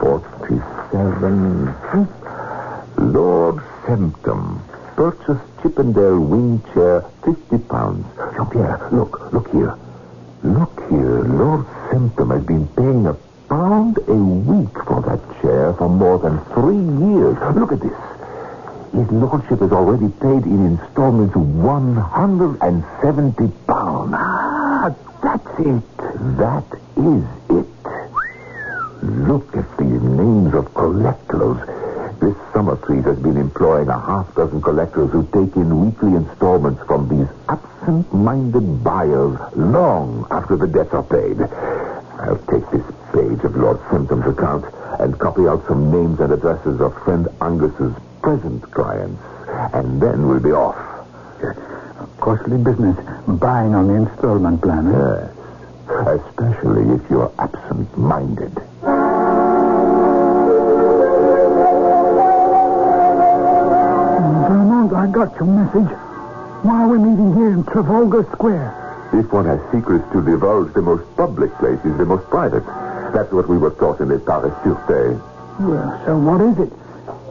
47. 0.00 1.66
Hmm. 1.90 2.04
Lord 3.12 3.60
Symptom. 3.86 4.60
Purchased 4.94 5.42
Chippendale 5.62 6.20
wing 6.20 6.62
chair, 6.72 7.04
50 7.24 7.58
pounds. 7.58 8.06
Jean-Pierre, 8.36 8.88
look, 8.92 9.32
look 9.32 9.48
here. 9.50 9.74
Look 10.44 10.80
here. 10.88 11.24
Lord 11.24 11.64
Symptom 11.90 12.30
has 12.30 12.44
been 12.44 12.68
paying 12.76 13.06
a 13.06 13.16
pound 13.52 13.98
a 14.08 14.14
week 14.14 14.72
for 14.88 15.02
that 15.02 15.20
chair 15.42 15.74
for 15.74 15.86
more 15.86 16.18
than 16.18 16.40
three 16.56 16.80
years. 17.04 17.36
Look 17.54 17.72
at 17.72 17.80
this. 17.84 17.92
His 18.96 19.10
lordship 19.12 19.60
has 19.60 19.72
already 19.72 20.08
paid 20.08 20.46
in 20.48 20.64
installments 20.64 21.36
170 21.36 23.48
pounds. 23.66 24.14
Ah, 24.16 24.94
that's 25.22 25.60
it. 25.60 25.82
That 26.40 26.64
is 26.96 27.22
it. 27.52 27.68
Look 29.28 29.54
at 29.54 29.68
the 29.76 29.84
names 29.84 30.54
of 30.54 30.72
collectors. 30.72 31.58
This 32.20 32.34
Summertrees 32.54 33.04
has 33.04 33.18
been 33.18 33.36
employing 33.36 33.88
a 33.88 34.00
half 34.00 34.34
dozen 34.34 34.62
collectors 34.62 35.12
who 35.12 35.24
take 35.24 35.54
in 35.56 35.84
weekly 35.84 36.14
installments 36.14 36.82
from 36.86 37.06
these 37.06 37.28
absent-minded 37.50 38.82
buyers 38.82 39.38
long 39.56 40.26
after 40.30 40.56
the 40.56 40.66
debts 40.66 40.94
are 40.94 41.02
paid. 41.02 41.36
I'll 42.22 42.38
take 42.50 42.64
this 42.70 42.84
page 43.12 43.42
of 43.44 43.56
Lord 43.56 43.78
Semptom's 43.90 44.26
account 44.26 44.64
and 45.00 45.18
copy 45.18 45.46
out 45.48 45.66
some 45.66 45.90
names 45.90 46.20
and 46.20 46.32
addresses 46.32 46.80
of 46.80 46.94
friend 47.04 47.28
Angus's 47.40 47.94
present 48.22 48.62
clients. 48.70 49.20
And 49.74 50.00
then 50.00 50.28
we'll 50.28 50.40
be 50.40 50.52
off. 50.52 50.76
Costly 52.20 52.56
business, 52.58 52.96
buying 53.26 53.74
on 53.74 53.88
the 53.88 53.94
installment 53.94 54.62
plan. 54.62 54.86
eh? 54.94 55.28
Yes. 55.88 56.20
Especially 56.28 56.94
if 56.94 57.10
you're 57.10 57.32
absent-minded. 57.38 58.52
Valmont, 63.62 64.92
I 64.92 65.06
got 65.10 65.34
your 65.36 65.46
message. 65.46 65.96
Why 66.64 66.82
are 66.84 66.88
we 66.88 66.98
meeting 66.98 67.34
here 67.34 67.50
in 67.52 67.64
Trafalgar 67.64 68.24
Square? 68.32 68.81
If 69.12 69.30
one 69.30 69.44
has 69.44 69.60
secrets 69.70 70.04
to 70.12 70.22
divulge, 70.24 70.72
the 70.72 70.82
most 70.82 71.04
public 71.16 71.52
place 71.58 71.78
is 71.84 71.96
the 71.98 72.06
most 72.06 72.28
private. 72.30 72.64
That's 73.12 73.30
what 73.30 73.48
we 73.48 73.58
were 73.58 73.70
taught 73.70 74.00
in 74.00 74.08
the 74.08 74.18
Paris 74.18 74.54
Sûreté. 74.64 75.20
Well, 75.60 76.02
so 76.06 76.16
what 76.18 76.40
is 76.40 76.58
it? 76.58 76.72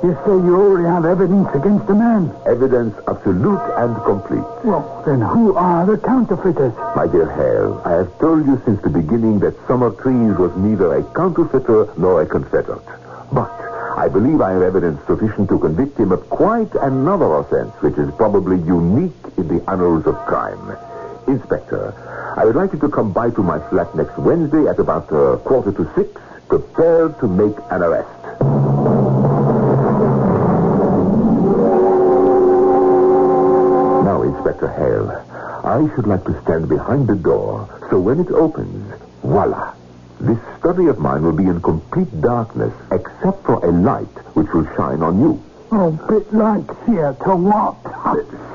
You 0.04 0.14
say 0.26 0.32
you 0.32 0.56
already 0.56 0.88
have 0.88 1.06
evidence 1.06 1.50
against 1.54 1.88
the 1.88 1.96
man. 1.96 2.34
Evidence 2.46 2.96
absolute 3.08 3.62
and 3.78 3.96
complete. 4.04 4.46
Well, 4.64 5.04
then 5.06 5.22
who 5.22 5.56
are 5.56 5.86
the 5.86 5.98
counterfeiters? 5.98 6.74
My 6.96 7.08
dear 7.08 7.30
Hale, 7.30 7.82
I 7.86 7.92
have 8.02 8.20
told 8.20 8.46
you 8.46 8.62
since 8.66 8.82
the 8.82 8.90
beginning 8.90 9.40
that 9.40 9.58
Summertrees 9.68 10.38
was 10.38 10.56
neither 10.58 10.94
a 10.94 11.04
counterfeiter 11.14 11.90
nor 11.98 12.22
a 12.22 12.26
confederate. 12.26 12.86
But 13.32 13.50
I 13.98 14.08
believe 14.08 14.42
I 14.42 14.54
have 14.54 14.62
evidence 14.62 15.06
sufficient 15.06 15.50
to 15.50 15.60
convict 15.60 15.98
him 16.00 16.12
of 16.12 16.30
quite 16.30 16.74
another 16.76 17.36
offense, 17.36 17.74
which 17.82 17.98
is 17.98 18.10
probably 18.16 18.58
unique 18.58 19.14
in 19.38 19.48
the 19.48 19.64
annals 19.70 20.06
of 20.06 20.16
crime. 20.26 20.78
Inspector, 21.28 22.34
I 22.38 22.46
would 22.46 22.56
like 22.56 22.74
you 22.74 22.80
to 22.80 22.90
come 22.90 23.12
by 23.14 23.30
to 23.32 23.44
my 23.44 23.60
flat 23.70 23.94
next 23.96 24.18
Wednesday 24.18 24.68
at 24.68 24.80
about 24.80 25.12
uh, 25.12 25.38
quarter 25.38 25.72
to 25.72 25.90
six, 25.96 26.10
prepared 26.48 27.20
to 27.20 27.28
make 27.28 27.56
an 27.70 27.82
arrest. 27.82 28.10
Now, 34.04 34.24
Inspector 34.24 34.68
Hale, 34.68 35.12
I 35.64 35.96
should 35.96 36.08
like 36.08 36.26
to 36.26 36.42
stand 36.42 36.68
behind 36.68 37.08
the 37.08 37.16
door, 37.16 37.70
so 37.90 38.00
when 38.00 38.20
it 38.20 38.32
opens, 38.32 38.94
voila, 39.24 39.74
this 40.20 40.40
study 40.60 40.88
of 40.88 41.00
mine 41.00 41.24
will 41.24 41.34
be 41.34 41.46
in 41.46 41.62
complete 41.62 42.22
darkness, 42.22 42.74
except 42.92 43.44
for 43.46 43.64
a 43.66 43.72
light 43.72 44.16
which 44.36 44.48
will 44.54 44.66
shine 44.76 45.02
on 45.02 45.20
you. 45.20 45.42
Oh, 45.74 45.92
bit 46.10 46.34
like 46.34 46.68
here 46.86 47.16
to 47.24 47.36
what? 47.36 47.78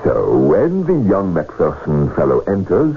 So 0.05 0.37
when 0.37 0.85
the 0.85 1.09
young 1.09 1.33
Macpherson 1.33 2.15
fellow 2.15 2.41
enters, 2.41 2.97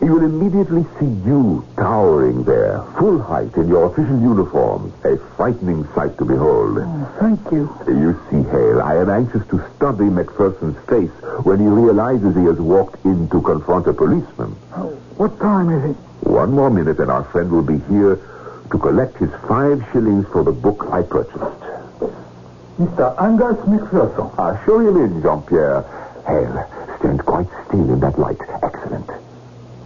he 0.00 0.08
will 0.08 0.24
immediately 0.24 0.86
see 0.98 1.12
you 1.28 1.62
towering 1.76 2.44
there, 2.44 2.82
full 2.98 3.20
height 3.20 3.54
in 3.56 3.68
your 3.68 3.92
official 3.92 4.18
uniform, 4.18 4.94
a 5.04 5.18
frightening 5.36 5.86
sight 5.94 6.16
to 6.16 6.24
behold. 6.24 6.78
Oh, 6.80 7.16
thank 7.20 7.38
you. 7.52 7.68
You 7.86 8.18
see, 8.30 8.42
Hale, 8.48 8.80
I 8.80 8.96
am 8.96 9.10
anxious 9.10 9.46
to 9.48 9.62
study 9.76 10.04
Macpherson's 10.04 10.78
face 10.88 11.12
when 11.44 11.60
he 11.60 11.66
realizes 11.66 12.34
he 12.34 12.44
has 12.44 12.58
walked 12.58 13.04
in 13.04 13.28
to 13.28 13.42
confront 13.42 13.86
a 13.88 13.92
policeman. 13.92 14.56
Oh, 14.74 14.88
what 15.18 15.38
time 15.38 15.68
is 15.68 15.90
it? 15.90 15.96
One 16.26 16.52
more 16.52 16.70
minute 16.70 16.98
and 16.98 17.10
our 17.10 17.24
friend 17.24 17.50
will 17.50 17.62
be 17.62 17.78
here 17.92 18.16
to 18.70 18.78
collect 18.78 19.18
his 19.18 19.30
five 19.46 19.86
shillings 19.92 20.26
for 20.28 20.44
the 20.44 20.52
book 20.52 20.88
I 20.90 21.02
purchased. 21.02 21.69
Mr. 22.80 23.14
Angus 23.20 23.58
McPherson. 23.66 24.32
I'll 24.38 24.56
show 24.64 24.78
him 24.80 24.96
in, 24.96 25.20
Jean-Pierre. 25.20 25.82
Hale, 26.26 26.96
stand 26.98 27.22
quite 27.26 27.46
still 27.66 27.92
in 27.92 28.00
that 28.00 28.18
light. 28.18 28.40
Excellent. 28.62 29.10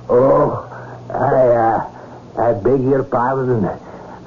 Oh, 0.08 0.62
I, 1.10 1.42
uh, 1.58 2.40
I 2.40 2.52
beg 2.52 2.82
your 2.82 3.02
pardon. 3.02 3.64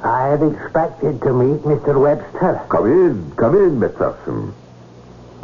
I 0.04 0.28
had 0.28 0.44
expected 0.44 1.22
to 1.22 1.32
meet 1.32 1.62
Mr. 1.62 1.98
Webster. 1.98 2.62
Come 2.68 2.86
in, 2.88 3.32
come 3.38 3.56
in, 3.56 3.80
Macpherson. 3.80 4.54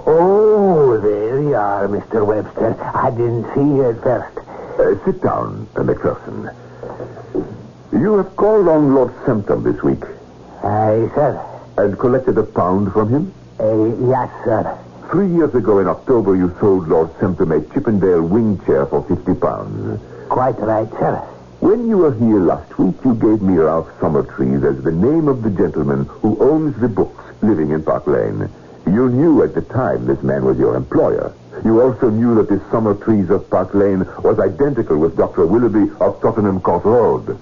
Oh, 0.05 0.99
there 0.99 1.41
you 1.41 1.55
are, 1.55 1.87
Mr. 1.87 2.25
Webster. 2.25 2.75
I 2.93 3.09
didn't 3.11 3.45
see 3.55 3.61
you 3.61 3.89
at 3.89 4.03
first. 4.03 4.37
Uh, 4.77 5.05
sit 5.05 5.21
down, 5.23 5.65
uh, 5.77 5.79
McPherson. 5.79 6.53
You 7.93 8.17
have 8.17 8.35
called 8.35 8.67
on 8.67 8.93
Lord 8.93 9.13
Semptom 9.23 9.63
this 9.63 9.81
week 9.81 10.03
Aye, 10.61 11.09
sir. 11.15 11.52
And 11.77 11.97
collected 11.97 12.37
a 12.37 12.43
pound 12.43 12.91
from 12.93 13.09
him. 13.09 13.33
Uh, 13.59 13.85
yes, 14.09 14.29
sir. 14.43 14.77
Three 15.09 15.27
years 15.27 15.53
ago 15.53 15.79
in 15.79 15.87
October, 15.87 16.35
you 16.35 16.55
sold 16.59 16.87
Lord 16.87 17.13
Semptom 17.19 17.51
a 17.55 17.73
Chippendale 17.73 18.21
wing 18.21 18.59
chair 18.65 18.85
for 18.85 19.03
50 19.03 19.39
pounds. 19.39 20.01
Quite 20.29 20.59
right, 20.59 20.89
sir. 20.91 21.15
When 21.59 21.87
you 21.87 21.97
were 21.97 22.13
here 22.13 22.39
last 22.39 22.77
week, 22.77 22.95
you 23.05 23.13
gave 23.15 23.41
me 23.41 23.55
Ralph 23.55 23.87
Summertrees 23.99 24.63
as 24.63 24.83
the 24.83 24.91
name 24.91 25.27
of 25.27 25.43
the 25.43 25.49
gentleman 25.49 26.05
who 26.05 26.37
owns 26.41 26.75
the 26.81 26.89
books 26.89 27.23
living 27.41 27.71
in 27.71 27.83
Park 27.83 28.07
Lane. 28.07 28.49
You 28.85 29.09
knew 29.09 29.43
at 29.43 29.53
the 29.53 29.61
time 29.61 30.05
this 30.05 30.21
man 30.23 30.43
was 30.43 30.57
your 30.57 30.75
employer. 30.75 31.33
You 31.63 31.81
also 31.81 32.09
knew 32.09 32.35
that 32.35 32.49
this 32.49 32.61
Summertrees 32.71 33.29
of 33.29 33.49
Park 33.49 33.73
Lane 33.73 33.99
was 34.23 34.39
identical 34.39 34.97
with 34.97 35.15
Dr. 35.15 35.45
Willoughby 35.45 35.91
of 36.01 36.19
Tottenham 36.21 36.59
Court 36.59 36.83
Road. 36.83 37.39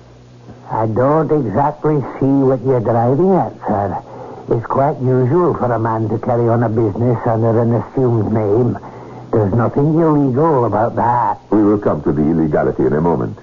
I 0.69 0.85
don't 0.87 1.31
exactly 1.31 1.99
see 2.19 2.25
what 2.45 2.61
you're 2.63 2.79
driving 2.79 3.31
at, 3.31 3.57
sir. 3.67 4.03
It's 4.51 4.65
quite 4.65 4.99
usual 4.99 5.53
for 5.53 5.71
a 5.71 5.79
man 5.79 6.09
to 6.09 6.19
carry 6.19 6.49
on 6.49 6.61
a 6.63 6.67
business 6.67 7.17
under 7.25 7.61
an 7.61 7.73
assumed 7.73 8.33
name. 8.33 8.77
There's 9.31 9.53
nothing 9.53 9.95
illegal 9.95 10.65
about 10.65 10.97
that. 10.97 11.39
We 11.51 11.63
will 11.63 11.77
come 11.77 12.03
to 12.03 12.11
the 12.11 12.21
illegality 12.21 12.85
in 12.85 12.91
a 12.91 12.99
moment. 12.99 13.39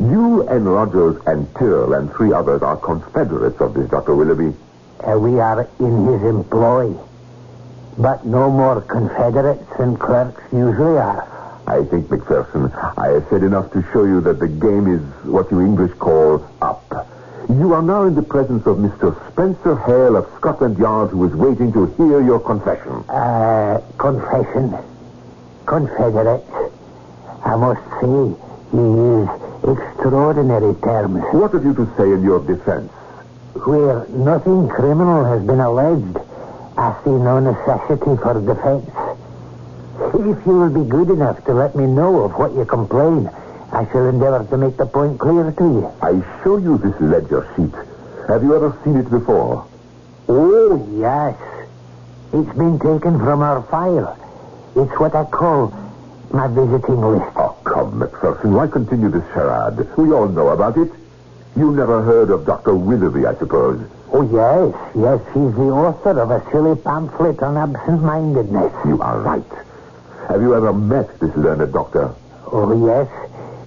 You 0.00 0.48
and 0.48 0.64
Rogers 0.64 1.20
and 1.26 1.46
Tyrrell 1.54 1.92
and 1.92 2.10
three 2.14 2.32
others 2.32 2.62
are 2.62 2.78
confederates 2.78 3.60
of 3.60 3.74
this 3.74 3.90
Dr. 3.90 4.14
Willoughby. 4.14 4.56
Uh, 5.06 5.18
we 5.18 5.40
are 5.40 5.68
in 5.78 6.06
his 6.06 6.22
employ. 6.22 6.96
But 7.98 8.24
no 8.24 8.50
more 8.50 8.80
confederates 8.80 9.68
than 9.76 9.98
clerks 9.98 10.42
usually 10.50 10.96
are. 10.96 11.28
I 11.66 11.84
think, 11.84 12.10
Macpherson, 12.10 12.72
I 12.72 13.08
have 13.08 13.26
said 13.28 13.42
enough 13.42 13.70
to 13.72 13.84
show 13.92 14.04
you 14.04 14.22
that 14.22 14.38
the 14.38 14.48
game 14.48 14.88
is 14.88 15.02
what 15.26 15.50
you 15.50 15.60
English 15.60 15.92
call 15.98 16.50
up. 16.62 17.10
You 17.48 17.74
are 17.74 17.82
now 17.82 18.04
in 18.04 18.14
the 18.14 18.22
presence 18.22 18.66
of 18.66 18.78
Mr. 18.78 19.12
Spencer 19.32 19.76
Hale 19.76 20.16
of 20.16 20.26
Scotland 20.36 20.78
Yard, 20.78 21.10
who 21.10 21.24
is 21.26 21.34
waiting 21.34 21.72
to 21.74 21.86
hear 21.96 22.22
your 22.22 22.40
confession. 22.40 23.04
Uh, 23.08 23.82
confession. 23.98 24.74
Confederates. 25.66 26.50
I 27.44 27.56
must 27.56 27.82
say, 28.00 28.34
he 28.72 28.78
used 28.78 29.30
extraordinary 29.62 30.74
terms. 30.80 31.22
What 31.32 31.52
have 31.52 31.64
you 31.64 31.74
to 31.74 31.86
say 31.98 32.10
in 32.12 32.22
your 32.22 32.40
defense? 32.40 32.90
Where 33.66 34.06
nothing 34.08 34.68
criminal 34.68 35.24
has 35.24 35.42
been 35.46 35.60
alleged, 35.60 36.16
I 36.78 36.96
see 37.04 37.10
no 37.10 37.40
necessity 37.40 38.16
for 38.22 38.40
defense. 38.40 38.88
If 40.14 40.46
you 40.46 40.52
will 40.58 40.70
be 40.70 40.88
good 40.88 41.10
enough 41.10 41.44
to 41.44 41.52
let 41.52 41.76
me 41.76 41.86
know 41.86 42.22
of 42.24 42.32
what 42.32 42.52
you 42.54 42.64
complain, 42.64 43.30
I 43.74 43.84
shall 43.90 44.06
endeavor 44.08 44.46
to 44.50 44.56
make 44.56 44.76
the 44.76 44.86
point 44.86 45.18
clear 45.18 45.50
to 45.50 45.64
you. 45.64 45.92
I 46.00 46.22
show 46.44 46.58
you 46.58 46.78
this 46.78 46.94
ledger 47.00 47.42
sheet. 47.56 47.74
Have 48.28 48.44
you 48.44 48.54
ever 48.54 48.78
seen 48.84 48.96
it 48.96 49.10
before? 49.10 49.66
Oh, 50.28 50.88
yes. 50.96 51.36
It's 52.32 52.56
been 52.56 52.78
taken 52.78 53.18
from 53.18 53.42
our 53.42 53.62
file. 53.64 54.16
It's 54.76 54.92
what 55.00 55.14
I 55.16 55.24
call 55.24 55.74
my 56.30 56.46
visiting 56.46 57.00
list. 57.00 57.32
Oh, 57.36 57.56
come, 57.64 57.98
Macpherson, 57.98 58.54
why 58.54 58.68
continue 58.68 59.10
this 59.10 59.24
charade? 59.34 59.86
We 59.96 60.12
all 60.12 60.28
know 60.28 60.48
about 60.50 60.76
it. 60.78 60.92
You 61.56 61.72
never 61.72 62.02
heard 62.02 62.30
of 62.30 62.46
Dr. 62.46 62.74
Willoughby, 62.76 63.26
I 63.26 63.34
suppose. 63.34 63.80
Oh, 64.12 64.22
yes, 64.22 64.72
yes. 64.94 65.20
He's 65.34 65.54
the 65.54 65.70
author 65.74 66.20
of 66.20 66.30
a 66.30 66.48
silly 66.52 66.76
pamphlet 66.76 67.42
on 67.42 67.56
absent-mindedness. 67.56 68.72
You 68.86 69.02
are 69.02 69.18
right. 69.18 69.52
Have 70.28 70.42
you 70.42 70.54
ever 70.54 70.72
met 70.72 71.18
this 71.18 71.34
learned 71.36 71.72
doctor? 71.72 72.14
Oh, 72.46 72.86
yes. 72.86 73.08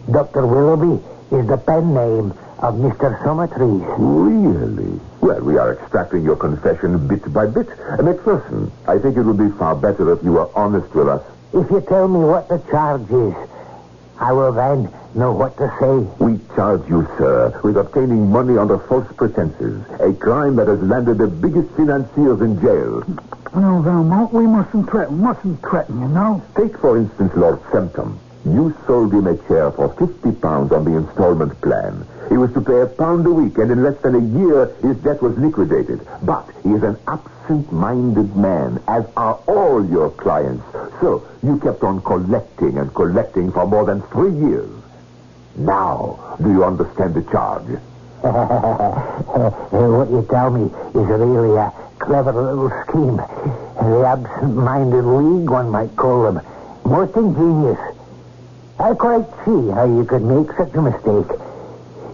Dr. 0.10 0.47
Willoughby 0.47 1.03
is 1.36 1.47
the 1.47 1.58
pen 1.58 1.93
name 1.93 2.32
of 2.60 2.76
Mr. 2.76 3.22
Summertrees. 3.24 3.84
Really? 3.99 4.99
Well, 5.20 5.41
we 5.41 5.58
are 5.58 5.74
extracting 5.74 6.24
your 6.24 6.38
confession 6.38 7.08
bit 7.08 7.32
by 7.34 7.45
bit. 7.47 7.68
McPherson, 7.99 8.72
I 8.88 8.99
think 8.99 9.18
it 9.18 9.24
would 9.24 9.38
be 9.38 9.49
far 9.58 9.76
better 9.76 10.14
if 10.14 10.24
you 10.24 10.32
were 10.32 10.49
honest 10.55 10.93
with 10.95 11.10
us. 11.10 11.24
If 11.53 11.70
you 11.70 11.82
tell 11.82 12.08
me 12.08 12.20
what 12.20 12.47
the 12.47 12.60
charge 12.72 13.10
is, 13.12 13.36
I 14.18 14.32
will 14.32 14.53
then 14.53 14.89
know 15.14 15.34
what 15.34 15.58
to 15.58 15.68
say. 15.80 16.24
We 16.24 16.39
charge 16.55 16.88
you, 16.88 17.05
sir, 17.18 17.60
with 17.64 17.76
obtaining 17.76 18.32
money 18.32 18.58
under 18.58 18.78
false 18.80 19.12
pretenses, 19.18 19.84
a 19.99 20.14
crime 20.14 20.55
that 20.55 20.68
has 20.68 20.82
landed 20.82 21.18
the 21.18 21.28
biggest 21.28 21.70
financiers 21.76 22.39
in 22.41 22.62
jail. 22.62 23.03
No, 23.55 23.82
Valmont, 23.82 24.32
we 24.32 24.47
mustn't 24.47 24.89
threaten, 24.89 25.20
mustn't 25.20 25.62
threaten, 25.62 26.01
you 26.01 26.08
know. 26.08 26.41
Take, 26.55 26.78
for 26.80 26.97
instance, 26.97 27.34
Lord 27.36 27.62
Semptom. 27.64 28.18
You 28.54 28.74
sold 28.88 29.14
him 29.14 29.28
a 29.28 29.36
chair 29.48 29.72
for 29.72 29.89
50 29.95 30.32
pounds 30.39 30.72
on 30.72 30.86
the 30.86 30.95
installment 30.95 31.60
plan. 31.62 32.06
He 32.30 32.38
was 32.38 32.54
to 32.54 32.62
pay 32.62 32.80
a 32.80 32.86
pound 32.86 33.26
a 33.26 33.32
week, 33.32 33.58
and 33.58 33.70
in 33.70 33.84
less 33.84 34.00
than 34.02 34.16
a 34.16 34.39
year, 34.39 34.74
his 34.82 34.95
debt 34.98 35.22
was 35.22 35.38
liquidated. 35.38 36.00
But 36.24 36.50
he 36.64 36.72
is 36.72 36.84
an 36.84 36.98
absent-minded 37.08 38.38
man, 38.38 38.82
as 38.88 39.06
are 39.18 39.39
all 39.48 39.86
your 39.86 40.12
clients. 40.12 40.64
So 41.02 41.28
you 41.43 41.60
kept 41.60 41.84
on 41.84 42.02
collecting 42.02 42.78
and 42.78 42.93
collecting 42.93 43.52
for 43.52 43.68
more 43.68 43.86
than 43.86 44.02
three 44.04 44.34
years. 44.34 44.70
Now, 45.58 46.38
do 46.41 46.50
you 46.50 46.64
understand 46.64 47.16
the 47.16 47.24
charge? 47.24 47.68
what 48.22 50.10
you 50.10 50.26
tell 50.30 50.52
me 50.52 50.66
is 50.66 51.08
really 51.08 51.58
a 51.58 51.74
clever 52.00 52.32
little 52.32 52.70
scheme. 52.88 53.18
The 53.18 54.06
absent-minded 54.08 55.04
league, 55.04 55.50
one 55.50 55.70
might 55.70 55.95
call 55.95 56.32
them. 56.32 56.45
Most 56.86 57.16
ingenious. 57.18 57.97
I 58.80 58.94
quite 58.94 59.26
see 59.44 59.70
how 59.74 59.86
you 59.86 60.06
could 60.06 60.22
make 60.22 60.56
such 60.56 60.74
a 60.76 60.82
mistake. 60.82 61.40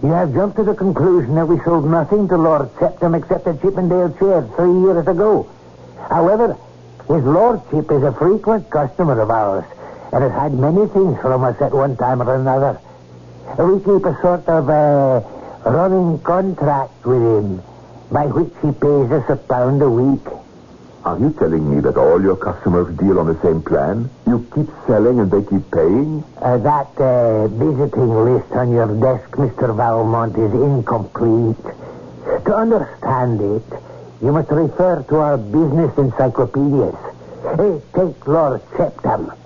You 0.02 0.10
have 0.12 0.32
jumped 0.32 0.56
to 0.56 0.64
the 0.64 0.74
conclusion 0.74 1.34
that 1.34 1.46
we 1.46 1.58
sold 1.60 1.84
nothing 1.84 2.26
to 2.28 2.36
Lord 2.38 2.70
Semptom 2.76 3.16
except 3.16 3.46
a 3.46 3.54
Chippendale 3.54 4.12
chair 4.18 4.48
three 4.56 4.80
years 4.80 5.06
ago. 5.06 5.46
However, 6.08 6.56
his 7.08 7.22
lordship 7.24 7.90
is 7.90 8.02
a 8.02 8.12
frequent 8.12 8.70
customer 8.70 9.20
of 9.20 9.30
ours 9.30 9.64
and 10.12 10.24
has 10.24 10.32
had 10.32 10.54
many 10.54 10.86
things 10.88 11.20
from 11.20 11.44
us 11.44 11.60
at 11.60 11.72
one 11.72 11.96
time 11.96 12.22
or 12.22 12.34
another. 12.34 12.80
We 13.58 13.78
keep 13.80 14.04
a 14.06 14.18
sort 14.22 14.48
of 14.48 14.70
uh, 14.70 15.20
running 15.68 16.18
contract 16.20 17.04
with 17.04 17.20
him 17.20 17.62
by 18.10 18.26
which 18.26 18.52
he 18.62 18.72
pays 18.72 19.10
us 19.12 19.28
a 19.28 19.36
pound 19.36 19.82
a 19.82 19.90
week. 19.90 20.43
Are 21.04 21.18
you 21.18 21.34
telling 21.38 21.68
me 21.68 21.82
that 21.82 21.98
all 21.98 22.22
your 22.22 22.36
customers 22.36 22.96
deal 22.96 23.18
on 23.18 23.26
the 23.26 23.38
same 23.42 23.60
plan? 23.60 24.08
You 24.26 24.46
keep 24.54 24.68
selling 24.86 25.20
and 25.20 25.30
they 25.30 25.42
keep 25.42 25.70
paying? 25.70 26.24
Uh, 26.40 26.56
that 26.56 26.96
uh, 26.96 27.46
visiting 27.48 28.08
list 28.08 28.50
on 28.52 28.72
your 28.72 28.88
desk, 28.88 29.28
Mr. 29.32 29.76
Valmont, 29.76 30.32
is 30.32 30.50
incomplete. 30.54 31.60
To 32.46 32.56
understand 32.56 33.38
it, 33.38 33.68
you 34.22 34.32
must 34.32 34.50
refer 34.50 35.02
to 35.02 35.16
our 35.16 35.36
business 35.36 35.92
encyclopedias. 35.98 36.96
Hey, 37.54 37.82
take 37.92 38.26
Lord 38.26 38.62
Semptom. 38.72 39.36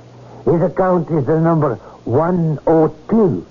His 0.44 0.62
account 0.62 1.10
is 1.10 1.26
the 1.26 1.40
number 1.40 1.74
102. 2.04 3.44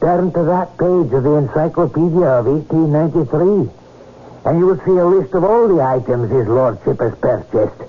Turn 0.00 0.32
to 0.32 0.42
that 0.42 0.76
page 0.78 1.12
of 1.14 1.22
the 1.22 1.34
encyclopedia 1.36 2.26
of 2.26 2.46
1893 2.46 3.81
and 4.44 4.58
you 4.58 4.66
will 4.66 4.80
see 4.84 4.96
a 4.98 5.06
list 5.06 5.34
of 5.34 5.44
all 5.44 5.68
the 5.68 5.80
items 5.82 6.30
his 6.30 6.46
lordship 6.48 6.98
has 7.00 7.14
purchased. 7.20 7.82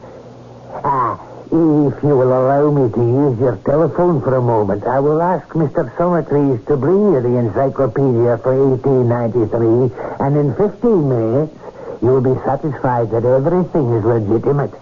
Ah, 0.83 1.17
if 1.47 2.03
you 2.03 2.15
will 2.17 2.33
allow 2.33 2.69
me 2.71 2.91
to 2.91 2.99
use 3.01 3.39
your 3.39 3.57
telephone 3.65 4.21
for 4.21 4.35
a 4.35 4.41
moment, 4.41 4.83
I 4.85 4.99
will 4.99 5.21
ask 5.21 5.47
Mr. 5.49 5.95
Summertrees 5.97 6.65
to 6.67 6.77
bring 6.77 7.13
you 7.13 7.21
the 7.21 7.37
encyclopedia 7.37 8.37
for 8.41 8.53
1893, 8.53 9.93
and 10.25 10.37
in 10.37 10.55
15 10.55 11.09
minutes, 11.09 11.53
you 12.01 12.09
will 12.09 12.21
be 12.21 12.33
satisfied 12.43 13.11
that 13.11 13.23
everything 13.25 13.93
is 13.93 14.03
legitimate. 14.03 14.73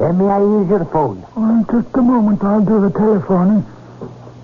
Uh, 0.00 0.12
may 0.12 0.28
I 0.28 0.40
use 0.40 0.68
your 0.68 0.84
phone? 0.86 1.24
Just 1.70 1.94
a 1.96 2.02
moment, 2.02 2.42
I'll 2.44 2.64
do 2.64 2.80
the 2.80 2.90
telephoning. 2.90 3.62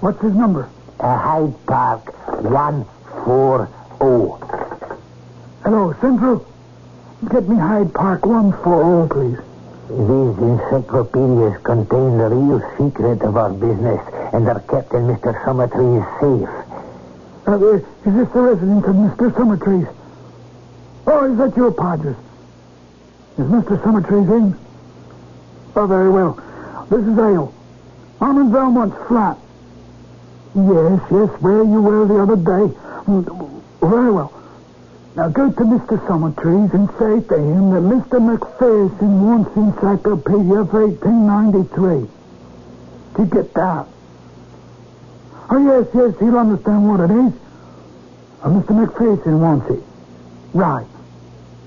What's 0.01 0.21
his 0.23 0.33
number? 0.35 0.69
Uh, 0.99 1.17
Hyde 1.17 1.67
Park 1.67 2.09
140. 2.43 3.73
Hello, 5.63 5.93
Central. 6.01 6.50
Get 7.29 7.49
me 7.49 7.57
Hyde 7.57 7.93
Park 7.93 8.25
140, 8.25 9.13
please. 9.13 9.39
These 9.89 10.39
encyclopedias 10.43 11.61
contain 11.63 12.17
the 12.19 12.29
real 12.31 12.61
secret 12.79 13.21
of 13.23 13.37
our 13.37 13.51
business 13.53 14.01
and 14.33 14.49
are 14.49 14.61
kept 14.61 14.93
in 14.95 15.03
Mr. 15.07 15.35
Summertree's 15.45 16.07
safe. 16.21 16.49
Uh, 17.47 17.53
uh, 17.53 17.75
is 17.77 18.15
this 18.17 18.29
the 18.33 18.41
residence 18.41 18.87
of 18.87 18.95
Mr. 18.95 19.35
Summertrees? 19.37 19.89
Oh, 21.07 21.31
is 21.31 21.37
that 21.39 21.57
your 21.57 21.73
Podgers? 21.73 22.17
Is 23.39 23.45
Mr. 23.47 23.83
Summertrees 23.83 24.29
in? 24.31 24.57
Oh, 25.77 25.87
very 25.87 26.11
well. 26.11 26.35
This 26.89 27.01
is 27.01 27.17
Hale. 27.17 27.53
I'm 28.21 28.39
in 28.39 28.53
Valmont's 28.53 28.97
flat. 29.09 29.37
Yes, 30.55 31.01
yes, 31.11 31.29
where 31.41 31.63
you 31.65 31.81
were 31.83 32.07
the 32.07 32.23
other 32.23 32.37
day. 32.37 32.75
Mm, 33.07 33.63
Very 33.81 34.11
well. 34.13 34.33
Now 35.17 35.29
go 35.29 35.51
to 35.51 35.61
Mr. 35.61 35.99
Summertrees 36.07 36.73
and 36.73 36.89
say 36.91 37.27
to 37.29 37.37
him 37.37 37.71
that 37.71 37.83
Mr. 37.83 38.21
McPherson 38.23 39.23
wants 39.23 39.57
encyclopedia 39.57 40.65
for 40.67 40.87
1893. 40.87 42.09
Did 43.17 43.19
you 43.19 43.25
get 43.27 43.53
that? 43.55 43.87
Oh, 45.51 45.59
yes, 45.59 45.89
yes, 45.93 46.17
he'll 46.21 46.39
understand 46.39 46.89
what 46.89 47.01
it 47.01 47.11
is. 47.11 47.33
Uh, 48.41 48.49
Mr. 48.51 48.87
McPherson 48.87 49.41
wants 49.41 49.69
it. 49.71 49.83
Right. 50.55 50.87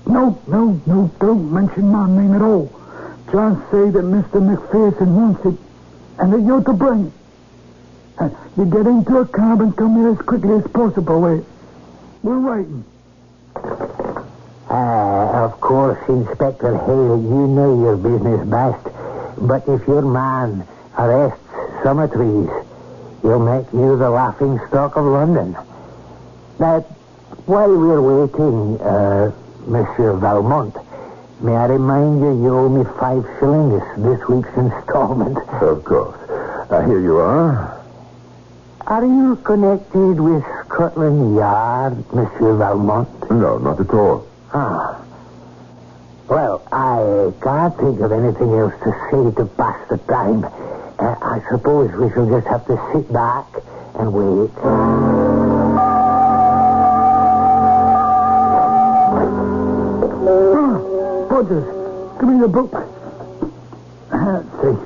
No, 0.06 0.40
no, 0.46 0.80
no, 0.86 1.10
don't 1.20 1.52
mention 1.52 1.88
my 1.88 2.08
name 2.08 2.34
at 2.34 2.40
all. 2.40 2.72
Just 3.30 3.60
say 3.70 3.90
that 3.90 4.04
Mr. 4.04 4.40
McPherson 4.40 5.08
wants 5.14 5.44
it 5.44 5.58
and 6.18 6.32
that 6.32 6.40
you're 6.40 6.62
to 6.62 6.72
bring 6.72 7.06
it. 7.06 7.12
Uh, 8.18 8.30
you 8.56 8.64
get 8.64 8.86
into 8.86 9.18
a 9.18 9.26
cab 9.26 9.60
and 9.60 9.76
come 9.76 9.96
here 9.96 10.10
as 10.10 10.18
quickly 10.18 10.54
as 10.54 10.66
possible. 10.72 11.20
We're, 11.20 11.44
we're 12.22 12.40
waiting. 12.40 12.84
Uh, 13.56 15.44
of 15.44 15.60
course, 15.60 15.98
Inspector 16.08 16.76
Hale, 16.78 17.20
you 17.22 17.46
know 17.46 17.80
your 17.80 17.96
business 17.96 18.46
best. 18.48 18.84
But 19.38 19.68
if 19.68 19.86
your 19.86 20.02
man 20.02 20.66
arrests 20.98 21.38
Summertrees, 21.82 22.50
he'll 23.22 23.38
make 23.44 23.72
you 23.72 23.96
the 23.96 24.10
laughing 24.10 24.58
stock 24.68 24.96
of 24.96 25.04
London. 25.04 25.56
Now, 26.58 26.80
while 27.46 27.68
we're 27.76 28.00
waiting, 28.00 28.80
uh, 28.80 29.32
Monsieur 29.66 30.14
Valmont, 30.14 30.74
may 31.40 31.54
I 31.56 31.66
remind 31.66 32.20
you 32.20 32.42
you 32.42 32.56
owe 32.56 32.68
me 32.68 32.84
five 32.98 33.24
shillings 33.38 33.82
this 33.98 34.26
week's 34.28 34.56
installment. 34.56 35.36
Of 35.60 35.84
course. 35.84 36.16
Uh, 36.70 36.86
here 36.86 37.00
you 37.00 37.16
are. 37.18 37.80
Are 38.86 39.04
you 39.04 39.36
connected 39.44 40.20
with 40.20 40.44
Scotland 40.74 41.36
Yard, 41.36 42.12
Monsieur 42.12 42.56
Valmont? 42.56 43.30
No, 43.30 43.58
not 43.58 43.78
at 43.78 43.90
all. 43.94 44.26
Ah. 44.52 45.00
Well, 46.28 46.66
I 46.72 47.30
can't 47.40 47.76
think 47.78 48.00
of 48.00 48.10
anything 48.10 48.52
else 48.54 48.74
to 48.82 48.90
say 49.08 49.30
to 49.36 49.46
pass 49.54 49.88
the 49.88 49.98
time. 49.98 50.42
Uh, 50.98 51.14
I 51.22 51.40
suppose 51.48 51.92
we 51.92 52.10
shall 52.10 52.26
just 52.28 52.48
have 52.48 52.66
to 52.66 52.76
sit 52.92 53.12
back 53.12 53.46
and 54.00 54.12
wait. 54.12 54.50
Ah, 59.36 60.80
Podgers, 61.30 62.18
give 62.18 62.28
me 62.28 62.40
the 62.40 62.48
book. 62.48 62.72
Let's 64.10 64.50
see. 64.60 64.76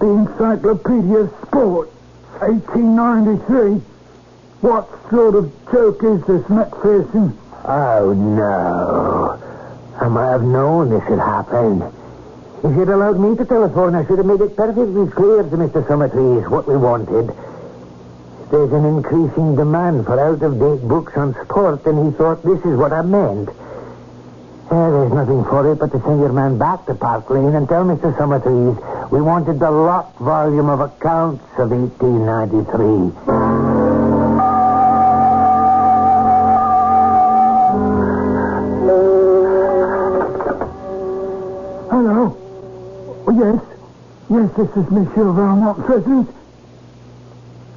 The 0.00 0.06
Encyclopedia 0.06 1.18
of 1.20 1.30
Sport, 1.46 1.88
1893. 2.40 3.93
What 4.64 4.88
sort 5.10 5.34
of 5.34 5.52
joke 5.70 6.02
is 6.02 6.24
this, 6.24 6.40
McPherson? 6.48 7.36
Oh, 7.66 8.14
no. 8.16 9.36
I 10.00 10.08
might 10.08 10.30
have 10.30 10.42
known 10.42 10.88
this 10.88 11.04
would 11.06 11.18
happen. 11.18 11.82
If 12.64 12.74
you'd 12.74 12.88
allowed 12.88 13.20
me 13.20 13.36
to 13.36 13.44
telephone, 13.44 13.94
I 13.94 14.06
should 14.06 14.16
have 14.16 14.26
made 14.26 14.40
it 14.40 14.56
perfectly 14.56 15.06
clear 15.12 15.42
to 15.42 15.56
Mr. 15.60 15.86
Summertrees 15.86 16.48
what 16.48 16.66
we 16.66 16.78
wanted. 16.78 17.28
There's 18.50 18.72
an 18.72 18.86
increasing 18.86 19.54
demand 19.54 20.06
for 20.06 20.18
out-of-date 20.18 20.88
books 20.88 21.12
on 21.14 21.34
sport, 21.44 21.84
and 21.84 22.06
he 22.06 22.16
thought 22.16 22.42
this 22.42 22.64
is 22.64 22.78
what 22.78 22.94
I 22.94 23.02
meant. 23.02 23.50
Uh, 23.50 24.90
there's 24.96 25.12
nothing 25.12 25.44
for 25.44 25.70
it 25.70 25.78
but 25.78 25.92
to 25.92 26.00
send 26.00 26.20
your 26.20 26.32
man 26.32 26.56
back 26.56 26.86
to 26.86 26.94
Park 26.94 27.28
Lane 27.28 27.54
and 27.54 27.68
tell 27.68 27.84
Mr. 27.84 28.16
Summertrees 28.16 29.10
we 29.10 29.20
wanted 29.20 29.60
the 29.60 29.70
locked 29.70 30.18
volume 30.20 30.70
of 30.70 30.80
accounts 30.80 31.44
of 31.58 31.70
1893. 31.70 33.73
Yes, 44.30 44.50
this 44.56 44.68
is 44.70 44.90
Monsieur 44.90 45.32
Valmont, 45.32 45.84
President. 45.84 46.34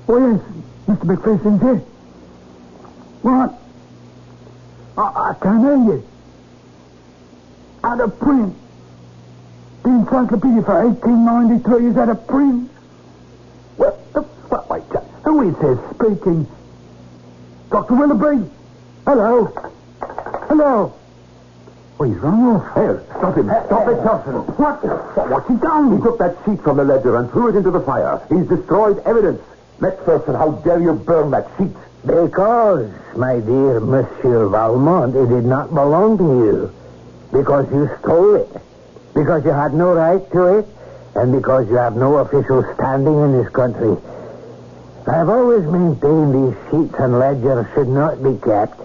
Oh, 0.07 0.17
yes, 0.17 0.41
Mr. 0.87 1.15
McPherson's 1.15 1.61
here. 1.61 1.81
What? 3.21 3.53
I 4.97 5.35
can't 5.41 5.61
hear 5.61 5.75
you. 5.75 6.07
Out 7.83 7.99
of 7.99 8.19
print. 8.19 8.55
The 9.83 9.89
encyclopedia 9.89 10.63
for 10.63 10.83
1893 10.85 11.87
is 11.87 11.97
out 11.97 12.09
of 12.09 12.27
print. 12.27 12.71
What 13.75 14.13
the 14.13 14.23
fuck? 14.49 14.69
Wait, 14.69 14.83
who 15.25 15.49
is 15.49 15.55
this 15.57 15.79
speaking? 15.95 16.47
Dr. 17.69 17.93
Willoughby? 17.95 18.49
Hello? 19.05 19.53
Hello? 20.47 20.93
Oh, 21.99 22.03
he's 22.03 22.17
run 22.17 22.39
off. 22.43 22.73
Here, 22.75 23.03
stop 23.09 23.35
him. 23.35 23.47
Stop 23.47 23.87
it, 23.87 24.03
Thompson. 24.03 24.35
What? 24.55 24.83
What's 25.29 25.47
he 25.47 25.55
done? 25.55 25.97
He 25.97 26.03
took 26.03 26.19
that 26.19 26.37
sheet 26.45 26.61
from 26.61 26.77
the 26.77 26.83
ledger 26.83 27.15
and 27.15 27.29
threw 27.31 27.49
it 27.49 27.55
into 27.55 27.71
the 27.71 27.81
fire. 27.81 28.21
He's 28.29 28.47
destroyed 28.47 28.99
evidence. 28.99 29.41
Macpherson, 29.79 30.35
how 30.35 30.51
dare 30.63 30.79
you 30.79 30.93
burn 30.93 31.31
that 31.31 31.47
sheet? 31.57 31.75
Because, 32.05 32.89
my 33.15 33.39
dear 33.39 33.79
Monsieur 33.79 34.47
Valmont, 34.47 35.15
it 35.15 35.27
did 35.27 35.45
not 35.45 35.73
belong 35.73 36.17
to 36.19 36.23
you. 36.23 36.73
Because 37.31 37.69
you 37.71 37.89
stole 37.99 38.35
it. 38.35 38.49
Because 39.13 39.43
you 39.43 39.51
had 39.51 39.73
no 39.73 39.93
right 39.93 40.31
to 40.31 40.59
it. 40.59 40.67
And 41.15 41.31
because 41.31 41.67
you 41.67 41.77
have 41.77 41.95
no 41.95 42.17
official 42.17 42.63
standing 42.75 43.19
in 43.19 43.31
this 43.43 43.49
country. 43.51 43.97
I 45.07 45.15
have 45.15 45.29
always 45.29 45.63
maintained 45.63 46.35
these 46.35 46.57
sheets 46.69 46.93
and 46.99 47.17
ledgers 47.17 47.65
should 47.73 47.87
not 47.87 48.21
be 48.21 48.37
kept. 48.37 48.79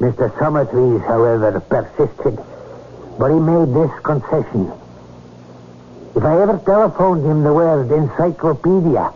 Mr. 0.00 0.36
Summertrees, 0.38 1.00
however, 1.06 1.60
persisted. 1.60 2.38
But 3.18 3.32
he 3.32 3.40
made 3.40 3.74
this 3.74 3.90
concession. 4.02 4.72
If 6.14 6.22
I 6.22 6.40
ever 6.40 6.58
telephoned 6.64 7.24
him 7.24 7.42
the 7.42 7.52
word 7.52 7.90
encyclopedia, 7.90 9.12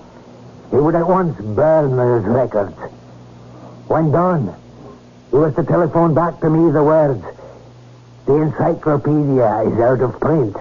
he 0.70 0.76
would 0.76 0.94
at 0.94 1.06
once 1.06 1.38
burn 1.40 1.96
those 1.96 2.24
records. 2.24 2.76
When 3.86 4.10
done, 4.10 4.54
he 5.30 5.36
was 5.36 5.54
to 5.54 5.62
telephone 5.62 6.14
back 6.14 6.40
to 6.40 6.50
me 6.50 6.72
the 6.72 6.82
words, 6.82 7.24
the 8.26 8.34
encyclopedia 8.34 9.62
is 9.66 9.78
out 9.80 10.00
of 10.00 10.18
print. 10.20 10.56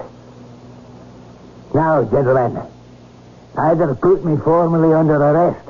Now, 1.74 2.04
gentlemen, 2.04 2.62
either 3.58 3.96
put 3.96 4.24
me 4.26 4.38
formally 4.38 4.94
under 4.94 5.16
arrest 5.16 5.68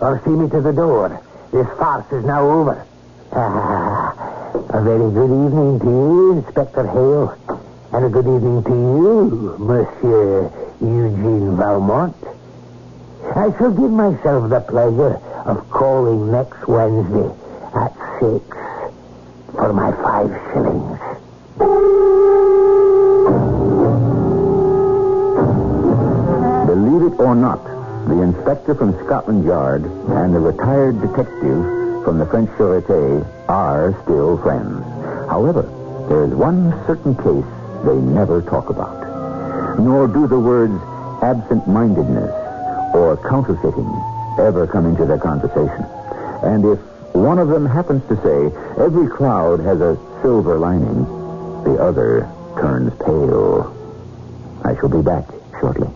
or 0.00 0.20
see 0.24 0.30
me 0.30 0.48
to 0.50 0.60
the 0.60 0.72
door. 0.72 1.20
This 1.52 1.66
farce 1.78 2.10
is 2.12 2.24
now 2.24 2.48
over. 2.48 2.86
Ah, 3.34 4.12
a 4.74 4.82
very 4.82 5.10
good 5.10 5.32
evening 5.32 5.80
to 5.80 5.86
you, 5.86 6.32
Inspector 6.32 6.86
Hale. 6.86 7.34
And 7.94 8.04
a 8.04 8.08
good 8.10 8.26
evening 8.26 8.62
to 8.64 8.70
you, 8.70 9.56
Monsieur 9.58 10.50
Eugene 10.82 11.56
Valmont. 11.56 12.14
I 13.34 13.48
shall 13.56 13.70
give 13.72 13.90
myself 13.90 14.50
the 14.50 14.60
pleasure 14.60 15.16
of 15.46 15.68
calling 15.70 16.30
next 16.30 16.68
Wednesday 16.68 17.32
at 17.74 17.92
six 18.20 18.44
for 19.56 19.72
my 19.72 19.92
five 19.92 20.28
shillings. 20.52 21.00
Believe 26.68 27.12
it 27.12 27.18
or 27.18 27.34
not, 27.34 27.64
the 28.08 28.20
inspector 28.20 28.74
from 28.74 28.92
Scotland 29.06 29.44
Yard 29.46 29.84
and 29.84 30.34
the 30.34 30.40
retired 30.40 31.00
detective 31.00 31.81
from 32.04 32.18
the 32.18 32.26
French 32.26 32.50
Sûreté 32.50 33.24
are 33.48 33.94
still 34.02 34.38
friends. 34.38 34.84
However, 35.28 35.62
there 36.08 36.24
is 36.24 36.34
one 36.34 36.72
certain 36.86 37.14
case 37.14 37.44
they 37.84 37.94
never 37.94 38.42
talk 38.42 38.70
about. 38.70 39.78
Nor 39.78 40.08
do 40.08 40.26
the 40.26 40.38
words 40.38 40.74
absent-mindedness 41.22 42.30
or 42.94 43.16
counterfeiting 43.28 43.90
ever 44.38 44.66
come 44.66 44.86
into 44.86 45.06
their 45.06 45.18
conversation. 45.18 45.86
And 46.42 46.64
if 46.64 46.78
one 47.14 47.38
of 47.38 47.48
them 47.48 47.66
happens 47.66 48.02
to 48.08 48.16
say, 48.16 48.82
every 48.82 49.08
cloud 49.08 49.60
has 49.60 49.80
a 49.80 49.96
silver 50.22 50.58
lining, 50.58 51.04
the 51.64 51.78
other 51.80 52.28
turns 52.58 52.92
pale. 52.98 53.70
I 54.64 54.74
shall 54.74 54.88
be 54.88 55.02
back 55.02 55.24
shortly. 55.60 55.88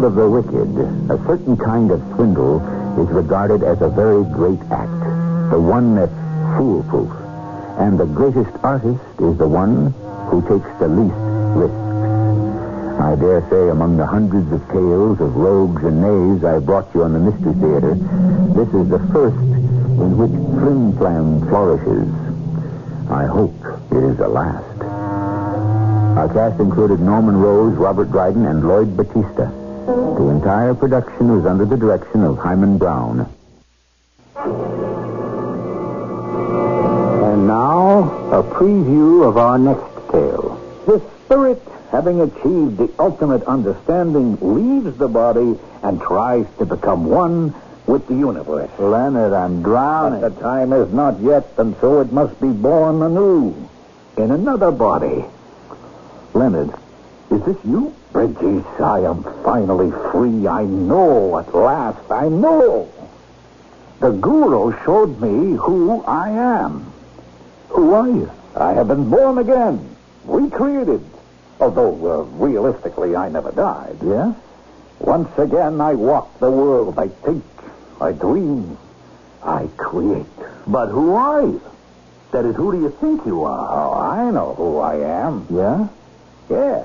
World 0.00 0.16
of 0.16 0.16
the 0.16 0.30
wicked, 0.30 1.12
a 1.12 1.26
certain 1.26 1.58
kind 1.58 1.90
of 1.90 2.00
swindle 2.14 2.56
is 2.96 3.08
regarded 3.10 3.62
as 3.62 3.82
a 3.82 3.90
very 3.90 4.24
great 4.32 4.58
act, 4.72 5.00
the 5.50 5.60
one 5.60 5.94
that's 5.94 6.10
foolproof. 6.56 7.12
And 7.76 8.00
the 8.00 8.06
greatest 8.06 8.48
artist 8.64 9.04
is 9.20 9.36
the 9.36 9.46
one 9.46 9.92
who 10.32 10.40
takes 10.48 10.72
the 10.80 10.88
least 10.88 11.20
risks. 11.52 12.96
I 12.96 13.12
dare 13.12 13.44
say 13.50 13.68
among 13.68 13.98
the 13.98 14.06
hundreds 14.06 14.50
of 14.52 14.66
tales 14.72 15.20
of 15.20 15.36
rogues 15.36 15.84
and 15.84 16.00
knaves 16.00 16.44
I 16.44 16.60
brought 16.60 16.88
you 16.94 17.04
on 17.04 17.12
the 17.12 17.20
Mystery 17.20 17.52
Theater, 17.60 17.92
this 18.56 18.72
is 18.72 18.88
the 18.88 19.04
first 19.12 19.36
in 19.36 20.16
which 20.16 20.32
flim 20.32 20.96
flam 20.96 21.46
flourishes. 21.52 22.08
I 23.10 23.26
hope 23.26 23.52
it 23.92 24.02
is 24.02 24.16
the 24.16 24.28
last. 24.28 24.80
Our 26.16 26.32
cast 26.32 26.58
included 26.58 27.00
Norman 27.00 27.36
Rose, 27.36 27.76
Robert 27.76 28.10
Dryden, 28.10 28.46
and 28.46 28.66
Lloyd 28.66 28.96
Battista. 28.96 29.59
The 29.90 30.28
entire 30.28 30.74
production 30.74 31.34
was 31.36 31.46
under 31.46 31.64
the 31.64 31.76
direction 31.76 32.22
of 32.22 32.38
Himan 32.38 32.78
Brown. 32.78 33.28
And 37.24 37.46
now, 37.46 38.04
a 38.30 38.42
preview 38.42 39.26
of 39.28 39.36
our 39.36 39.58
next 39.58 40.12
tale. 40.12 40.60
The 40.86 41.02
spirit, 41.24 41.60
having 41.90 42.20
achieved 42.20 42.78
the 42.78 42.90
ultimate 42.98 43.42
understanding, 43.44 44.38
leaves 44.40 44.96
the 44.96 45.08
body 45.08 45.58
and 45.82 46.00
tries 46.00 46.46
to 46.58 46.66
become 46.66 47.06
one 47.06 47.54
with 47.86 48.06
the 48.06 48.14
universe. 48.14 48.70
Leonard, 48.78 49.32
I'm 49.32 49.62
drowning. 49.62 50.20
But 50.20 50.36
the 50.36 50.40
time 50.40 50.72
is 50.72 50.92
not 50.92 51.18
yet, 51.20 51.52
and 51.58 51.74
so 51.80 52.00
it 52.00 52.12
must 52.12 52.40
be 52.40 52.50
born 52.50 53.02
anew 53.02 53.68
in 54.16 54.30
another 54.30 54.70
body. 54.70 55.24
Leonard, 56.32 56.72
is 57.30 57.42
this 57.44 57.64
you? 57.64 57.94
Bridges, 58.12 58.64
I 58.80 59.00
am 59.00 59.22
finally 59.44 59.90
free. 60.10 60.48
I 60.48 60.64
know 60.64 61.38
at 61.38 61.54
last. 61.54 62.10
I 62.10 62.28
know. 62.28 62.90
The 64.00 64.10
guru 64.10 64.72
showed 64.84 65.20
me 65.20 65.56
who 65.56 66.02
I 66.02 66.30
am. 66.30 66.92
Who 67.68 67.92
are 67.94 68.08
you? 68.08 68.30
I 68.56 68.72
have 68.72 68.88
been 68.88 69.08
born 69.10 69.38
again, 69.38 69.96
recreated. 70.24 71.04
Although, 71.60 71.94
uh, 71.94 72.22
realistically, 72.44 73.14
I 73.14 73.28
never 73.28 73.52
died. 73.52 73.98
Yeah? 74.02 74.34
Once 74.98 75.30
again, 75.38 75.80
I 75.80 75.94
walk 75.94 76.40
the 76.40 76.50
world. 76.50 76.98
I 76.98 77.08
think, 77.08 77.44
I 78.00 78.12
dream, 78.12 78.76
I 79.42 79.68
create. 79.76 80.26
But 80.66 80.88
who 80.88 81.14
are 81.14 81.42
you? 81.42 81.62
That 82.32 82.44
is, 82.44 82.56
who 82.56 82.72
do 82.72 82.80
you 82.80 82.90
think 82.90 83.24
you 83.26 83.44
are? 83.44 83.68
Oh, 83.70 83.92
I 84.00 84.30
know 84.30 84.54
who 84.54 84.78
I 84.78 84.96
am. 84.96 85.46
Yeah? 85.50 85.88
Yeah. 86.48 86.84